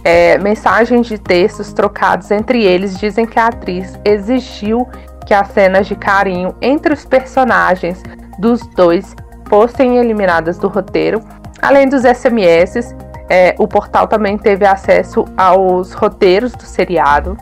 É, 0.02 0.38
mensagens 0.38 1.08
de 1.08 1.18
textos 1.18 1.74
trocados 1.74 2.32
entre 2.32 2.64
eles 2.64 2.98
dizem 2.98 3.26
que 3.26 3.38
a 3.38 3.48
atriz 3.48 4.00
exigiu 4.06 4.88
que 5.26 5.34
as 5.34 5.50
cenas 5.50 5.88
de 5.88 5.96
carinho 5.96 6.56
entre 6.62 6.94
os 6.94 7.04
personagens 7.04 8.02
dos 8.40 8.66
dois 8.68 9.14
fossem 9.50 9.98
eliminadas 9.98 10.58
do 10.58 10.70
roteiro. 10.70 11.22
Além 11.62 11.90
dos 11.90 12.04
SMS, 12.04 12.96
é, 13.30 13.54
o 13.60 13.68
portal 13.68 14.08
também 14.08 14.38
teve 14.38 14.66
acesso 14.66 15.26
aos 15.36 15.94
roteiros 15.94 16.54
do 16.54 16.64
seriado. 16.64 17.38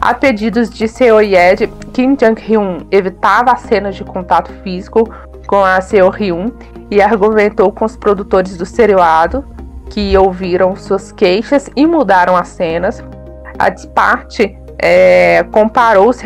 A 0.00 0.14
pedidos 0.14 0.70
de 0.70 0.88
Seo 0.88 1.20
Yed, 1.20 1.66
Kim 1.92 2.14
Jong-hyun 2.14 2.86
evitava 2.90 3.52
as 3.52 3.60
cenas 3.60 3.94
de 3.94 4.02
contato 4.02 4.50
físico 4.62 5.06
com 5.46 5.62
a 5.62 5.78
Seo 5.82 6.08
Hyun 6.08 6.50
e 6.90 7.02
argumentou 7.02 7.70
com 7.70 7.84
os 7.84 7.96
produtores 7.96 8.56
do 8.56 8.64
seriado 8.64 9.44
que 9.90 10.16
ouviram 10.16 10.74
suas 10.74 11.12
queixas 11.12 11.68
e 11.76 11.86
mudaram 11.86 12.34
as 12.34 12.48
cenas. 12.48 13.04
A 13.58 13.68
Disparte 13.68 14.56
é, 14.78 15.44
comparou 15.52 16.08
os, 16.08 16.22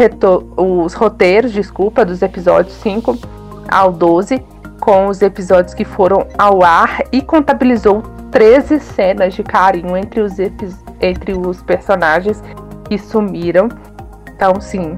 os, 0.56 0.94
roteiros, 0.94 1.50
desculpa, 1.50 2.04
dos 2.04 2.22
episódios 2.22 2.74
5 2.76 3.18
ao 3.68 3.90
12 3.90 4.40
com 4.78 5.08
os 5.08 5.20
episódios 5.20 5.74
que 5.74 5.84
foram 5.84 6.28
ao 6.38 6.62
ar 6.62 7.02
e 7.10 7.20
contabilizou 7.20 8.02
13 8.30 8.78
cenas 8.78 9.34
de 9.34 9.42
carinho 9.42 9.96
entre 9.96 10.20
os, 10.20 10.34
entre 11.00 11.32
os 11.32 11.62
personagens 11.62 12.42
que 12.94 12.98
sumiram. 12.98 13.68
Então, 14.34 14.60
sim, 14.60 14.94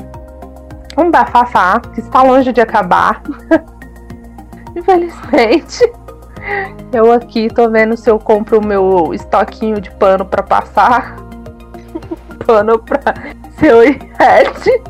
um 0.97 1.11
bafafá 1.11 1.80
que 1.80 2.01
está 2.01 2.22
longe 2.22 2.53
de 2.53 2.61
acabar. 2.61 3.22
Infelizmente. 4.76 5.90
Eu 6.92 7.11
aqui 7.11 7.49
tô 7.49 7.68
vendo 7.70 7.97
se 7.97 8.09
eu 8.09 8.18
compro 8.18 8.59
o 8.59 8.64
meu 8.64 9.12
estoquinho 9.12 9.80
de 9.80 9.90
pano 9.92 10.24
para 10.24 10.42
passar. 10.42 11.16
pano 12.47 12.78
pra 12.78 13.01
seu 13.59 13.82
iete. 13.82 14.82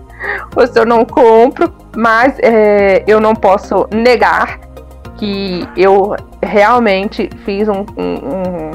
Ou 0.56 0.66
se 0.66 0.78
eu 0.78 0.84
não 0.84 1.04
compro. 1.04 1.72
Mas 1.96 2.38
é, 2.40 3.04
eu 3.06 3.20
não 3.20 3.34
posso 3.34 3.88
negar 3.92 4.60
que 5.16 5.66
eu 5.76 6.14
realmente 6.42 7.30
fiz 7.44 7.68
um, 7.68 7.86
um, 7.96 8.02
um 8.02 8.70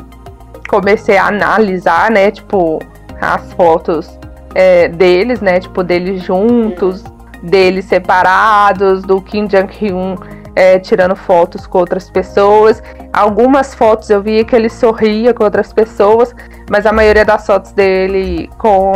comecei 0.68 1.18
a 1.18 1.28
analisar, 1.28 2.10
né, 2.10 2.32
tipo, 2.32 2.80
as 3.22 3.54
fotos 3.54 4.20
é, 4.56 4.88
deles, 4.88 5.40
né, 5.40 5.60
tipo, 5.60 5.84
deles 5.84 6.24
juntos, 6.24 7.04
deles 7.44 7.86
separados, 7.86 9.04
do 9.04 9.22
Kim 9.22 9.46
Jong-un 9.48 10.16
é, 10.56 10.80
tirando 10.80 11.16
fotos 11.16 11.66
com 11.66 11.80
outras 11.80 12.10
pessoas. 12.10 12.82
Algumas 13.14 13.74
fotos 13.74 14.10
eu 14.10 14.22
via 14.22 14.44
que 14.44 14.56
ele 14.56 14.70
sorria 14.70 15.34
com 15.34 15.44
outras 15.44 15.72
pessoas, 15.74 16.36
mas 16.70 16.86
a 16.86 16.92
maioria 16.92 17.26
das 17.26 17.46
fotos 17.46 17.72
dele 17.72 18.50
com, 18.58 18.94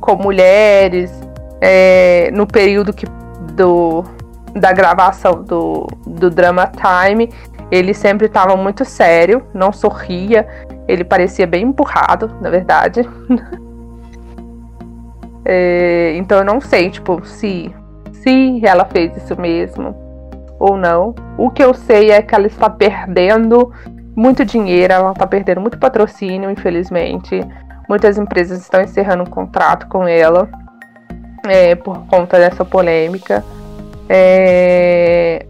com 0.00 0.16
mulheres, 0.16 1.12
é, 1.60 2.30
no 2.32 2.46
período 2.46 2.92
que, 2.92 3.06
do, 3.54 4.04
da 4.54 4.72
gravação 4.72 5.42
do, 5.42 5.86
do 6.06 6.30
Drama 6.30 6.66
Time, 6.66 7.30
ele 7.70 7.94
sempre 7.94 8.26
estava 8.26 8.56
muito 8.56 8.84
sério, 8.84 9.44
não 9.54 9.72
sorria, 9.72 10.46
ele 10.88 11.04
parecia 11.04 11.46
bem 11.46 11.64
empurrado, 11.64 12.30
na 12.40 12.50
verdade. 12.50 13.08
é, 15.44 16.14
então 16.16 16.38
eu 16.38 16.44
não 16.44 16.60
sei, 16.60 16.90
tipo, 16.90 17.24
se, 17.24 17.74
se 18.12 18.60
ela 18.64 18.84
fez 18.84 19.16
isso 19.16 19.40
mesmo 19.40 19.94
ou 20.58 20.76
não. 20.76 21.14
O 21.38 21.50
que 21.50 21.62
eu 21.62 21.72
sei 21.72 22.10
é 22.10 22.20
que 22.20 22.34
ela 22.34 22.46
está 22.46 22.68
perdendo 22.68 23.72
muito 24.14 24.44
dinheiro, 24.44 24.92
ela 24.92 25.12
está 25.12 25.26
perdendo 25.26 25.60
muito 25.60 25.78
patrocínio, 25.78 26.50
infelizmente. 26.50 27.40
Muitas 27.88 28.18
empresas 28.18 28.60
estão 28.60 28.82
encerrando 28.82 29.22
um 29.22 29.26
contrato 29.26 29.86
com 29.88 30.06
ela 30.06 30.48
é, 31.46 31.74
por 31.74 32.06
conta 32.06 32.38
dessa 32.38 32.64
polêmica. 32.64 33.44
É, 34.08 35.46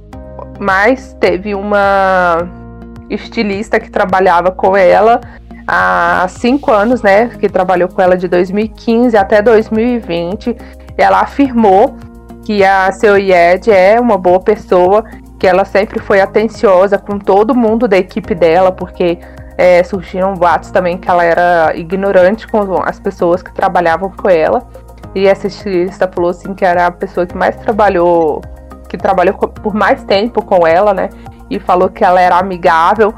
mas 0.60 1.16
teve 1.18 1.54
uma 1.54 2.46
estilista 3.08 3.80
que 3.80 3.90
trabalhava 3.90 4.50
com 4.50 4.76
ela 4.76 5.18
há 5.66 6.26
cinco 6.28 6.70
anos, 6.70 7.00
né? 7.00 7.28
Que 7.28 7.48
trabalhou 7.48 7.88
com 7.88 8.02
ela 8.02 8.14
de 8.14 8.28
2015 8.28 9.16
até 9.16 9.40
2020. 9.40 10.54
Ela 10.98 11.20
afirmou 11.20 11.96
que 12.44 12.62
a 12.62 12.92
Seu 12.92 13.16
Yed 13.16 13.70
é 13.70 13.98
uma 13.98 14.18
boa 14.18 14.38
pessoa, 14.38 15.02
que 15.38 15.46
ela 15.46 15.64
sempre 15.64 15.98
foi 15.98 16.20
atenciosa 16.20 16.98
com 16.98 17.18
todo 17.18 17.54
mundo 17.54 17.88
da 17.88 17.96
equipe 17.96 18.34
dela, 18.34 18.70
porque 18.70 19.18
é, 19.56 19.82
surgiram 19.82 20.34
boatos 20.34 20.70
também 20.70 20.98
que 20.98 21.08
ela 21.08 21.24
era 21.24 21.72
ignorante 21.74 22.46
com 22.46 22.82
as 22.82 23.00
pessoas 23.00 23.42
que 23.42 23.52
trabalhavam 23.54 24.10
com 24.10 24.28
ela. 24.28 24.66
E 25.14 25.26
essa 25.26 25.46
estilista 25.46 26.06
falou 26.06 26.30
assim 26.30 26.52
que 26.52 26.66
era 26.66 26.86
a 26.86 26.90
pessoa 26.90 27.26
que 27.26 27.36
mais 27.36 27.56
trabalhou, 27.56 28.42
que 28.90 28.98
trabalhou 28.98 29.34
por 29.34 29.72
mais 29.72 30.02
tempo 30.02 30.44
com 30.44 30.66
ela, 30.66 30.92
né? 30.92 31.10
E 31.48 31.60
falou 31.60 31.88
que 31.88 32.04
ela 32.04 32.20
era 32.20 32.36
amigável 32.36 33.14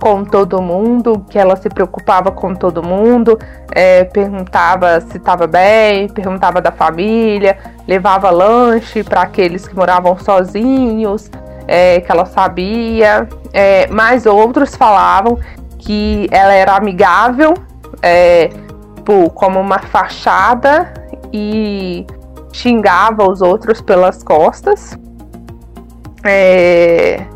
com 0.00 0.24
todo 0.24 0.60
mundo, 0.60 1.24
que 1.30 1.38
ela 1.38 1.54
se 1.54 1.68
preocupava 1.68 2.32
com 2.32 2.52
todo 2.52 2.82
mundo, 2.82 3.38
é, 3.70 4.02
perguntava 4.02 5.00
se 5.00 5.16
estava 5.16 5.46
bem, 5.46 6.08
perguntava 6.08 6.60
da 6.60 6.72
família, 6.72 7.56
levava 7.86 8.28
lanche 8.30 9.04
para 9.04 9.22
aqueles 9.22 9.68
que 9.68 9.76
moravam 9.76 10.18
sozinhos, 10.18 11.30
é, 11.68 12.00
que 12.00 12.10
ela 12.10 12.26
sabia. 12.26 13.28
É, 13.52 13.86
mas 13.86 14.26
outros 14.26 14.74
falavam 14.74 15.38
que 15.78 16.26
ela 16.32 16.52
era 16.52 16.74
amigável, 16.74 17.54
é, 18.02 18.50
como 19.36 19.60
uma 19.60 19.78
fachada 19.78 20.92
e 21.32 22.04
xingava 22.52 23.28
os 23.28 23.40
outros 23.40 23.80
pelas 23.80 24.22
costas. 24.22 24.96
É, 26.24 27.26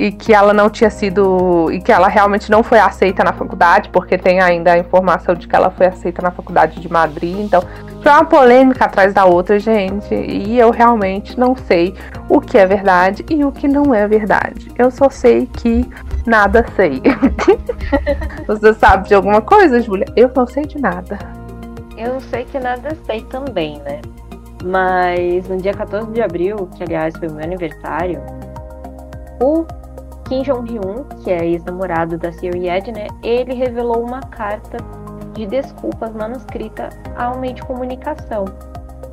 e 0.00 0.10
que 0.10 0.32
ela 0.32 0.54
não 0.54 0.70
tinha 0.70 0.88
sido. 0.88 1.70
e 1.70 1.78
que 1.78 1.92
ela 1.92 2.08
realmente 2.08 2.50
não 2.50 2.62
foi 2.62 2.78
aceita 2.78 3.22
na 3.22 3.34
faculdade, 3.34 3.90
porque 3.90 4.16
tem 4.16 4.40
ainda 4.40 4.72
a 4.72 4.78
informação 4.78 5.34
de 5.34 5.46
que 5.46 5.54
ela 5.54 5.70
foi 5.70 5.88
aceita 5.88 6.22
na 6.22 6.30
faculdade 6.30 6.80
de 6.80 6.90
Madrid. 6.90 7.36
Então, 7.38 7.62
foi 8.02 8.10
uma 8.10 8.24
polêmica 8.24 8.86
atrás 8.86 9.12
da 9.12 9.26
outra, 9.26 9.58
gente. 9.58 10.14
E 10.14 10.58
eu 10.58 10.70
realmente 10.70 11.38
não 11.38 11.54
sei 11.54 11.94
o 12.30 12.40
que 12.40 12.56
é 12.56 12.64
verdade 12.64 13.26
e 13.28 13.44
o 13.44 13.52
que 13.52 13.68
não 13.68 13.94
é 13.94 14.08
verdade. 14.08 14.72
Eu 14.78 14.90
só 14.90 15.10
sei 15.10 15.46
que 15.46 15.86
nada 16.26 16.64
sei. 16.74 17.02
Você 18.48 18.72
sabe 18.72 19.08
de 19.08 19.14
alguma 19.14 19.42
coisa, 19.42 19.82
Júlia? 19.82 20.06
Eu 20.16 20.30
não 20.34 20.46
sei 20.46 20.64
de 20.64 20.80
nada. 20.80 21.18
Eu 22.00 22.18
sei 22.18 22.46
que 22.46 22.58
nada 22.58 22.96
sei 23.04 23.22
também, 23.24 23.78
né? 23.80 24.00
Mas 24.64 25.46
no 25.50 25.58
dia 25.58 25.74
14 25.74 26.10
de 26.12 26.22
abril, 26.22 26.66
que 26.74 26.82
aliás 26.82 27.14
foi 27.18 27.28
o 27.28 27.34
meu 27.34 27.44
aniversário, 27.44 28.22
o 29.42 29.66
Kim 30.26 30.40
Jong-hyun, 30.40 31.04
que 31.22 31.30
é 31.30 31.44
ex-namorado 31.44 32.16
da 32.16 32.32
Siri 32.32 32.70
Edna, 32.70 33.06
ele 33.22 33.52
revelou 33.52 34.02
uma 34.02 34.20
carta 34.20 34.78
de 35.34 35.46
desculpas 35.46 36.14
manuscrita 36.14 36.88
ao 37.18 37.38
meio 37.38 37.52
de 37.52 37.62
comunicação. 37.64 38.46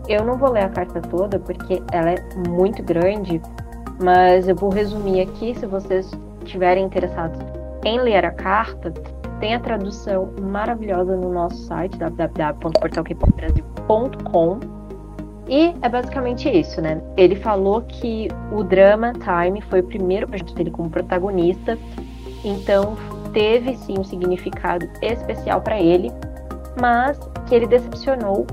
Eu 0.08 0.24
não 0.24 0.38
vou 0.38 0.52
ler 0.52 0.64
a 0.64 0.70
carta 0.70 1.02
toda 1.02 1.38
porque 1.40 1.84
ela 1.92 2.12
é 2.12 2.18
muito 2.48 2.82
grande, 2.84 3.42
mas 4.02 4.48
eu 4.48 4.56
vou 4.56 4.70
resumir 4.70 5.20
aqui 5.20 5.54
se 5.60 5.66
vocês 5.66 6.10
estiverem 6.42 6.86
interessados 6.86 7.40
em 7.84 8.00
ler 8.00 8.24
a 8.24 8.32
carta. 8.32 8.94
Tem 9.40 9.54
a 9.54 9.60
tradução 9.60 10.34
maravilhosa 10.42 11.16
no 11.16 11.32
nosso 11.32 11.58
site 11.66 11.96
www.portalkpopbrasil.com 11.98 14.60
e 15.48 15.76
é 15.82 15.90
basicamente 15.90 16.50
isso, 16.50 16.82
né? 16.82 17.02
Ele 17.16 17.36
falou 17.36 17.84
que 17.84 18.28
o 18.52 18.64
Drama 18.64 19.14
Time 19.14 19.62
foi 19.62 19.80
o 19.80 19.84
primeiro 19.84 20.28
projeto 20.28 20.54
dele 20.54 20.72
como 20.72 20.90
protagonista, 20.90 21.78
então 22.44 22.98
teve 23.32 23.78
sim 23.78 23.98
um 23.98 24.04
significado 24.04 24.90
especial 25.02 25.62
para 25.62 25.80
ele, 25.80 26.12
mas 26.82 27.18
que 27.48 27.56
ele 27.56 27.68
decepcionou 27.68 28.46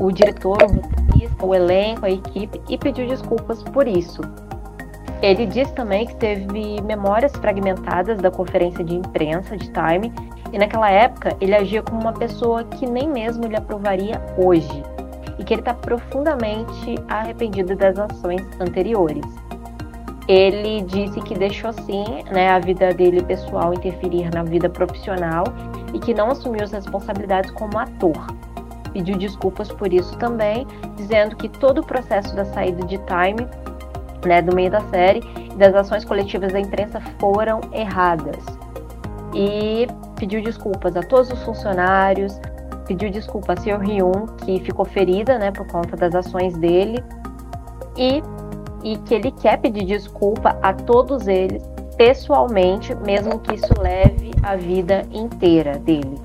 o 0.00 0.10
diretor, 0.10 0.56
o 0.62 1.00
o 1.42 1.54
elenco, 1.54 2.06
a 2.06 2.10
equipe 2.10 2.60
e 2.68 2.76
pediu 2.76 3.06
desculpas 3.06 3.62
por 3.62 3.86
isso. 3.86 4.20
Ele 5.22 5.46
disse 5.46 5.72
também 5.74 6.06
que 6.06 6.16
teve 6.16 6.80
memórias 6.82 7.32
fragmentadas 7.32 8.18
da 8.18 8.30
conferência 8.30 8.82
de 8.82 8.94
imprensa 8.94 9.56
de 9.56 9.70
Time 9.70 10.12
e 10.52 10.58
naquela 10.58 10.90
época 10.90 11.36
ele 11.40 11.54
agia 11.54 11.82
como 11.82 12.00
uma 12.00 12.12
pessoa 12.12 12.64
que 12.64 12.86
nem 12.86 13.08
mesmo 13.08 13.44
ele 13.44 13.56
aprovaria 13.56 14.20
hoje 14.38 14.82
e 15.38 15.44
que 15.44 15.54
ele 15.54 15.60
está 15.60 15.74
profundamente 15.74 16.94
arrependido 17.08 17.76
das 17.76 17.98
ações 17.98 18.42
anteriores. 18.58 19.24
Ele 20.26 20.82
disse 20.82 21.20
que 21.22 21.34
deixou 21.34 21.72
sim 21.72 22.04
né, 22.30 22.50
a 22.50 22.58
vida 22.58 22.94
dele 22.94 23.22
pessoal 23.22 23.74
interferir 23.74 24.30
na 24.32 24.42
vida 24.42 24.68
profissional 24.68 25.44
e 25.92 25.98
que 25.98 26.14
não 26.14 26.30
assumiu 26.30 26.62
as 26.62 26.72
responsabilidades 26.72 27.50
como 27.50 27.78
ator. 27.78 28.26
Pediu 28.92 29.16
desculpas 29.16 29.70
por 29.72 29.92
isso 29.92 30.16
também, 30.18 30.66
dizendo 30.96 31.36
que 31.36 31.48
todo 31.48 31.80
o 31.80 31.86
processo 31.86 32.34
da 32.34 32.44
saída 32.44 32.86
de 32.86 32.98
Time, 32.98 33.46
né, 34.26 34.42
do 34.42 34.54
meio 34.54 34.70
da 34.70 34.80
série, 34.82 35.20
das 35.56 35.74
ações 35.74 36.04
coletivas 36.04 36.52
da 36.52 36.60
imprensa 36.60 37.00
foram 37.18 37.60
erradas. 37.72 38.44
E 39.34 39.86
pediu 40.16 40.42
desculpas 40.42 40.96
a 40.96 41.02
todos 41.02 41.30
os 41.30 41.42
funcionários, 41.42 42.40
pediu 42.86 43.10
desculpa 43.10 43.52
a 43.52 43.56
Seo 43.56 43.78
Hyun, 43.78 44.26
que 44.44 44.60
ficou 44.60 44.84
ferida, 44.84 45.38
né, 45.38 45.50
por 45.50 45.66
conta 45.66 45.96
das 45.96 46.14
ações 46.14 46.56
dele, 46.58 47.02
e, 47.96 48.22
e 48.82 48.96
que 48.98 49.14
ele 49.14 49.30
quer 49.30 49.58
pedir 49.58 49.84
desculpa 49.84 50.58
a 50.62 50.72
todos 50.72 51.28
eles 51.28 51.62
pessoalmente, 51.96 52.94
mesmo 52.94 53.38
que 53.40 53.54
isso 53.54 53.74
leve 53.78 54.30
a 54.42 54.56
vida 54.56 55.02
inteira 55.12 55.78
dele. 55.78 56.18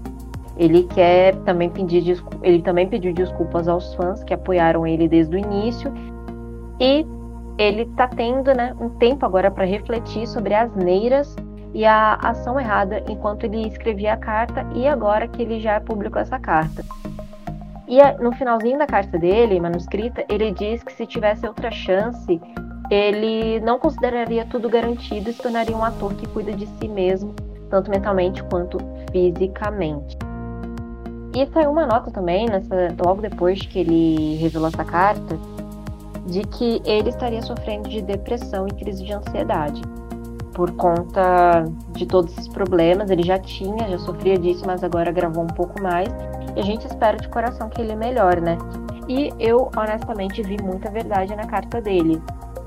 Ele 0.57 0.83
quer 0.83 1.35
também 1.43 1.69
pedir 1.69 2.17
ele 2.41 2.61
também 2.61 2.87
pediu 2.87 3.13
desculpas 3.13 3.67
aos 3.67 3.93
fãs 3.95 4.23
que 4.23 4.33
apoiaram 4.33 4.87
ele 4.87 5.07
desde 5.07 5.35
o 5.35 5.37
início 5.39 5.93
e 6.79 7.05
ele 7.57 7.83
está 7.83 8.07
tendo 8.07 8.53
né, 8.53 8.75
um 8.79 8.89
tempo 8.89 9.25
agora 9.25 9.49
para 9.49 9.65
refletir 9.65 10.27
sobre 10.27 10.53
as 10.53 10.73
neiras 10.75 11.35
e 11.73 11.85
a 11.85 12.15
ação 12.15 12.59
errada 12.59 13.03
enquanto 13.07 13.43
ele 13.45 13.67
escrevia 13.67 14.13
a 14.13 14.17
carta 14.17 14.65
e 14.73 14.87
agora 14.87 15.27
que 15.27 15.41
ele 15.41 15.59
já 15.59 15.79
publicou 15.79 16.21
essa 16.21 16.39
carta. 16.39 16.83
E 17.87 18.01
no 18.21 18.31
finalzinho 18.31 18.79
da 18.79 18.87
carta 18.87 19.17
dele, 19.17 19.59
manuscrita, 19.59 20.25
ele 20.27 20.51
diz 20.51 20.83
que 20.83 20.91
se 20.91 21.05
tivesse 21.05 21.45
outra 21.45 21.69
chance, 21.69 22.41
ele 22.89 23.59
não 23.59 23.77
consideraria 23.77 24.45
tudo 24.45 24.69
garantido 24.69 25.29
e 25.29 25.33
se 25.33 25.41
tornaria 25.41 25.75
um 25.75 25.83
ator 25.83 26.13
que 26.15 26.27
cuida 26.27 26.51
de 26.51 26.65
si 26.65 26.87
mesmo, 26.87 27.33
tanto 27.69 27.91
mentalmente 27.91 28.43
quanto 28.43 28.77
fisicamente. 29.11 30.17
E 31.35 31.45
saiu 31.47 31.71
uma 31.71 31.85
nota 31.85 32.09
também, 32.09 32.47
nessa, 32.47 32.95
logo 33.05 33.21
depois 33.21 33.61
que 33.61 33.79
ele 33.79 34.35
revelou 34.37 34.69
essa 34.69 34.85
carta, 34.85 35.37
de 36.26 36.41
que 36.41 36.82
ele 36.86 37.09
estaria 37.09 37.41
sofrendo 37.41 37.88
de 37.88 38.01
depressão 38.01 38.67
e 38.67 38.71
crise 38.71 39.03
de 39.03 39.13
ansiedade. 39.13 39.82
Por 40.53 40.71
conta 40.71 41.65
de 41.91 42.05
todos 42.05 42.32
esses 42.34 42.47
problemas, 42.47 43.09
ele 43.09 43.23
já 43.23 43.38
tinha, 43.38 43.88
já 43.89 43.99
sofria 43.99 44.38
disso, 44.38 44.63
mas 44.65 44.84
agora 44.84 45.11
gravou 45.11 45.43
um 45.43 45.47
pouco 45.47 45.82
mais. 45.82 46.09
E 46.55 46.59
a 46.59 46.63
gente 46.63 46.86
espera 46.88 47.17
de 47.17 47.28
coração 47.28 47.69
que 47.69 47.82
ele 47.82 47.95
melhore, 47.95 48.41
né? 48.41 48.57
E 49.07 49.32
eu, 49.38 49.69
honestamente, 49.78 50.41
vi 50.41 50.57
muita 50.61 50.89
verdade 50.89 51.36
na 51.36 51.45
carta 51.45 51.82
dele. 51.82 52.21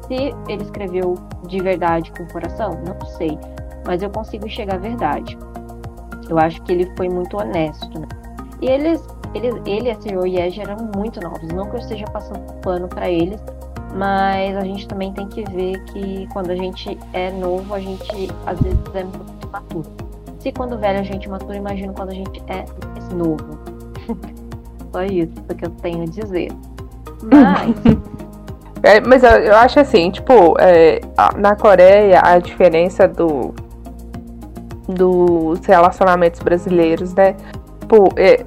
Se 0.06 0.34
ele 0.48 0.62
escreveu 0.62 1.14
de 1.46 1.60
verdade 1.60 2.12
com 2.12 2.22
o 2.22 2.32
coração, 2.32 2.78
não 2.86 3.06
sei. 3.16 3.38
Mas 3.86 4.02
eu 4.02 4.10
consigo 4.10 4.46
enxergar 4.46 4.76
a 4.76 4.78
verdade. 4.78 5.36
Eu 6.28 6.38
acho 6.38 6.62
que 6.62 6.72
ele 6.72 6.92
foi 6.96 7.08
muito 7.08 7.38
honesto, 7.38 7.98
né? 7.98 8.06
E 8.60 8.66
eles, 8.66 9.02
ele 9.34 9.88
e 9.88 9.90
a 9.90 10.00
Seo 10.00 10.26
Yeji 10.26 10.60
eram 10.60 10.76
muito 10.96 11.20
novos. 11.20 11.48
Não 11.48 11.68
que 11.68 11.76
eu 11.76 11.80
esteja 11.80 12.04
passando 12.06 12.52
pano 12.60 12.88
para 12.88 13.10
eles, 13.10 13.40
mas 13.94 14.56
a 14.56 14.62
gente 14.62 14.86
também 14.88 15.12
tem 15.12 15.28
que 15.28 15.44
ver 15.44 15.82
que 15.84 16.26
quando 16.32 16.50
a 16.50 16.56
gente 16.56 16.98
é 17.12 17.30
novo, 17.30 17.74
a 17.74 17.80
gente 17.80 18.28
às 18.46 18.60
vezes 18.60 18.78
é 18.94 19.04
muito 19.04 19.48
maturo. 19.50 19.90
Se 20.40 20.52
quando 20.52 20.78
velho 20.78 21.00
a 21.00 21.02
gente 21.02 21.28
matura, 21.28 21.56
imagino 21.56 21.92
quando 21.92 22.10
a 22.10 22.14
gente 22.14 22.42
é 22.48 22.64
novo. 23.14 23.58
Só 24.92 25.02
isso 25.02 25.32
que 25.56 25.66
eu 25.66 25.70
tenho 25.70 26.02
a 26.02 26.06
dizer. 26.06 26.50
Mas 27.22 27.76
É, 28.82 29.00
mas 29.00 29.22
eu, 29.22 29.30
eu, 29.30 29.56
acho 29.56 29.80
assim, 29.80 30.10
tipo, 30.10 30.54
é, 30.58 31.00
na 31.36 31.56
Coreia 31.56 32.20
a 32.22 32.38
diferença 32.38 33.08
do 33.08 33.54
dos 34.88 35.64
relacionamentos 35.66 36.40
brasileiros, 36.40 37.12
né? 37.12 37.34
Tipo, 37.80 38.08
é, 38.16 38.42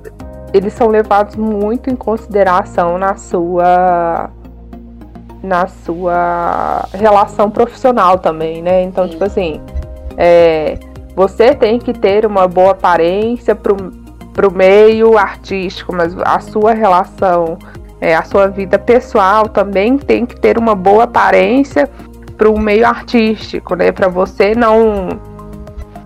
eles 0.54 0.74
são 0.74 0.88
levados 0.88 1.36
muito 1.36 1.90
em 1.90 1.96
consideração 1.96 2.98
na 2.98 3.16
sua 3.16 4.30
na 5.44 5.68
sua 5.68 6.88
relação 6.94 7.50
profissional 7.50 8.20
também, 8.20 8.62
né? 8.62 8.84
Então, 8.84 9.06
Sim. 9.06 9.10
tipo 9.12 9.24
assim, 9.24 9.62
é, 10.16 10.78
você 11.16 11.56
tem 11.56 11.80
que 11.80 11.94
ter 11.94 12.28
uma 12.28 12.48
boa 12.48 12.72
aparência 12.72 13.56
pro, 13.56 13.76
pro 14.34 14.52
meio 14.52 15.18
artístico, 15.18 15.96
mas 15.96 16.16
a 16.24 16.40
sua 16.40 16.74
relação 16.74 17.58
é, 18.00 18.16
a 18.16 18.24
sua 18.24 18.48
vida 18.48 18.80
pessoal 18.80 19.48
também 19.48 19.98
tem 19.98 20.26
que 20.26 20.40
ter 20.40 20.58
uma 20.58 20.74
boa 20.74 21.04
aparência 21.04 21.90
para 22.36 22.50
o 22.50 22.60
meio 22.60 22.86
artístico, 22.86 23.76
né? 23.76 23.92
Para 23.92 24.08
você 24.08 24.56
não 24.56 25.10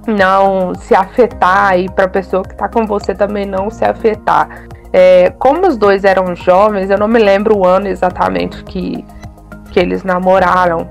não 0.07 0.73
se 0.75 0.93
afetar 0.95 1.77
e 1.79 1.89
para 1.89 2.05
a 2.05 2.09
pessoa 2.09 2.43
que 2.43 2.53
está 2.53 2.67
com 2.67 2.85
você 2.85 3.13
também 3.13 3.45
não 3.45 3.69
se 3.69 3.83
afetar. 3.83 4.65
É, 4.93 5.29
como 5.39 5.67
os 5.67 5.77
dois 5.77 6.03
eram 6.03 6.35
jovens, 6.35 6.89
eu 6.89 6.97
não 6.97 7.07
me 7.07 7.19
lembro 7.19 7.57
o 7.57 7.65
ano 7.65 7.87
exatamente 7.87 8.63
que, 8.63 9.03
que 9.71 9.79
eles 9.79 10.03
namoraram, 10.03 10.89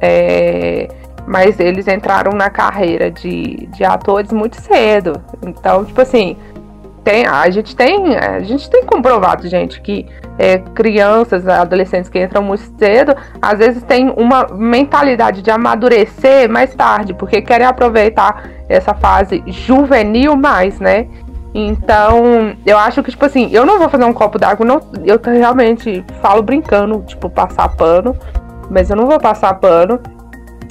é, 0.00 0.88
mas 1.26 1.58
eles 1.58 1.88
entraram 1.88 2.32
na 2.32 2.48
carreira 2.48 3.10
de, 3.10 3.66
de 3.72 3.84
atores 3.84 4.32
muito 4.32 4.60
cedo. 4.60 5.20
Então, 5.44 5.84
tipo 5.84 6.00
assim, 6.00 6.36
tem, 7.04 7.26
a 7.26 7.48
gente 7.50 7.74
tem, 7.74 8.16
a 8.16 8.40
gente 8.40 8.68
tem 8.68 8.84
comprovado, 8.84 9.48
gente, 9.48 9.80
que 9.80 10.06
é, 10.38 10.58
crianças, 10.58 11.46
adolescentes 11.46 12.10
que 12.10 12.22
entram 12.22 12.42
muito 12.42 12.62
cedo, 12.78 13.14
às 13.40 13.58
vezes 13.58 13.82
tem 13.82 14.12
uma 14.16 14.46
mentalidade 14.48 15.42
de 15.42 15.50
amadurecer 15.50 16.48
mais 16.50 16.74
tarde, 16.74 17.14
porque 17.14 17.42
querem 17.42 17.66
aproveitar 17.66 18.44
essa 18.68 18.94
fase 18.94 19.42
juvenil 19.46 20.36
mais, 20.36 20.78
né? 20.78 21.06
Então, 21.52 22.54
eu 22.64 22.78
acho 22.78 23.02
que, 23.02 23.10
tipo 23.10 23.24
assim, 23.24 23.50
eu 23.50 23.66
não 23.66 23.78
vou 23.78 23.88
fazer 23.88 24.04
um 24.04 24.12
copo 24.12 24.38
d'água, 24.38 24.64
não, 24.64 24.80
eu 25.04 25.20
realmente 25.22 26.04
falo 26.22 26.42
brincando, 26.42 27.02
tipo, 27.06 27.28
passar 27.28 27.68
pano, 27.76 28.16
mas 28.70 28.88
eu 28.88 28.96
não 28.96 29.06
vou 29.06 29.18
passar 29.18 29.54
pano. 29.54 30.00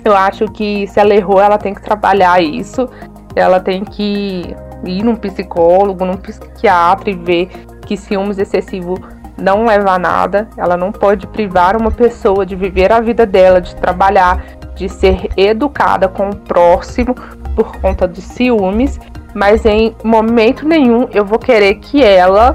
Eu 0.06 0.16
acho 0.16 0.46
que 0.46 0.88
se 0.88 1.00
ela 1.00 1.14
errou, 1.14 1.42
ela 1.42 1.58
tem 1.58 1.74
que 1.74 1.82
trabalhar 1.82 2.42
isso, 2.42 2.88
ela 3.36 3.60
tem 3.60 3.84
que 3.84 4.56
ir 4.86 5.04
num 5.04 5.16
psicólogo, 5.16 6.06
num 6.06 6.18
psiquiatra 6.18 7.10
e 7.10 7.14
ver 7.14 7.50
que 7.86 7.98
ciúmes 7.98 8.38
excessivo 8.38 8.96
não 9.38 9.66
leva 9.66 9.92
a 9.92 10.00
nada. 10.00 10.48
Ela 10.58 10.78
não 10.78 10.92
pode 10.92 11.28
privar 11.28 11.76
uma 11.76 11.92
pessoa 11.92 12.46
de 12.46 12.56
viver 12.56 12.92
a 12.92 13.00
vida 13.00 13.26
dela, 13.26 13.62
de 13.62 13.76
trabalhar, 13.76 14.44
de 14.76 14.88
ser 14.88 15.30
educada 15.36 16.08
com 16.08 16.30
o 16.30 16.36
próximo 16.36 17.16
por 17.56 17.76
conta 17.82 18.08
de 18.08 18.22
ciúmes, 18.22 19.00
mas 19.34 19.66
em 19.66 19.96
momento 20.04 20.68
nenhum 20.68 21.08
eu 21.14 21.26
vou 21.26 21.38
querer 21.38 21.76
que 21.76 22.02
ela 22.02 22.54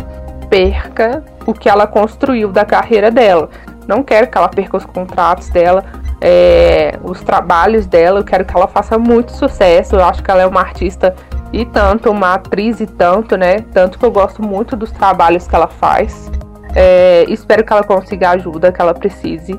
perca 0.49 1.23
o 1.47 1.53
que 1.53 1.69
ela 1.69 1.87
construiu 1.87 2.51
da 2.51 2.65
carreira 2.65 3.11
dela. 3.11 3.51
Não 3.87 4.03
quero 4.03 4.29
que 4.29 4.39
ela 4.39 4.49
perca 4.49 4.79
os 4.79 4.87
contratos 4.87 5.51
dela, 5.51 5.85
é, 6.21 6.99
os 7.03 7.21
trabalhos 7.23 7.87
dela. 7.87 8.21
Eu 8.21 8.25
quero 8.25 8.45
que 8.45 8.57
ela 8.57 8.67
faça 8.67 8.99
muito 8.99 9.33
sucesso. 9.33 9.97
Eu 9.97 10.05
acho 10.05 10.23
que 10.23 10.31
ela 10.31 10.43
é 10.43 10.47
uma 10.47 10.61
artista 10.61 11.15
e 11.53 11.65
tanto, 11.65 12.11
uma 12.11 12.35
atriz 12.35 12.81
e 12.81 12.87
tanto, 12.87 13.37
né? 13.37 13.61
Tanto 13.73 13.99
que 13.99 14.05
eu 14.05 14.11
gosto 14.11 14.43
muito 14.43 14.75
dos 14.75 14.91
trabalhos 14.91 15.47
que 15.47 15.55
ela 15.55 15.69
faz. 15.69 16.31
É, 16.75 17.25
espero 17.29 17.65
que 17.65 17.73
ela 17.73 17.85
consiga 17.85 18.31
a 18.31 18.33
ajuda 18.33 18.73
que 18.73 18.81
ela 18.81 18.93
precise 18.93 19.59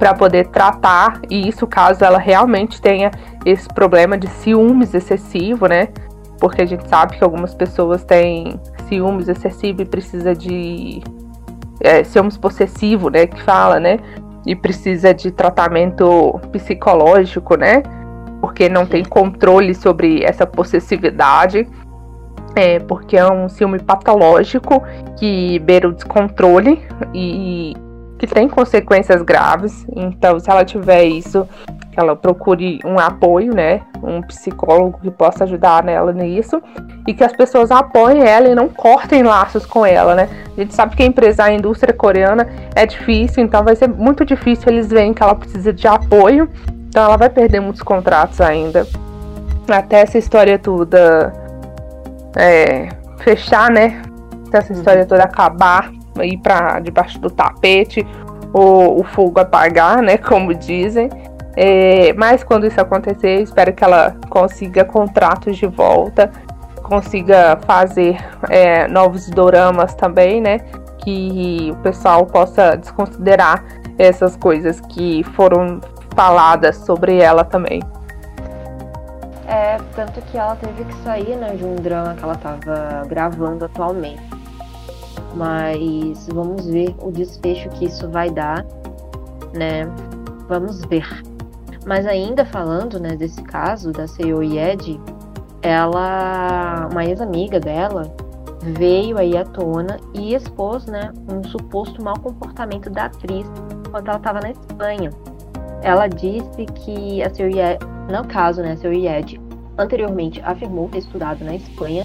para 0.00 0.14
poder 0.14 0.48
tratar 0.48 1.20
e 1.28 1.46
isso 1.46 1.66
caso 1.66 2.02
ela 2.02 2.18
realmente 2.18 2.80
tenha 2.80 3.10
esse 3.44 3.68
problema 3.68 4.18
de 4.18 4.26
ciúmes 4.28 4.94
excessivo, 4.94 5.66
né? 5.66 5.88
Porque 6.40 6.62
a 6.62 6.66
gente 6.66 6.88
sabe 6.88 7.18
que 7.18 7.22
algumas 7.22 7.54
pessoas 7.54 8.02
têm 8.02 8.58
ciúmes 8.88 9.28
excessivo 9.28 9.82
e 9.82 9.84
precisa 9.84 10.34
de 10.34 11.02
é, 11.80 12.02
ciúmes 12.02 12.36
possessivo, 12.36 13.10
né? 13.10 13.26
Que 13.26 13.40
fala, 13.42 13.78
né? 13.78 13.98
E 14.46 14.56
precisa 14.56 15.12
de 15.12 15.30
tratamento 15.30 16.40
psicológico, 16.52 17.56
né? 17.56 17.82
porque 18.40 18.68
não 18.68 18.86
tem 18.86 19.04
controle 19.04 19.74
sobre 19.74 20.24
essa 20.24 20.46
possessividade, 20.46 21.68
é, 22.56 22.78
porque 22.80 23.16
é 23.16 23.30
um 23.30 23.48
ciúme 23.48 23.78
patológico 23.78 24.82
que 25.18 25.58
beira 25.60 25.88
o 25.88 25.92
descontrole 25.92 26.82
e 27.14 27.76
que 28.18 28.26
tem 28.26 28.48
consequências 28.48 29.22
graves. 29.22 29.86
Então, 29.94 30.40
se 30.40 30.50
ela 30.50 30.64
tiver 30.64 31.04
isso, 31.04 31.46
ela 32.00 32.16
procure 32.16 32.80
um 32.84 32.98
apoio, 32.98 33.54
né? 33.54 33.82
Um 34.02 34.22
psicólogo 34.22 34.98
que 35.02 35.10
possa 35.10 35.44
ajudar 35.44 35.84
nela 35.84 36.12
nisso. 36.12 36.62
E 37.06 37.14
que 37.14 37.24
as 37.24 37.32
pessoas 37.32 37.70
apoiem 37.70 38.22
ela 38.22 38.48
e 38.48 38.54
não 38.54 38.68
cortem 38.68 39.22
laços 39.22 39.64
com 39.66 39.84
ela, 39.84 40.14
né? 40.14 40.28
A 40.56 40.60
gente 40.60 40.74
sabe 40.74 40.96
que 40.96 41.04
empresar 41.04 41.48
a 41.48 41.52
indústria 41.52 41.94
coreana 41.94 42.48
é 42.74 42.86
difícil, 42.86 43.42
então 43.42 43.64
vai 43.64 43.76
ser 43.76 43.88
muito 43.88 44.24
difícil 44.24 44.68
eles 44.68 44.88
verem 44.88 45.14
que 45.14 45.22
ela 45.22 45.34
precisa 45.34 45.72
de 45.72 45.86
apoio 45.86 46.48
então 46.90 47.04
ela 47.04 47.16
vai 47.16 47.30
perder 47.30 47.60
muitos 47.60 47.82
contratos 47.82 48.40
ainda. 48.40 48.84
Até 49.68 50.00
essa 50.00 50.18
história 50.18 50.58
toda 50.58 51.32
é, 52.36 52.88
fechar, 53.20 53.70
né? 53.70 54.02
Até 54.48 54.58
essa 54.58 54.72
história 54.72 55.06
toda 55.06 55.22
acabar, 55.22 55.92
ir 56.20 56.36
para 56.38 56.80
debaixo 56.80 57.20
do 57.20 57.30
tapete, 57.30 58.04
ou 58.52 59.00
o 59.00 59.04
fogo 59.04 59.38
apagar, 59.38 60.02
né? 60.02 60.18
Como 60.18 60.52
dizem. 60.52 61.08
É, 61.56 62.12
mas 62.14 62.44
quando 62.44 62.66
isso 62.66 62.80
acontecer, 62.80 63.42
espero 63.42 63.72
que 63.72 63.82
ela 63.82 64.16
consiga 64.28 64.84
contratos 64.84 65.56
de 65.56 65.66
volta, 65.66 66.30
consiga 66.82 67.58
fazer 67.66 68.16
é, 68.48 68.86
novos 68.88 69.28
doramas 69.30 69.94
também, 69.94 70.40
né? 70.40 70.58
Que 70.98 71.70
o 71.72 71.76
pessoal 71.76 72.26
possa 72.26 72.76
desconsiderar 72.76 73.64
essas 73.98 74.36
coisas 74.36 74.80
que 74.80 75.22
foram 75.34 75.80
faladas 76.14 76.76
sobre 76.78 77.18
ela 77.18 77.44
também. 77.44 77.80
É, 79.46 79.78
tanto 79.96 80.20
que 80.22 80.38
ela 80.38 80.54
teve 80.56 80.84
que 80.84 80.94
sair, 81.02 81.36
né, 81.36 81.54
de 81.56 81.64
um 81.64 81.74
drama 81.74 82.14
que 82.14 82.22
ela 82.22 82.36
tava 82.36 83.04
gravando 83.08 83.64
atualmente. 83.64 84.22
Mas 85.34 86.28
vamos 86.32 86.66
ver 86.66 86.94
o 87.00 87.10
desfecho 87.10 87.68
que 87.70 87.86
isso 87.86 88.08
vai 88.08 88.30
dar, 88.30 88.64
né? 89.52 89.88
Vamos 90.48 90.80
ver. 90.82 91.29
Mas 91.90 92.06
ainda 92.06 92.44
falando, 92.44 93.00
né, 93.00 93.16
desse 93.16 93.42
caso 93.42 93.90
da 93.90 94.06
Seo 94.06 94.44
Ed, 94.44 95.00
ela, 95.60 96.88
uma 96.88 97.04
ex-amiga 97.04 97.58
dela, 97.58 98.14
veio 98.62 99.18
aí 99.18 99.36
à 99.36 99.44
tona 99.44 99.96
e 100.14 100.32
expôs, 100.32 100.86
né, 100.86 101.12
um 101.28 101.42
suposto 101.42 102.00
mau 102.00 102.16
comportamento 102.20 102.88
da 102.88 103.06
atriz 103.06 103.44
quando 103.90 104.06
ela 104.06 104.18
estava 104.18 104.38
na 104.40 104.52
Espanha. 104.52 105.10
Ela 105.82 106.06
disse 106.06 106.64
que 106.76 107.24
a 107.24 107.34
Seo 107.34 107.48
Ed, 107.48 107.84
no 108.08 108.24
caso, 108.28 108.62
né, 108.62 108.74
a 108.74 108.76
Seo 108.76 108.92
Ed 108.92 109.40
anteriormente 109.76 110.40
afirmou 110.44 110.88
ter 110.90 110.98
estudado 110.98 111.44
na 111.44 111.56
Espanha, 111.56 112.04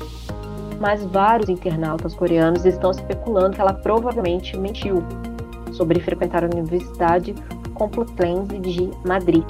mas 0.80 1.06
vários 1.06 1.48
internautas 1.48 2.16
coreanos 2.16 2.66
estão 2.66 2.90
especulando 2.90 3.52
que 3.52 3.62
ela 3.62 3.74
provavelmente 3.74 4.58
mentiu 4.58 5.04
sobre 5.74 6.00
frequentar 6.00 6.44
a 6.44 6.48
Universidade 6.48 7.36
Complutense 7.76 8.58
de 8.58 8.90
Madrid. 9.06 9.46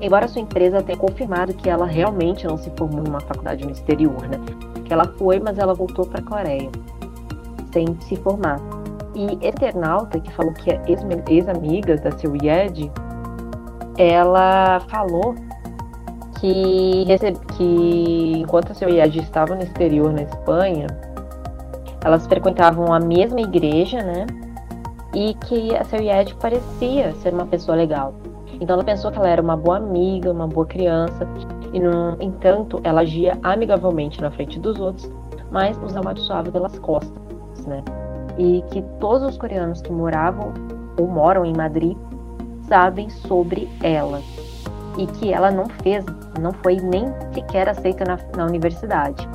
Embora 0.00 0.28
sua 0.28 0.40
empresa 0.42 0.82
tenha 0.82 0.96
confirmado 0.96 1.52
que 1.54 1.68
ela 1.68 1.86
realmente 1.86 2.46
não 2.46 2.56
se 2.56 2.70
formou 2.76 3.04
em 3.04 3.08
uma 3.08 3.20
faculdade 3.20 3.64
no 3.64 3.72
exterior, 3.72 4.20
né? 4.28 4.38
Que 4.84 4.92
ela 4.92 5.06
foi, 5.18 5.40
mas 5.40 5.58
ela 5.58 5.74
voltou 5.74 6.06
para 6.06 6.20
a 6.20 6.22
Coreia 6.22 6.70
sem 7.72 7.86
se 8.00 8.16
formar. 8.16 8.60
E 9.14 9.34
internauta 9.46 10.20
que 10.20 10.32
falou 10.32 10.52
que 10.54 10.70
é 10.70 10.80
ex-amiga 11.28 11.96
da 11.96 12.12
Siried, 12.12 12.90
ela 13.96 14.80
falou 14.88 15.34
que, 16.38 17.04
recebe, 17.04 17.38
que 17.56 18.34
enquanto 18.38 18.70
a 18.70 18.74
Siried 18.74 19.18
estava 19.18 19.56
no 19.56 19.62
exterior, 19.62 20.12
na 20.12 20.22
Espanha, 20.22 20.86
elas 22.04 22.26
frequentavam 22.26 22.92
a 22.92 23.00
mesma 23.00 23.40
igreja, 23.40 24.02
né? 24.02 24.26
E 25.12 25.34
que 25.34 25.74
a 25.74 25.82
Siried 25.84 26.36
parecia 26.36 27.12
ser 27.14 27.34
uma 27.34 27.46
pessoa 27.46 27.76
legal. 27.76 28.14
Então 28.60 28.74
ela 28.74 28.84
pensou 28.84 29.10
que 29.10 29.18
ela 29.18 29.28
era 29.28 29.42
uma 29.42 29.56
boa 29.56 29.76
amiga, 29.76 30.32
uma 30.32 30.46
boa 30.46 30.66
criança, 30.66 31.26
e 31.72 31.80
no 31.80 32.16
entanto 32.20 32.80
ela 32.82 33.02
agia 33.02 33.38
amigavelmente 33.42 34.20
na 34.20 34.30
frente 34.30 34.58
dos 34.58 34.78
outros, 34.80 35.10
mas 35.50 35.76
os 35.82 35.96
amaldiçoava 35.96 36.50
pelas 36.50 36.78
costas, 36.78 37.66
né? 37.66 37.82
E 38.36 38.62
que 38.70 38.82
todos 39.00 39.22
os 39.22 39.38
coreanos 39.38 39.80
que 39.80 39.92
moravam 39.92 40.52
ou 40.98 41.06
moram 41.06 41.44
em 41.44 41.56
Madrid 41.56 41.96
sabem 42.62 43.08
sobre 43.08 43.68
ela 43.82 44.20
e 44.98 45.06
que 45.06 45.32
ela 45.32 45.50
não 45.50 45.66
fez, 45.82 46.04
não 46.40 46.52
foi 46.52 46.76
nem 46.76 47.06
sequer 47.32 47.68
aceita 47.68 48.04
na, 48.04 48.18
na 48.36 48.46
universidade. 48.46 49.28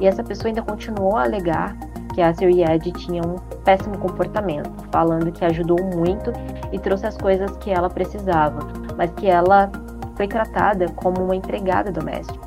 E 0.00 0.06
essa 0.06 0.22
pessoa 0.22 0.48
ainda 0.48 0.62
continuou 0.62 1.16
a 1.16 1.22
alegar 1.22 1.76
que 2.16 2.22
a 2.22 2.32
Siried 2.32 2.92
tinha 2.92 3.20
um 3.20 3.36
péssimo 3.62 3.98
comportamento, 3.98 4.70
falando 4.90 5.30
que 5.30 5.44
ajudou 5.44 5.76
muito 5.84 6.32
e 6.72 6.78
trouxe 6.78 7.06
as 7.06 7.14
coisas 7.18 7.54
que 7.58 7.70
ela 7.70 7.90
precisava, 7.90 8.60
mas 8.96 9.10
que 9.12 9.26
ela 9.26 9.70
foi 10.14 10.26
tratada 10.26 10.86
como 10.96 11.22
uma 11.22 11.36
empregada 11.36 11.92
doméstica, 11.92 12.40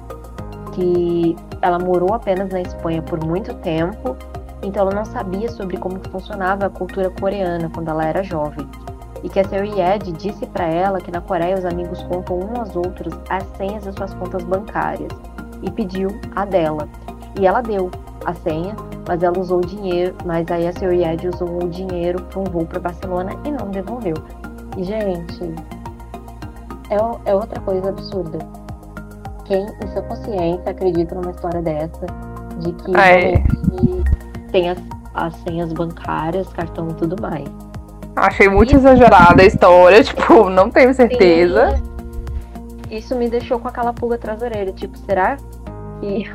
que 0.74 1.36
ela 1.62 1.78
morou 1.78 2.16
apenas 2.16 2.50
na 2.50 2.62
Espanha 2.62 3.04
por 3.04 3.24
muito 3.24 3.54
tempo, 3.58 4.18
então 4.64 4.82
ela 4.82 4.96
não 4.96 5.06
sabia 5.06 5.52
sobre 5.52 5.78
como 5.78 6.00
funcionava 6.10 6.66
a 6.66 6.70
cultura 6.72 7.12
coreana 7.12 7.70
quando 7.72 7.90
ela 7.90 8.04
era 8.04 8.24
jovem. 8.24 8.68
E 9.22 9.30
que 9.30 9.40
a 9.40 9.44
Seo 9.44 9.66
disse 10.18 10.48
para 10.48 10.66
ela 10.66 11.00
que 11.00 11.12
na 11.12 11.22
Coreia 11.22 11.56
os 11.56 11.66
amigos 11.66 12.02
contam 12.04 12.40
uns 12.40 12.58
aos 12.58 12.76
outros 12.76 13.14
as 13.30 13.44
senhas 13.56 13.86
das 13.86 13.94
suas 13.94 14.16
contas 14.16 14.44
bancárias 14.44 15.12
e 15.62 15.70
pediu 15.70 16.10
a 16.36 16.44
dela. 16.44 16.90
E 17.40 17.46
ela 17.46 17.62
deu 17.62 17.92
a 18.26 18.34
senha, 18.34 18.76
mas 19.08 19.24
ela 19.24 19.38
usou 19.40 19.60
o 19.60 19.66
dinheiro, 19.66 20.16
mas 20.26 20.50
aí 20.52 20.68
a 20.68 20.74
Seo 20.74 20.92
usou 21.34 21.64
o 21.64 21.70
dinheiro 21.70 22.22
para 22.24 22.40
um 22.40 22.44
voo 22.44 22.66
para 22.66 22.80
Barcelona 22.80 23.32
e 23.46 23.52
não 23.52 23.70
devolveu. 23.70 24.16
E, 24.78 24.84
gente, 24.84 25.56
é, 26.90 27.30
é 27.30 27.36
outra 27.36 27.60
coisa 27.62 27.90
absurda. 27.90 28.40
Quem 29.46 29.66
em 29.66 29.88
sua 29.92 30.02
consciência 30.04 30.70
acredita 30.70 31.16
numa 31.16 31.32
história 31.32 31.62
dessa, 31.62 32.06
de 32.60 32.72
que 32.74 32.96
é. 32.96 33.44
tem 34.52 34.70
as, 34.70 34.78
as 35.14 35.36
senhas 35.38 35.74
bancárias, 35.74 36.48
cartão 36.50 36.90
e 36.90 36.94
tudo 36.94 37.16
mais. 37.22 37.48
Achei 38.16 38.50
muito 38.50 38.76
exagerada 38.76 39.42
a 39.42 39.46
história, 39.46 40.02
tipo, 40.04 40.50
não 40.50 40.70
tenho 40.70 40.94
certeza. 40.94 41.78
Sim. 41.78 41.90
Isso 42.92 43.16
me 43.16 43.30
deixou 43.30 43.60
com 43.60 43.68
aquela 43.68 43.94
pulga 43.94 44.16
atrás 44.16 44.40
da 44.40 44.48
orelha, 44.48 44.74
tipo, 44.74 44.98
será 44.98 45.38
que 46.00 46.26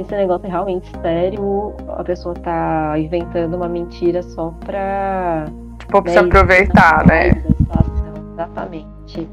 esse 0.00 0.16
negócio 0.16 0.46
é 0.46 0.50
realmente 0.50 0.90
sério? 1.02 1.74
A 1.96 2.02
pessoa 2.02 2.34
tá 2.34 2.94
inventando 2.98 3.54
uma 3.54 3.68
mentira 3.68 4.22
só 4.22 4.54
pra. 4.64 5.44
Tipo, 5.78 6.02
pra 6.02 6.12
se 6.12 6.18
aproveitar, 6.18 7.06
né? 7.06 7.30
Exatamente. 8.32 9.28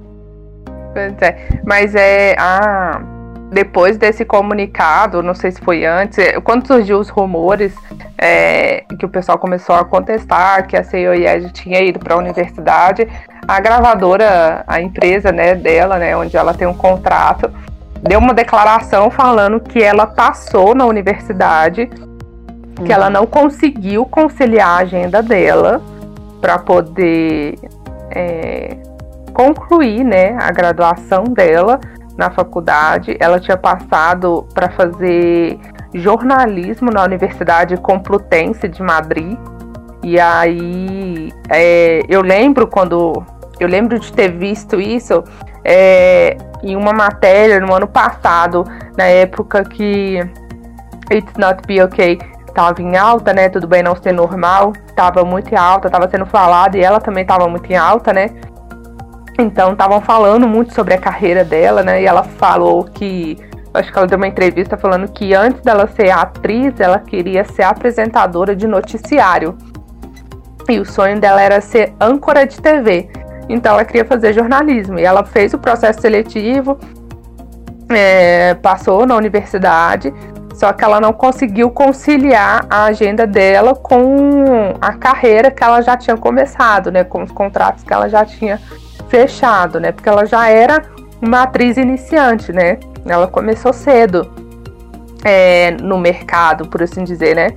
Pois 0.93 1.21
é. 1.21 1.61
Mas 1.65 1.95
é. 1.95 2.35
Ah, 2.37 3.01
depois 3.51 3.97
desse 3.97 4.25
comunicado, 4.25 5.23
não 5.23 5.33
sei 5.33 5.51
se 5.51 5.61
foi 5.61 5.85
antes, 5.85 6.17
é, 6.17 6.39
quando 6.41 6.67
surgiu 6.67 6.99
os 6.99 7.07
rumores 7.07 7.73
é, 8.17 8.83
que 8.99 9.05
o 9.05 9.09
pessoal 9.09 9.37
começou 9.37 9.73
a 9.73 9.85
contestar 9.85 10.67
que 10.67 10.75
a 10.75 10.83
CEOIED 10.83 11.53
tinha 11.53 11.79
ido 11.81 11.97
para 11.97 12.15
a 12.15 12.17
universidade, 12.17 13.07
a 13.47 13.59
gravadora, 13.61 14.65
a 14.67 14.81
empresa 14.81 15.31
né, 15.31 15.55
dela, 15.55 15.97
né, 15.97 16.15
onde 16.17 16.35
ela 16.35 16.53
tem 16.53 16.67
um 16.67 16.73
contrato, 16.73 17.49
deu 18.01 18.19
uma 18.19 18.33
declaração 18.33 19.09
falando 19.09 19.59
que 19.59 19.81
ela 19.81 20.07
passou 20.07 20.75
na 20.75 20.85
universidade, 20.85 21.89
que 22.85 22.91
ela 22.91 23.09
não 23.09 23.25
conseguiu 23.25 24.05
conciliar 24.05 24.69
a 24.69 24.77
agenda 24.77 25.21
dela 25.21 25.81
para 26.39 26.59
poder 26.59 27.55
é, 28.11 28.77
concluir 29.33 30.03
né, 30.03 30.37
a 30.39 30.51
graduação 30.51 31.23
dela 31.23 31.79
na 32.15 32.29
faculdade. 32.31 33.15
Ela 33.19 33.39
tinha 33.39 33.57
passado 33.57 34.47
para 34.53 34.69
fazer 34.71 35.59
jornalismo 35.93 36.91
na 36.91 37.03
Universidade 37.03 37.77
Complutense 37.77 38.67
de 38.67 38.81
Madrid. 38.81 39.37
E 40.03 40.19
aí 40.19 41.31
é, 41.49 42.01
eu 42.07 42.21
lembro 42.21 42.67
quando 42.67 43.23
eu 43.59 43.67
lembro 43.67 43.99
de 43.99 44.11
ter 44.11 44.31
visto 44.31 44.79
isso 44.79 45.23
é, 45.63 46.37
em 46.63 46.75
uma 46.75 46.93
matéria 46.93 47.59
no 47.59 47.73
ano 47.73 47.87
passado, 47.87 48.63
na 48.97 49.05
época 49.05 49.63
que 49.63 50.19
It's 51.11 51.33
Not 51.37 51.61
Be 51.67 51.81
Okay 51.83 52.19
estava 52.57 52.81
em 52.81 52.97
alta, 52.97 53.33
né? 53.33 53.49
Tudo 53.49 53.67
bem 53.67 53.83
não 53.83 53.95
ser 53.95 54.11
normal, 54.11 54.73
estava 54.87 55.23
muito 55.23 55.53
em 55.53 55.57
alta, 55.57 55.87
estava 55.87 56.09
sendo 56.09 56.25
falado 56.25 56.75
e 56.75 56.83
ela 56.83 56.99
também 56.99 57.21
estava 57.21 57.47
muito 57.47 57.71
em 57.71 57.75
alta, 57.75 58.11
né? 58.11 58.31
Então, 59.37 59.73
estavam 59.73 60.01
falando 60.01 60.47
muito 60.47 60.73
sobre 60.73 60.95
a 60.95 60.97
carreira 60.97 61.43
dela, 61.43 61.83
né? 61.83 62.01
E 62.01 62.05
ela 62.05 62.23
falou 62.23 62.83
que. 62.83 63.37
Acho 63.73 63.91
que 63.91 63.97
ela 63.97 64.07
deu 64.07 64.17
uma 64.17 64.27
entrevista 64.27 64.75
falando 64.75 65.07
que 65.11 65.35
antes 65.35 65.61
dela 65.61 65.85
ser 65.87 66.09
atriz, 66.09 66.79
ela 66.79 66.97
queria 66.97 67.43
ser 67.43 67.61
apresentadora 67.61 68.55
de 68.55 68.65
noticiário. 68.65 69.55
E 70.67 70.79
o 70.79 70.85
sonho 70.85 71.19
dela 71.19 71.39
era 71.39 71.61
ser 71.61 71.93
âncora 72.01 72.47
de 72.47 72.59
TV. 72.59 73.07
Então, 73.49 73.73
ela 73.73 73.85
queria 73.85 74.05
fazer 74.05 74.33
jornalismo. 74.33 74.99
E 74.99 75.03
ela 75.03 75.23
fez 75.23 75.53
o 75.53 75.57
processo 75.57 76.01
seletivo, 76.01 76.77
é, 77.89 78.53
passou 78.55 79.05
na 79.05 79.15
universidade, 79.15 80.13
só 80.57 80.73
que 80.73 80.83
ela 80.83 80.99
não 80.99 81.13
conseguiu 81.13 81.69
conciliar 81.69 82.65
a 82.67 82.85
agenda 82.85 83.27
dela 83.27 83.75
com 83.75 84.73
a 84.81 84.93
carreira 84.93 85.51
que 85.51 85.63
ela 85.63 85.81
já 85.81 85.95
tinha 85.95 86.17
começado, 86.17 86.91
né? 86.91 87.03
Com 87.03 87.21
os 87.21 87.31
contratos 87.31 87.83
que 87.83 87.93
ela 87.93 88.09
já 88.09 88.25
tinha 88.25 88.59
fechado, 89.07 89.79
né? 89.79 89.91
Porque 89.91 90.09
ela 90.09 90.25
já 90.25 90.49
era 90.49 90.81
uma 91.21 91.43
atriz 91.43 91.77
iniciante, 91.77 92.51
né? 92.51 92.79
Ela 93.05 93.27
começou 93.27 93.71
cedo 93.71 94.31
é, 95.23 95.71
no 95.79 95.99
mercado, 95.99 96.67
por 96.67 96.81
assim 96.81 97.03
dizer, 97.03 97.35
né? 97.35 97.51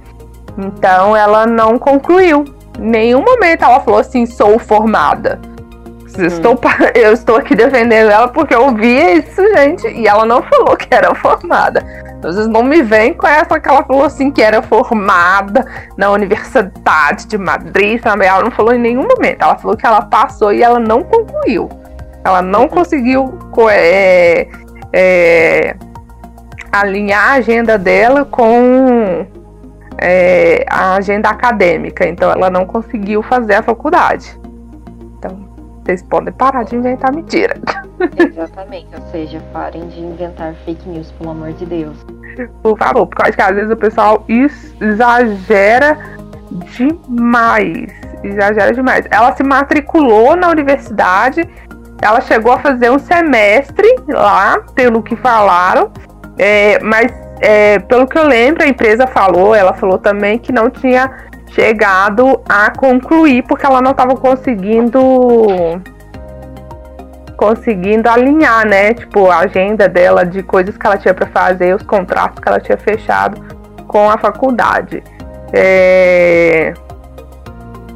Então 0.59 1.17
ela 1.17 1.47
não 1.47 1.79
concluiu. 1.79 2.45
Em 2.79 2.91
nenhum 2.91 3.25
momento 3.25 3.65
ela 3.65 3.81
falou 3.81 4.01
assim, 4.01 4.27
sou 4.27 4.59
formada. 4.59 5.41
Hum. 6.19 6.27
Estou, 6.27 6.61
eu 6.95 7.13
estou 7.13 7.37
aqui 7.37 7.55
defendendo 7.55 8.11
ela 8.11 8.29
porque 8.29 8.55
eu 8.55 8.75
vi 8.75 9.19
isso, 9.19 9.43
gente, 9.57 9.87
e 9.89 10.07
ela 10.07 10.25
não 10.25 10.43
falou 10.43 10.77
que 10.77 10.89
era 10.91 11.15
formada. 11.15 11.85
Então, 12.19 12.31
vocês 12.33 12.47
não 12.49 12.63
me 12.63 12.83
vêm 12.83 13.15
com 13.15 13.27
essa 13.27 13.59
que 13.59 13.69
ela 13.69 13.83
falou 13.83 14.05
assim 14.05 14.31
que 14.31 14.43
era 14.43 14.61
formada 14.61 15.65
na 15.97 16.11
Universidade 16.11 17.27
de 17.27 17.39
Madrid, 17.39 18.03
sabe? 18.03 18.27
Ela 18.27 18.43
não 18.43 18.51
falou 18.51 18.75
em 18.75 18.79
nenhum 18.79 19.07
momento. 19.09 19.41
Ela 19.41 19.57
falou 19.57 19.75
que 19.75 19.87
ela 19.87 20.03
passou 20.03 20.53
e 20.53 20.63
ela 20.63 20.79
não 20.79 21.03
concluiu. 21.03 21.69
Ela 22.23 22.43
não 22.43 22.69
conseguiu 22.69 23.39
é, 23.71 24.47
é, 24.93 25.77
alinhar 26.71 27.31
a 27.31 27.33
agenda 27.37 27.79
dela 27.79 28.27
com 28.27 29.27
é, 29.97 30.67
a 30.69 30.97
agenda 30.97 31.31
acadêmica. 31.31 32.07
Então 32.07 32.31
ela 32.31 32.51
não 32.51 32.67
conseguiu 32.67 33.23
fazer 33.23 33.55
a 33.55 33.63
faculdade. 33.63 34.39
Vocês 35.91 36.03
podem 36.05 36.33
parar 36.33 36.63
de 36.63 36.77
inventar 36.77 37.13
mentira. 37.13 37.57
Exatamente, 38.17 38.87
ou 38.95 39.03
seja, 39.11 39.43
parem 39.53 39.89
de 39.89 39.99
inventar 39.99 40.55
fake 40.65 40.89
news, 40.89 41.11
pelo 41.13 41.31
amor 41.31 41.53
de 41.53 41.67
Deus. 41.67 41.97
Por 42.63 42.79
favor, 42.79 43.09
porque 43.09 43.43
às 43.43 43.57
vezes 43.57 43.73
o 43.73 43.77
pessoal 43.77 44.25
exagera 44.29 45.99
demais. 46.77 47.93
Exagera 48.23 48.73
demais. 48.73 49.05
Ela 49.11 49.35
se 49.35 49.43
matriculou 49.43 50.37
na 50.37 50.49
universidade, 50.49 51.43
ela 52.01 52.21
chegou 52.21 52.53
a 52.53 52.61
fazer 52.61 52.89
um 52.89 52.99
semestre 53.01 53.89
lá, 54.07 54.61
pelo 54.77 55.03
que 55.03 55.17
falaram, 55.17 55.91
é, 56.39 56.79
mas 56.85 57.13
é, 57.41 57.81
pelo 57.81 58.07
que 58.07 58.17
eu 58.17 58.29
lembro, 58.29 58.63
a 58.63 58.69
empresa 58.69 59.09
falou, 59.09 59.57
ela 59.57 59.73
falou 59.73 59.99
também 59.99 60.39
que 60.39 60.53
não 60.53 60.71
tinha 60.71 61.11
chegado 61.51 62.41
a 62.49 62.71
concluir 62.71 63.43
porque 63.43 63.67
ela 63.67 63.81
não 63.81 63.91
estava 63.93 64.15
conseguindo 64.17 65.01
conseguindo 67.37 68.07
alinhar, 68.07 68.67
né? 68.67 68.93
Tipo, 68.93 69.31
a 69.31 69.39
agenda 69.39 69.89
dela 69.89 70.27
de 70.27 70.43
coisas 70.43 70.77
que 70.77 70.87
ela 70.87 70.99
tinha 70.99 71.15
para 71.15 71.27
fazer, 71.29 71.75
os 71.75 71.83
contratos 71.83 72.39
que 72.39 72.47
ela 72.47 72.61
tinha 72.61 72.77
fechado 72.77 73.41
com 73.89 74.11
a 74.11 74.19
faculdade. 74.19 75.03
É... 75.51 76.75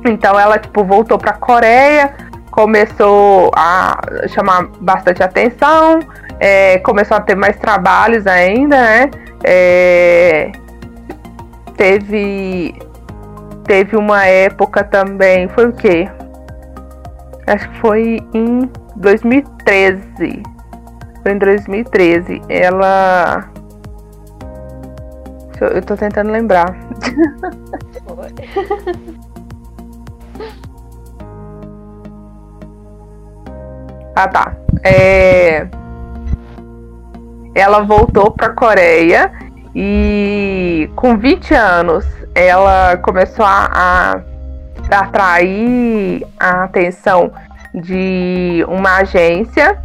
Então 0.07 0.41
ela 0.41 0.59
tipo 0.59 0.83
voltou 0.83 1.19
para 1.19 1.33
a 1.33 1.35
Coreia, 1.35 2.15
começou 2.51 3.51
a 3.55 4.01
chamar 4.29 4.67
bastante 4.81 5.23
atenção, 5.23 6.01
é... 6.41 6.79
começou 6.79 7.15
a 7.15 7.21
ter 7.21 7.37
mais 7.37 7.57
trabalhos 7.59 8.27
ainda, 8.27 8.77
né? 8.81 9.11
É... 9.45 10.53
Teve 11.77 12.75
teve 13.65 13.97
uma 13.97 14.25
época 14.27 14.85
também, 14.85 15.49
foi 15.49 15.67
o 15.67 15.73
quê? 15.73 16.09
Acho 17.47 17.71
que 17.71 17.81
foi 17.81 18.19
em 18.33 18.71
2013. 18.97 20.43
Foi 21.23 21.33
em 21.33 21.39
2013. 21.39 22.41
Ela. 22.49 23.51
Eu 25.61 25.83
tô 25.83 25.97
tentando 25.97 26.31
lembrar. 26.31 26.75
ah, 34.17 34.29
tá. 34.29 34.57
É... 34.83 35.67
Ela 37.55 37.83
voltou 37.83 38.31
pra 38.33 38.49
Coreia 38.51 39.31
e 39.75 40.91
com 40.97 41.17
20 41.17 41.55
anos 41.55 42.05
ela 42.35 42.97
começou 42.99 43.45
a, 43.45 43.71
a 43.73 44.21
atrair 44.91 46.27
a 46.39 46.65
atenção 46.65 47.31
de 47.73 48.65
uma 48.69 48.99
agência 48.99 49.79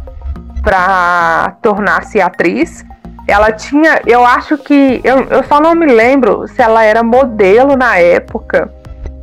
para 0.62 1.56
tornar-se 1.62 2.20
atriz. 2.20 2.84
Ela 3.26 3.52
tinha, 3.52 4.00
eu 4.06 4.24
acho 4.24 4.58
que, 4.58 5.00
eu, 5.04 5.24
eu 5.24 5.44
só 5.44 5.60
não 5.60 5.74
me 5.74 5.86
lembro 5.86 6.46
se 6.48 6.60
ela 6.60 6.84
era 6.84 7.02
modelo 7.02 7.76
na 7.76 7.96
época 7.98 8.70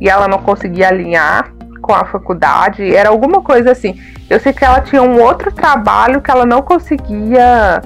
e 0.00 0.08
ela 0.08 0.26
não 0.26 0.38
conseguia 0.38 0.88
alinhar 0.88 1.50
com 1.82 1.94
a 1.94 2.04
faculdade, 2.04 2.94
era 2.94 3.08
alguma 3.08 3.42
coisa 3.42 3.72
assim. 3.72 4.00
Eu 4.28 4.38
sei 4.40 4.52
que 4.52 4.64
ela 4.64 4.80
tinha 4.80 5.02
um 5.02 5.20
outro 5.20 5.50
trabalho 5.52 6.20
que 6.20 6.30
ela 6.30 6.44
não 6.44 6.62
conseguia 6.62 7.80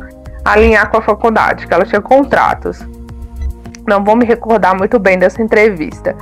alinhar 0.45 0.90
com 0.90 0.99
a 0.99 1.03
faculdade, 1.03 1.66
que 1.66 1.74
ela 1.74 1.84
tinha 1.84 2.01
contratos. 2.01 2.84
Não 3.93 4.03
vou 4.03 4.16
me 4.16 4.24
recordar 4.24 4.74
muito 4.74 4.99
bem 4.99 5.18
dessa 5.18 5.43
entrevista. 5.43 6.16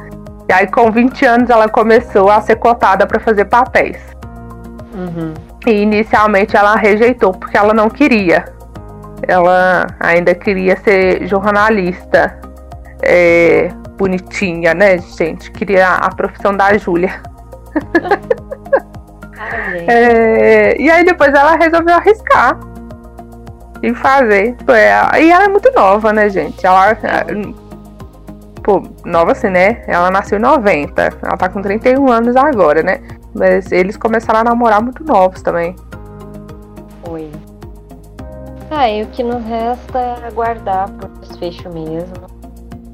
E 0.49 0.53
aí, 0.53 0.67
com 0.67 0.91
20 0.91 1.25
anos, 1.25 1.51
ela 1.51 1.69
começou 1.69 2.29
a 2.29 2.41
ser 2.41 2.57
cotada 2.57 3.07
para 3.07 3.21
fazer 3.21 3.45
papéis. 3.45 3.97
Uhum. 4.93 5.33
E 5.65 5.71
inicialmente 5.71 6.57
ela 6.57 6.75
rejeitou 6.75 7.33
porque 7.33 7.57
ela 7.57 7.73
não 7.73 7.89
queria. 7.89 8.45
Ela 9.23 9.87
ainda 10.01 10.35
queria 10.35 10.77
ser 10.79 11.29
jornalista. 11.29 12.41
É, 13.03 13.69
bonitinha, 13.97 14.75
né, 14.75 14.99
gente? 14.99 15.53
Queria 15.53 15.95
a 15.95 16.13
profissão 16.13 16.57
da 16.57 16.77
Júlia. 16.77 17.23
é, 19.87 20.77
e 20.77 20.91
aí 20.91 21.05
depois 21.05 21.33
ela 21.33 21.55
resolveu 21.55 21.95
arriscar 21.95 22.59
e 23.81 23.95
fazer. 23.95 24.57
E 25.21 25.31
ela 25.31 25.45
é 25.45 25.49
muito 25.49 25.71
nova, 25.73 26.13
né, 26.13 26.29
gente? 26.29 26.67
Ela. 26.67 26.99
Pô, 28.63 28.83
nova 29.05 29.33
assim, 29.33 29.49
né? 29.49 29.83
Ela 29.87 30.11
nasceu 30.11 30.39
em 30.39 30.43
90. 30.43 31.03
Ela 31.23 31.37
tá 31.37 31.49
com 31.49 31.63
31 31.63 32.11
anos 32.11 32.37
agora, 32.37 32.83
né? 32.83 33.01
Mas 33.35 33.71
eles 33.73 33.97
começaram 33.97 34.41
a 34.41 34.45
namorar 34.45 34.83
muito 34.83 35.05
novos 35.05 35.41
também. 35.43 35.75
Oi. 37.09 37.31
Ah, 38.71 38.89
e 38.89 39.03
o 39.03 39.07
que 39.07 39.23
nos 39.23 39.45
resta 39.45 39.99
é 39.99 40.27
aguardar 40.27 40.91
pro 40.93 41.09
desfecho 41.21 41.69
mesmo. 41.71 42.15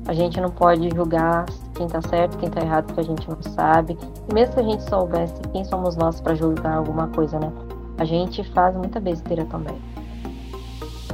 A 0.08 0.12
gente 0.12 0.40
não 0.40 0.50
pode 0.50 0.88
julgar 0.94 1.46
quem 1.74 1.88
tá 1.88 2.00
certo, 2.00 2.38
quem 2.38 2.48
tá 2.48 2.60
errado, 2.60 2.86
porque 2.86 3.00
a 3.00 3.04
gente 3.04 3.28
não 3.28 3.42
sabe. 3.42 3.98
E 4.30 4.34
mesmo 4.34 4.54
que 4.54 4.60
a 4.60 4.62
gente 4.62 4.88
soubesse 4.88 5.34
quem 5.52 5.64
somos 5.64 5.96
nós 5.96 6.20
para 6.20 6.34
julgar 6.34 6.76
alguma 6.76 7.08
coisa, 7.08 7.38
né? 7.38 7.52
A 7.98 8.04
gente 8.04 8.44
faz 8.52 8.74
muita 8.76 9.00
besteira 9.00 9.44
também. 9.46 9.76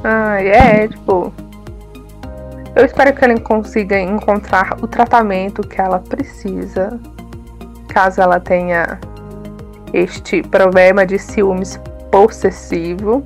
Ah, 0.03 0.41
é, 0.41 0.87
tipo. 0.87 1.33
Eu 2.75 2.85
espero 2.85 3.13
que 3.13 3.23
ela 3.23 3.39
consiga 3.39 3.99
encontrar 3.99 4.77
o 4.81 4.87
tratamento 4.87 5.61
que 5.61 5.79
ela 5.79 5.99
precisa, 5.99 6.99
caso 7.87 8.19
ela 8.19 8.39
tenha 8.39 8.99
este 9.93 10.41
problema 10.41 11.05
de 11.05 11.19
ciúmes 11.19 11.79
possessivo 12.11 13.23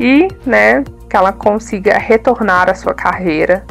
e, 0.00 0.28
né, 0.44 0.82
que 1.08 1.16
ela 1.16 1.32
consiga 1.32 1.96
retornar 1.96 2.68
à 2.68 2.74
sua 2.74 2.92
carreira 2.92 3.64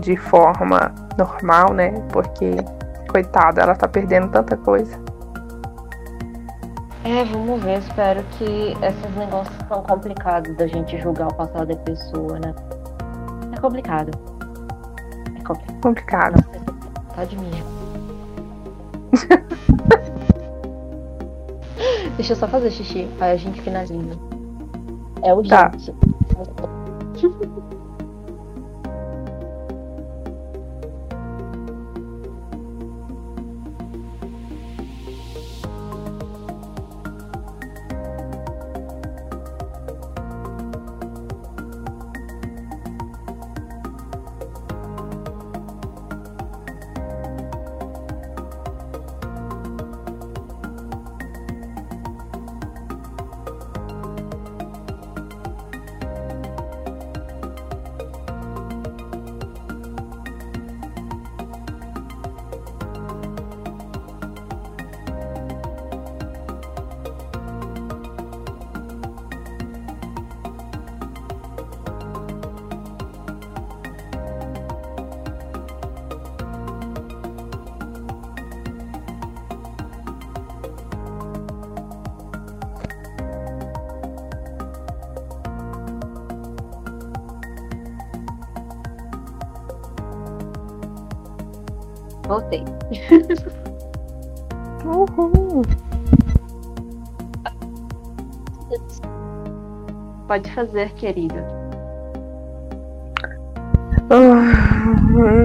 de 0.00 0.16
forma 0.16 0.94
normal, 1.18 1.72
né? 1.72 1.90
Porque, 2.12 2.56
coitada, 3.08 3.62
ela 3.62 3.74
tá 3.74 3.88
perdendo 3.88 4.28
tanta 4.28 4.56
coisa. 4.56 4.96
É, 7.04 7.24
vamos 7.24 7.62
ver. 7.62 7.78
Espero 7.78 8.22
que 8.38 8.76
esses 8.82 9.16
negócios 9.16 9.56
são 9.68 9.82
complicados 9.82 10.56
da 10.56 10.66
gente 10.66 10.96
julgar 10.98 11.28
o 11.28 11.34
passado 11.34 11.66
da 11.68 11.76
pessoa, 11.76 12.38
né? 12.38 12.54
É 13.56 13.60
complicado. 13.60 14.10
É 15.34 15.42
complicado. 15.42 15.80
complicado. 15.82 16.44
Tá 17.14 17.24
de 17.24 17.36
mim. 17.38 17.50
Deixa 22.16 22.32
eu 22.32 22.36
só 22.36 22.46
fazer 22.46 22.70
xixi, 22.70 23.08
aí 23.20 23.32
a 23.32 23.36
gente 23.36 23.60
finaliza. 23.62 24.18
É 25.22 25.32
o 25.32 25.42
Tá. 25.42 25.70
Voltei. 92.26 92.64
Uhul. 94.84 95.62
Pode 100.26 100.52
fazer, 100.52 100.92
querida. 100.94 101.46
Uhum. 104.10 105.38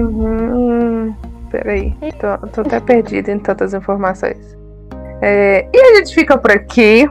Peraí, 1.50 1.94
tô, 2.18 2.36
tô 2.48 2.62
até 2.62 2.80
perdida 2.80 3.30
em 3.30 3.38
tantas 3.38 3.74
informações. 3.74 4.58
É, 5.20 5.68
e 5.72 5.80
a 5.80 5.94
gente 5.96 6.12
fica 6.14 6.38
por 6.38 6.50
aqui. 6.50 7.08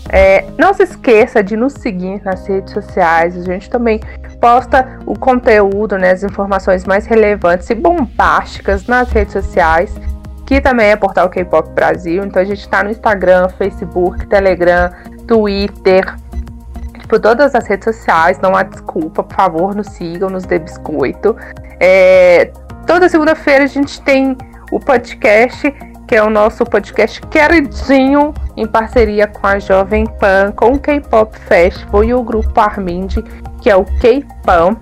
É, 0.09 0.45
não 0.57 0.73
se 0.73 0.83
esqueça 0.83 1.43
de 1.43 1.57
nos 1.57 1.73
seguir 1.73 2.21
nas 2.23 2.45
redes 2.47 2.73
sociais. 2.73 3.37
A 3.37 3.41
gente 3.41 3.69
também 3.69 3.99
posta 4.39 4.99
o 5.05 5.17
conteúdo, 5.17 5.97
né, 5.97 6.11
as 6.11 6.23
informações 6.23 6.85
mais 6.85 7.05
relevantes 7.05 7.69
e 7.69 7.75
bombásticas 7.75 8.85
nas 8.85 9.09
redes 9.11 9.33
sociais, 9.33 9.93
que 10.45 10.61
também 10.61 10.89
é 10.89 10.95
Portal 10.95 11.29
K-Pop 11.29 11.69
Brasil. 11.71 12.23
Então 12.23 12.41
a 12.41 12.45
gente 12.45 12.59
está 12.59 12.83
no 12.83 12.91
Instagram, 12.91 13.49
Facebook, 13.49 14.27
Telegram, 14.27 14.91
Twitter, 15.27 16.15
por 17.07 17.19
todas 17.19 17.55
as 17.55 17.65
redes 17.67 17.85
sociais. 17.85 18.39
Não 18.39 18.55
há 18.55 18.63
desculpa, 18.63 19.23
por 19.23 19.35
favor, 19.35 19.75
nos 19.75 19.87
sigam, 19.87 20.29
nos 20.29 20.45
dê 20.45 20.59
biscoito. 20.59 21.35
É, 21.79 22.51
toda 22.85 23.09
segunda-feira 23.09 23.63
a 23.63 23.67
gente 23.67 24.01
tem 24.01 24.37
o 24.71 24.79
podcast, 24.79 25.73
que 26.07 26.15
é 26.15 26.23
o 26.23 26.29
nosso 26.29 26.63
podcast 26.65 27.19
queridinho, 27.21 28.33
em 28.55 28.67
parceria 28.67 29.27
com 29.27 29.45
a 29.47 29.59
Jovem 29.59 30.05
Pan, 30.05 30.51
com 30.55 30.73
o 30.73 30.79
K-Pop 30.79 31.37
Festival 31.39 32.03
e 32.03 32.13
o 32.13 32.23
grupo 32.23 32.59
Armind, 32.59 33.17
que 33.61 33.69
é 33.69 33.75
o 33.75 33.83
K-Pan. 33.83 34.77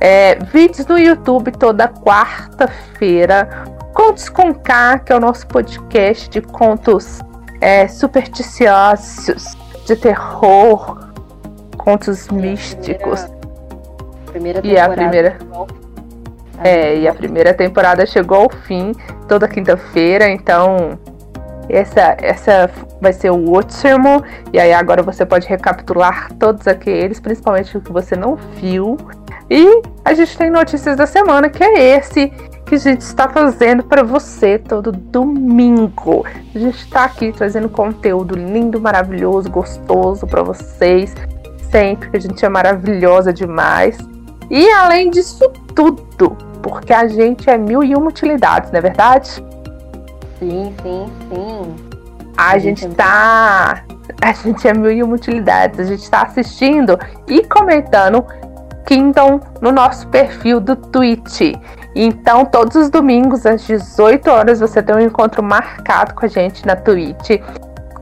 É, 0.00 0.36
vídeos 0.52 0.86
no 0.86 0.98
YouTube 0.98 1.52
toda 1.52 1.88
quarta-feira. 1.88 3.48
Contos 3.94 4.28
com 4.28 4.52
K, 4.52 4.98
que 4.98 5.12
é 5.12 5.16
o 5.16 5.20
nosso 5.20 5.46
podcast 5.46 6.28
de 6.28 6.40
contos 6.40 7.20
é, 7.60 7.86
supersticiosos, 7.86 9.56
de 9.86 9.96
terror, 9.96 11.10
contos 11.78 12.28
místicos. 12.28 13.26
Primeira, 14.26 14.60
primeira 14.60 14.62
e 14.64 14.78
a 14.78 14.88
primeira. 14.88 15.38
É, 16.62 16.96
e 16.98 17.08
a 17.08 17.14
primeira 17.14 17.52
temporada 17.52 18.06
chegou 18.06 18.42
ao 18.42 18.50
fim 18.50 18.92
toda 19.28 19.48
quinta-feira, 19.48 20.28
então 20.28 20.98
essa, 21.68 22.16
essa 22.20 22.70
vai 23.00 23.12
ser 23.12 23.30
o 23.30 23.36
último. 23.36 24.22
E 24.52 24.58
aí 24.58 24.72
agora 24.72 25.02
você 25.02 25.24
pode 25.24 25.48
recapitular 25.48 26.32
todos 26.38 26.66
aqueles, 26.66 27.20
principalmente 27.20 27.76
o 27.76 27.80
que 27.80 27.92
você 27.92 28.16
não 28.16 28.36
viu. 28.36 28.96
E 29.50 29.82
a 30.04 30.14
gente 30.14 30.36
tem 30.36 30.50
notícias 30.50 30.96
da 30.96 31.06
semana, 31.06 31.48
que 31.48 31.62
é 31.62 31.96
esse 31.96 32.32
que 32.64 32.76
a 32.76 32.78
gente 32.78 33.02
está 33.02 33.28
fazendo 33.28 33.82
para 33.82 34.02
você 34.02 34.58
todo 34.58 34.90
domingo. 34.90 36.24
A 36.54 36.58
gente 36.58 36.78
está 36.78 37.04
aqui 37.04 37.30
trazendo 37.32 37.68
conteúdo 37.68 38.34
lindo, 38.34 38.80
maravilhoso, 38.80 39.50
gostoso 39.50 40.26
para 40.26 40.42
vocês 40.42 41.14
sempre, 41.70 42.10
que 42.10 42.16
a 42.16 42.20
gente 42.20 42.44
é 42.44 42.48
maravilhosa 42.48 43.32
demais. 43.32 43.98
E 44.54 44.70
além 44.70 45.10
disso 45.10 45.50
tudo, 45.74 46.30
porque 46.62 46.92
a 46.92 47.08
gente 47.08 47.50
é 47.50 47.58
mil 47.58 47.82
e 47.82 47.92
uma 47.96 48.08
utilidades, 48.08 48.70
não 48.70 48.78
é 48.78 48.82
verdade? 48.82 49.44
Sim, 50.38 50.72
sim, 50.80 51.12
sim. 51.28 51.76
A, 52.36 52.50
a 52.50 52.58
gente, 52.58 52.82
gente 52.82 52.94
tá. 52.94 53.82
A 54.22 54.32
gente 54.32 54.68
é 54.68 54.72
mil 54.72 54.92
e 54.92 55.02
uma 55.02 55.16
utilidades. 55.16 55.80
A 55.80 55.82
gente 55.82 56.08
tá 56.08 56.22
assistindo 56.22 56.96
e 57.26 57.42
comentando 57.42 58.24
Kingdom 58.86 59.40
no 59.60 59.72
nosso 59.72 60.06
perfil 60.06 60.60
do 60.60 60.76
Twitch. 60.76 61.56
Então, 61.92 62.44
todos 62.44 62.76
os 62.76 62.88
domingos, 62.88 63.44
às 63.44 63.66
18 63.66 64.30
horas, 64.30 64.60
você 64.60 64.80
tem 64.80 64.94
um 64.94 65.00
encontro 65.00 65.42
marcado 65.42 66.14
com 66.14 66.26
a 66.26 66.28
gente 66.28 66.64
na 66.64 66.76
Twitch. 66.76 67.40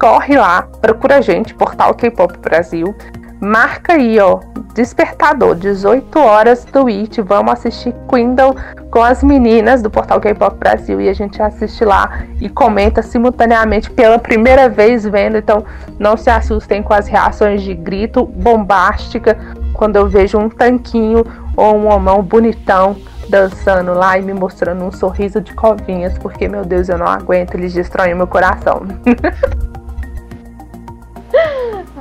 Corre 0.02 0.36
lá, 0.36 0.66
procura 0.80 1.18
a 1.18 1.20
gente, 1.20 1.54
Portal 1.54 1.94
K-Pop 1.94 2.36
Brasil. 2.38 2.92
Marca 3.40 3.92
aí, 3.92 4.18
ó. 4.18 4.40
Despertador, 4.74 5.54
18 5.54 6.18
horas 6.18 6.64
Twitch. 6.64 7.18
Vamos 7.18 7.52
assistir 7.52 7.94
Quindle 8.10 8.56
com 8.90 9.00
as 9.00 9.22
meninas 9.22 9.80
do 9.80 9.88
Portal 9.88 10.20
K-Pop 10.20 10.56
Brasil 10.58 11.00
e 11.00 11.08
a 11.08 11.12
gente 11.12 11.40
assiste 11.40 11.84
lá 11.84 12.24
e 12.40 12.48
comenta 12.48 13.00
simultaneamente 13.00 13.92
pela 13.92 14.18
primeira 14.18 14.68
vez 14.68 15.04
vendo. 15.04 15.36
Então 15.36 15.64
não 16.00 16.16
se 16.16 16.28
assustem 16.28 16.82
com 16.82 16.92
as 16.92 17.06
reações 17.06 17.62
de 17.62 17.72
grito 17.72 18.24
bombástica 18.24 19.38
quando 19.72 19.94
eu 19.94 20.08
vejo 20.08 20.36
um 20.36 20.48
tanquinho 20.48 21.24
ou 21.56 21.76
um 21.76 21.86
homão 21.86 22.20
bonitão 22.22 22.96
dançando 23.28 23.94
lá 23.94 24.18
e 24.18 24.22
me 24.22 24.34
mostrando 24.34 24.84
um 24.84 24.90
sorriso 24.90 25.40
de 25.40 25.54
covinhas, 25.54 26.18
porque 26.18 26.48
meu 26.48 26.64
Deus, 26.64 26.88
eu 26.88 26.98
não 26.98 27.06
aguento, 27.06 27.54
eles 27.54 27.72
destroem 27.72 28.16
meu 28.16 28.26
coração. 28.26 28.82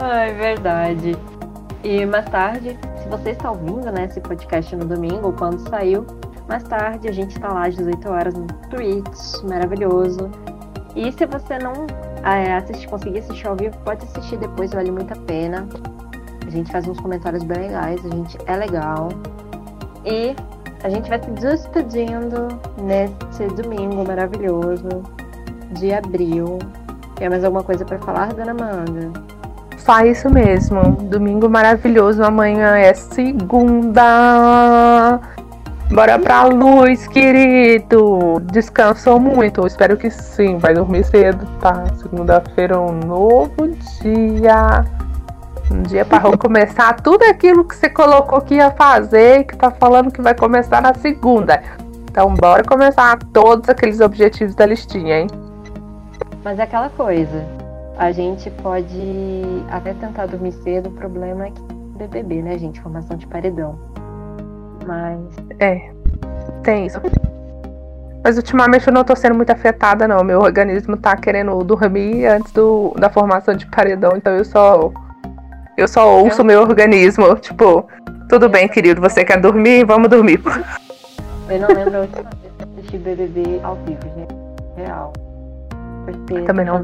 Ai, 0.04 0.34
verdade. 0.34 1.16
E 1.84 2.04
mais 2.08 2.26
tarde, 2.26 2.76
se 3.04 3.08
você 3.08 3.30
está 3.30 3.52
ouvindo 3.52 3.91
né, 3.91 4.06
esse 4.06 4.20
podcast 4.20 4.76
no 4.76 4.84
domingo, 4.84 5.32
quando 5.34 5.60
saiu, 5.70 6.08
mais 6.49 6.64
tarde 6.64 7.08
a 7.08 7.12
gente 7.12 7.36
está 7.36 7.54
lá 7.54 7.68
às 7.68 7.76
18 7.76 8.10
horas 8.10 8.34
no 8.34 8.47
Twitch, 8.72 9.43
maravilhoso. 9.43 10.32
E 10.95 11.12
se 11.12 11.24
você 11.28 11.60
não 11.60 11.86
é, 12.24 12.56
assistir, 12.56 12.88
conseguir 12.88 13.20
assistir 13.20 13.47
ao 13.47 13.56
vivo, 13.56 13.78
pode 13.86 14.04
assistir 14.06 14.38
depois, 14.38 14.72
vale 14.72 14.89
muito 14.89 15.14
a 15.14 15.18
pena. 15.18 15.70
A 16.47 16.49
gente 16.49 16.72
faz 16.72 16.88
uns 16.88 16.99
comentários 16.99 17.43
bem 17.43 17.60
legais, 17.60 18.04
a 18.04 18.10
gente 18.10 18.39
é 18.47 18.56
legal. 18.56 19.10
E 20.04 20.36
a 20.84 20.89
gente 20.89 21.10
vai 21.10 21.22
se 21.22 21.30
despedindo 21.30 22.47
nesse 22.82 23.45
domingo 23.54 24.04
maravilhoso 24.04 25.04
de 25.74 25.93
abril. 25.93 26.58
Tem 27.18 27.30
mais 27.30 27.43
alguma 27.43 27.64
coisa 27.64 27.86
para 27.86 27.99
falar, 27.99 28.34
dona 28.34 28.49
Amanda? 28.49 29.41
Faz 29.84 30.17
isso 30.17 30.29
mesmo. 30.29 30.82
Domingo 31.01 31.49
maravilhoso. 31.49 32.23
Amanhã 32.23 32.77
é 32.77 32.93
segunda. 32.93 34.01
Bora 35.91 36.19
pra 36.19 36.43
luz, 36.43 37.07
querido. 37.07 38.39
Descansou 38.51 39.19
muito? 39.19 39.65
Espero 39.65 39.97
que 39.97 40.11
sim. 40.11 40.57
Vai 40.57 40.73
dormir 40.73 41.03
cedo, 41.03 41.45
tá? 41.59 41.86
Segunda-feira 41.97 42.75
é 42.75 42.77
um 42.77 42.91
novo 42.93 43.67
dia. 44.01 44.86
Um 45.71 45.82
dia 45.84 46.05
para 46.05 46.32
começar 46.38 46.93
tudo 47.01 47.23
aquilo 47.23 47.65
que 47.65 47.75
você 47.75 47.89
colocou 47.89 48.39
que 48.41 48.55
ia 48.55 48.71
fazer, 48.71 49.45
que 49.45 49.57
tá 49.57 49.71
falando 49.71 50.11
que 50.11 50.21
vai 50.21 50.36
começar 50.36 50.82
na 50.82 50.93
segunda. 50.93 51.61
Então, 52.09 52.34
bora 52.36 52.63
começar 52.63 53.17
todos 53.34 53.67
aqueles 53.67 53.99
objetivos 53.99 54.53
da 54.53 54.65
listinha, 54.65 55.21
hein? 55.21 55.27
Mas 56.43 56.59
é 56.59 56.63
aquela 56.63 56.89
coisa 56.89 57.61
a 58.02 58.12
gente 58.12 58.49
pode 58.49 59.64
até 59.70 59.93
tentar 59.93 60.26
dormir 60.26 60.54
cedo, 60.54 60.89
o 60.89 60.91
problema 60.91 61.45
é 61.45 61.52
que 61.52 61.62
BBB, 61.99 62.41
né, 62.41 62.58
gente? 62.58 62.82
Formação 62.82 63.16
de 63.16 63.28
paredão. 63.28 63.78
Mas. 64.88 65.20
É, 65.60 65.91
tem 66.64 66.88
isso. 66.88 66.99
Mas 68.24 68.38
ultimamente 68.38 68.88
eu 68.88 68.93
não 68.93 69.04
tô 69.04 69.16
sendo 69.16 69.36
muito 69.36 69.52
afetada, 69.52 70.08
não. 70.08 70.24
Meu 70.24 70.39
organismo 70.39 70.97
tá 70.97 71.16
querendo 71.16 71.64
dormir 71.64 72.26
antes 72.26 72.52
do, 72.52 72.91
da 72.97 73.08
formação 73.08 73.54
de 73.56 73.68
paredão, 73.68 74.14
então 74.16 74.34
eu 74.34 74.45
só. 74.45 74.91
Eu 75.78 75.88
só 75.88 76.18
ouço 76.22 76.41
o 76.41 76.45
meu 76.45 76.62
organismo. 76.62 77.36
Tipo, 77.36 77.88
tudo 78.28 78.49
bem, 78.49 78.68
querido, 78.68 78.99
você 78.99 79.24
quer 79.24 79.39
dormir? 79.39 79.86
Vamos 79.86 80.10
dormir. 80.10 80.41
Eu 81.47 81.60
não 81.60 81.68
lembro 81.68 81.97
a 81.97 82.02
última 82.02 82.24
vez 82.24 82.54
que 82.58 82.64
assisti 82.64 82.97
BBB 82.97 83.60
ao 83.62 83.76
vivo, 83.76 84.02
gente. 84.16 84.36
Real. 84.76 85.14
Porque 86.04 86.41
Também 86.41 86.66
não. 86.66 86.82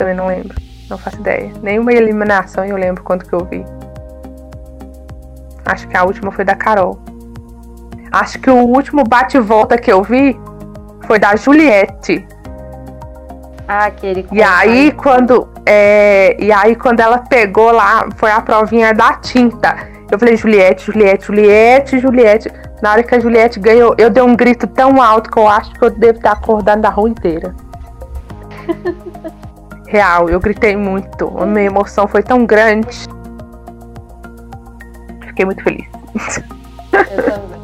Também 0.00 0.14
não 0.14 0.28
lembro. 0.28 0.56
Não 0.88 0.96
faço 0.96 1.20
ideia. 1.20 1.52
Nenhuma 1.62 1.92
eliminação 1.92 2.64
eu 2.64 2.74
lembro 2.74 3.04
quanto 3.04 3.26
que 3.26 3.34
eu 3.34 3.44
vi. 3.44 3.62
Acho 5.66 5.86
que 5.86 5.94
a 5.94 6.04
última 6.04 6.32
foi 6.32 6.42
da 6.42 6.54
Carol. 6.54 6.98
Acho 8.10 8.38
que 8.38 8.48
o 8.48 8.56
último 8.56 9.04
bate-volta 9.04 9.76
que 9.76 9.92
eu 9.92 10.02
vi 10.02 10.40
foi 11.06 11.18
da 11.18 11.36
Juliette. 11.36 12.26
Ah, 13.68 13.84
aquele. 13.84 14.26
E 14.32 14.42
aí 14.42 14.90
quando 14.92 15.46
é, 15.66 16.34
e 16.42 16.50
aí 16.50 16.74
quando 16.74 17.00
ela 17.00 17.18
pegou 17.18 17.70
lá, 17.70 18.08
foi 18.16 18.30
a 18.30 18.40
provinha 18.40 18.94
da 18.94 19.12
tinta. 19.12 19.76
Eu 20.10 20.18
falei 20.18 20.34
Juliette, 20.34 20.86
Juliette, 20.86 21.26
Juliette, 21.26 21.98
Juliette. 21.98 22.50
Na 22.80 22.92
hora 22.92 23.02
que 23.02 23.14
a 23.14 23.20
Juliette 23.20 23.60
ganhou, 23.60 23.94
eu 23.98 24.08
dei 24.08 24.22
um 24.22 24.34
grito 24.34 24.66
tão 24.66 25.02
alto 25.02 25.30
que 25.30 25.38
eu 25.38 25.46
acho 25.46 25.70
que 25.74 25.84
eu 25.84 25.90
devo 25.90 26.16
estar 26.16 26.32
acordando 26.32 26.80
da 26.80 26.88
rua 26.88 27.10
inteira. 27.10 27.54
Real, 29.90 30.30
eu 30.30 30.38
gritei 30.38 30.76
muito. 30.76 31.36
A 31.36 31.44
minha 31.44 31.66
emoção 31.66 32.06
foi 32.06 32.22
tão 32.22 32.46
grande. 32.46 32.96
Fiquei 35.26 35.44
muito 35.44 35.64
feliz. 35.64 35.88
Eu 36.92 37.24
também. 37.24 37.60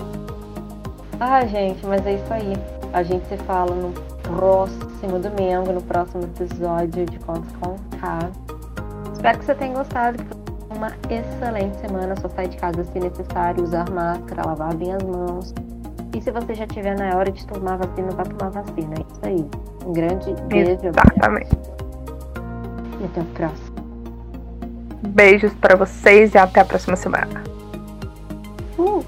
Ah, 1.21 1.47
gente, 1.47 1.87
mas 1.87 2.05
é 2.05 2.15
isso 2.15 2.33
aí. 2.33 2.53
A 2.93 3.05
gente 3.05 3.25
se 3.29 3.37
fala 3.45 3.73
no 3.73 3.93
próximo 4.25 5.21
domingo, 5.21 5.73
no 5.73 5.81
próximo 5.83 6.25
episódio 6.25 7.07
de 7.07 7.17
Contos 7.21 7.49
com 7.61 7.77
K. 8.01 8.29
Espero 9.13 9.39
que 9.39 9.45
você 9.45 9.55
tenha 9.55 9.75
gostado. 9.77 10.19
Uma 10.75 10.91
excelente 11.09 11.77
semana. 11.77 12.17
Só 12.21 12.29
sair 12.31 12.49
de 12.49 12.57
casa 12.57 12.83
se 12.83 12.99
necessário, 12.99 13.63
usar 13.63 13.89
máscara, 13.89 14.45
lavar 14.45 14.75
bem 14.75 14.93
as 14.93 15.03
mãos. 15.05 15.55
E 16.13 16.21
se 16.21 16.33
você 16.33 16.55
já 16.55 16.67
tiver 16.67 16.99
na 16.99 17.17
hora 17.17 17.31
de 17.31 17.47
tomar 17.47 17.77
vacina, 17.77 18.11
vá 18.11 18.25
tomar 18.25 18.51
vacina. 18.51 18.95
É 18.99 19.13
isso 19.13 19.21
aí. 19.23 19.49
Um 19.87 19.93
grande 19.93 20.35
beijo. 20.49 20.81
Exatamente. 20.83 21.86
E 23.01 23.05
até 23.05 23.21
o 23.21 23.25
próximo. 23.25 23.77
Beijos 25.09 25.53
para 25.55 25.77
vocês 25.77 26.35
e 26.35 26.39
até 26.39 26.61
a 26.61 26.65
próxima 26.65 26.97
semana. 26.97 27.43
Uh. 28.79 29.05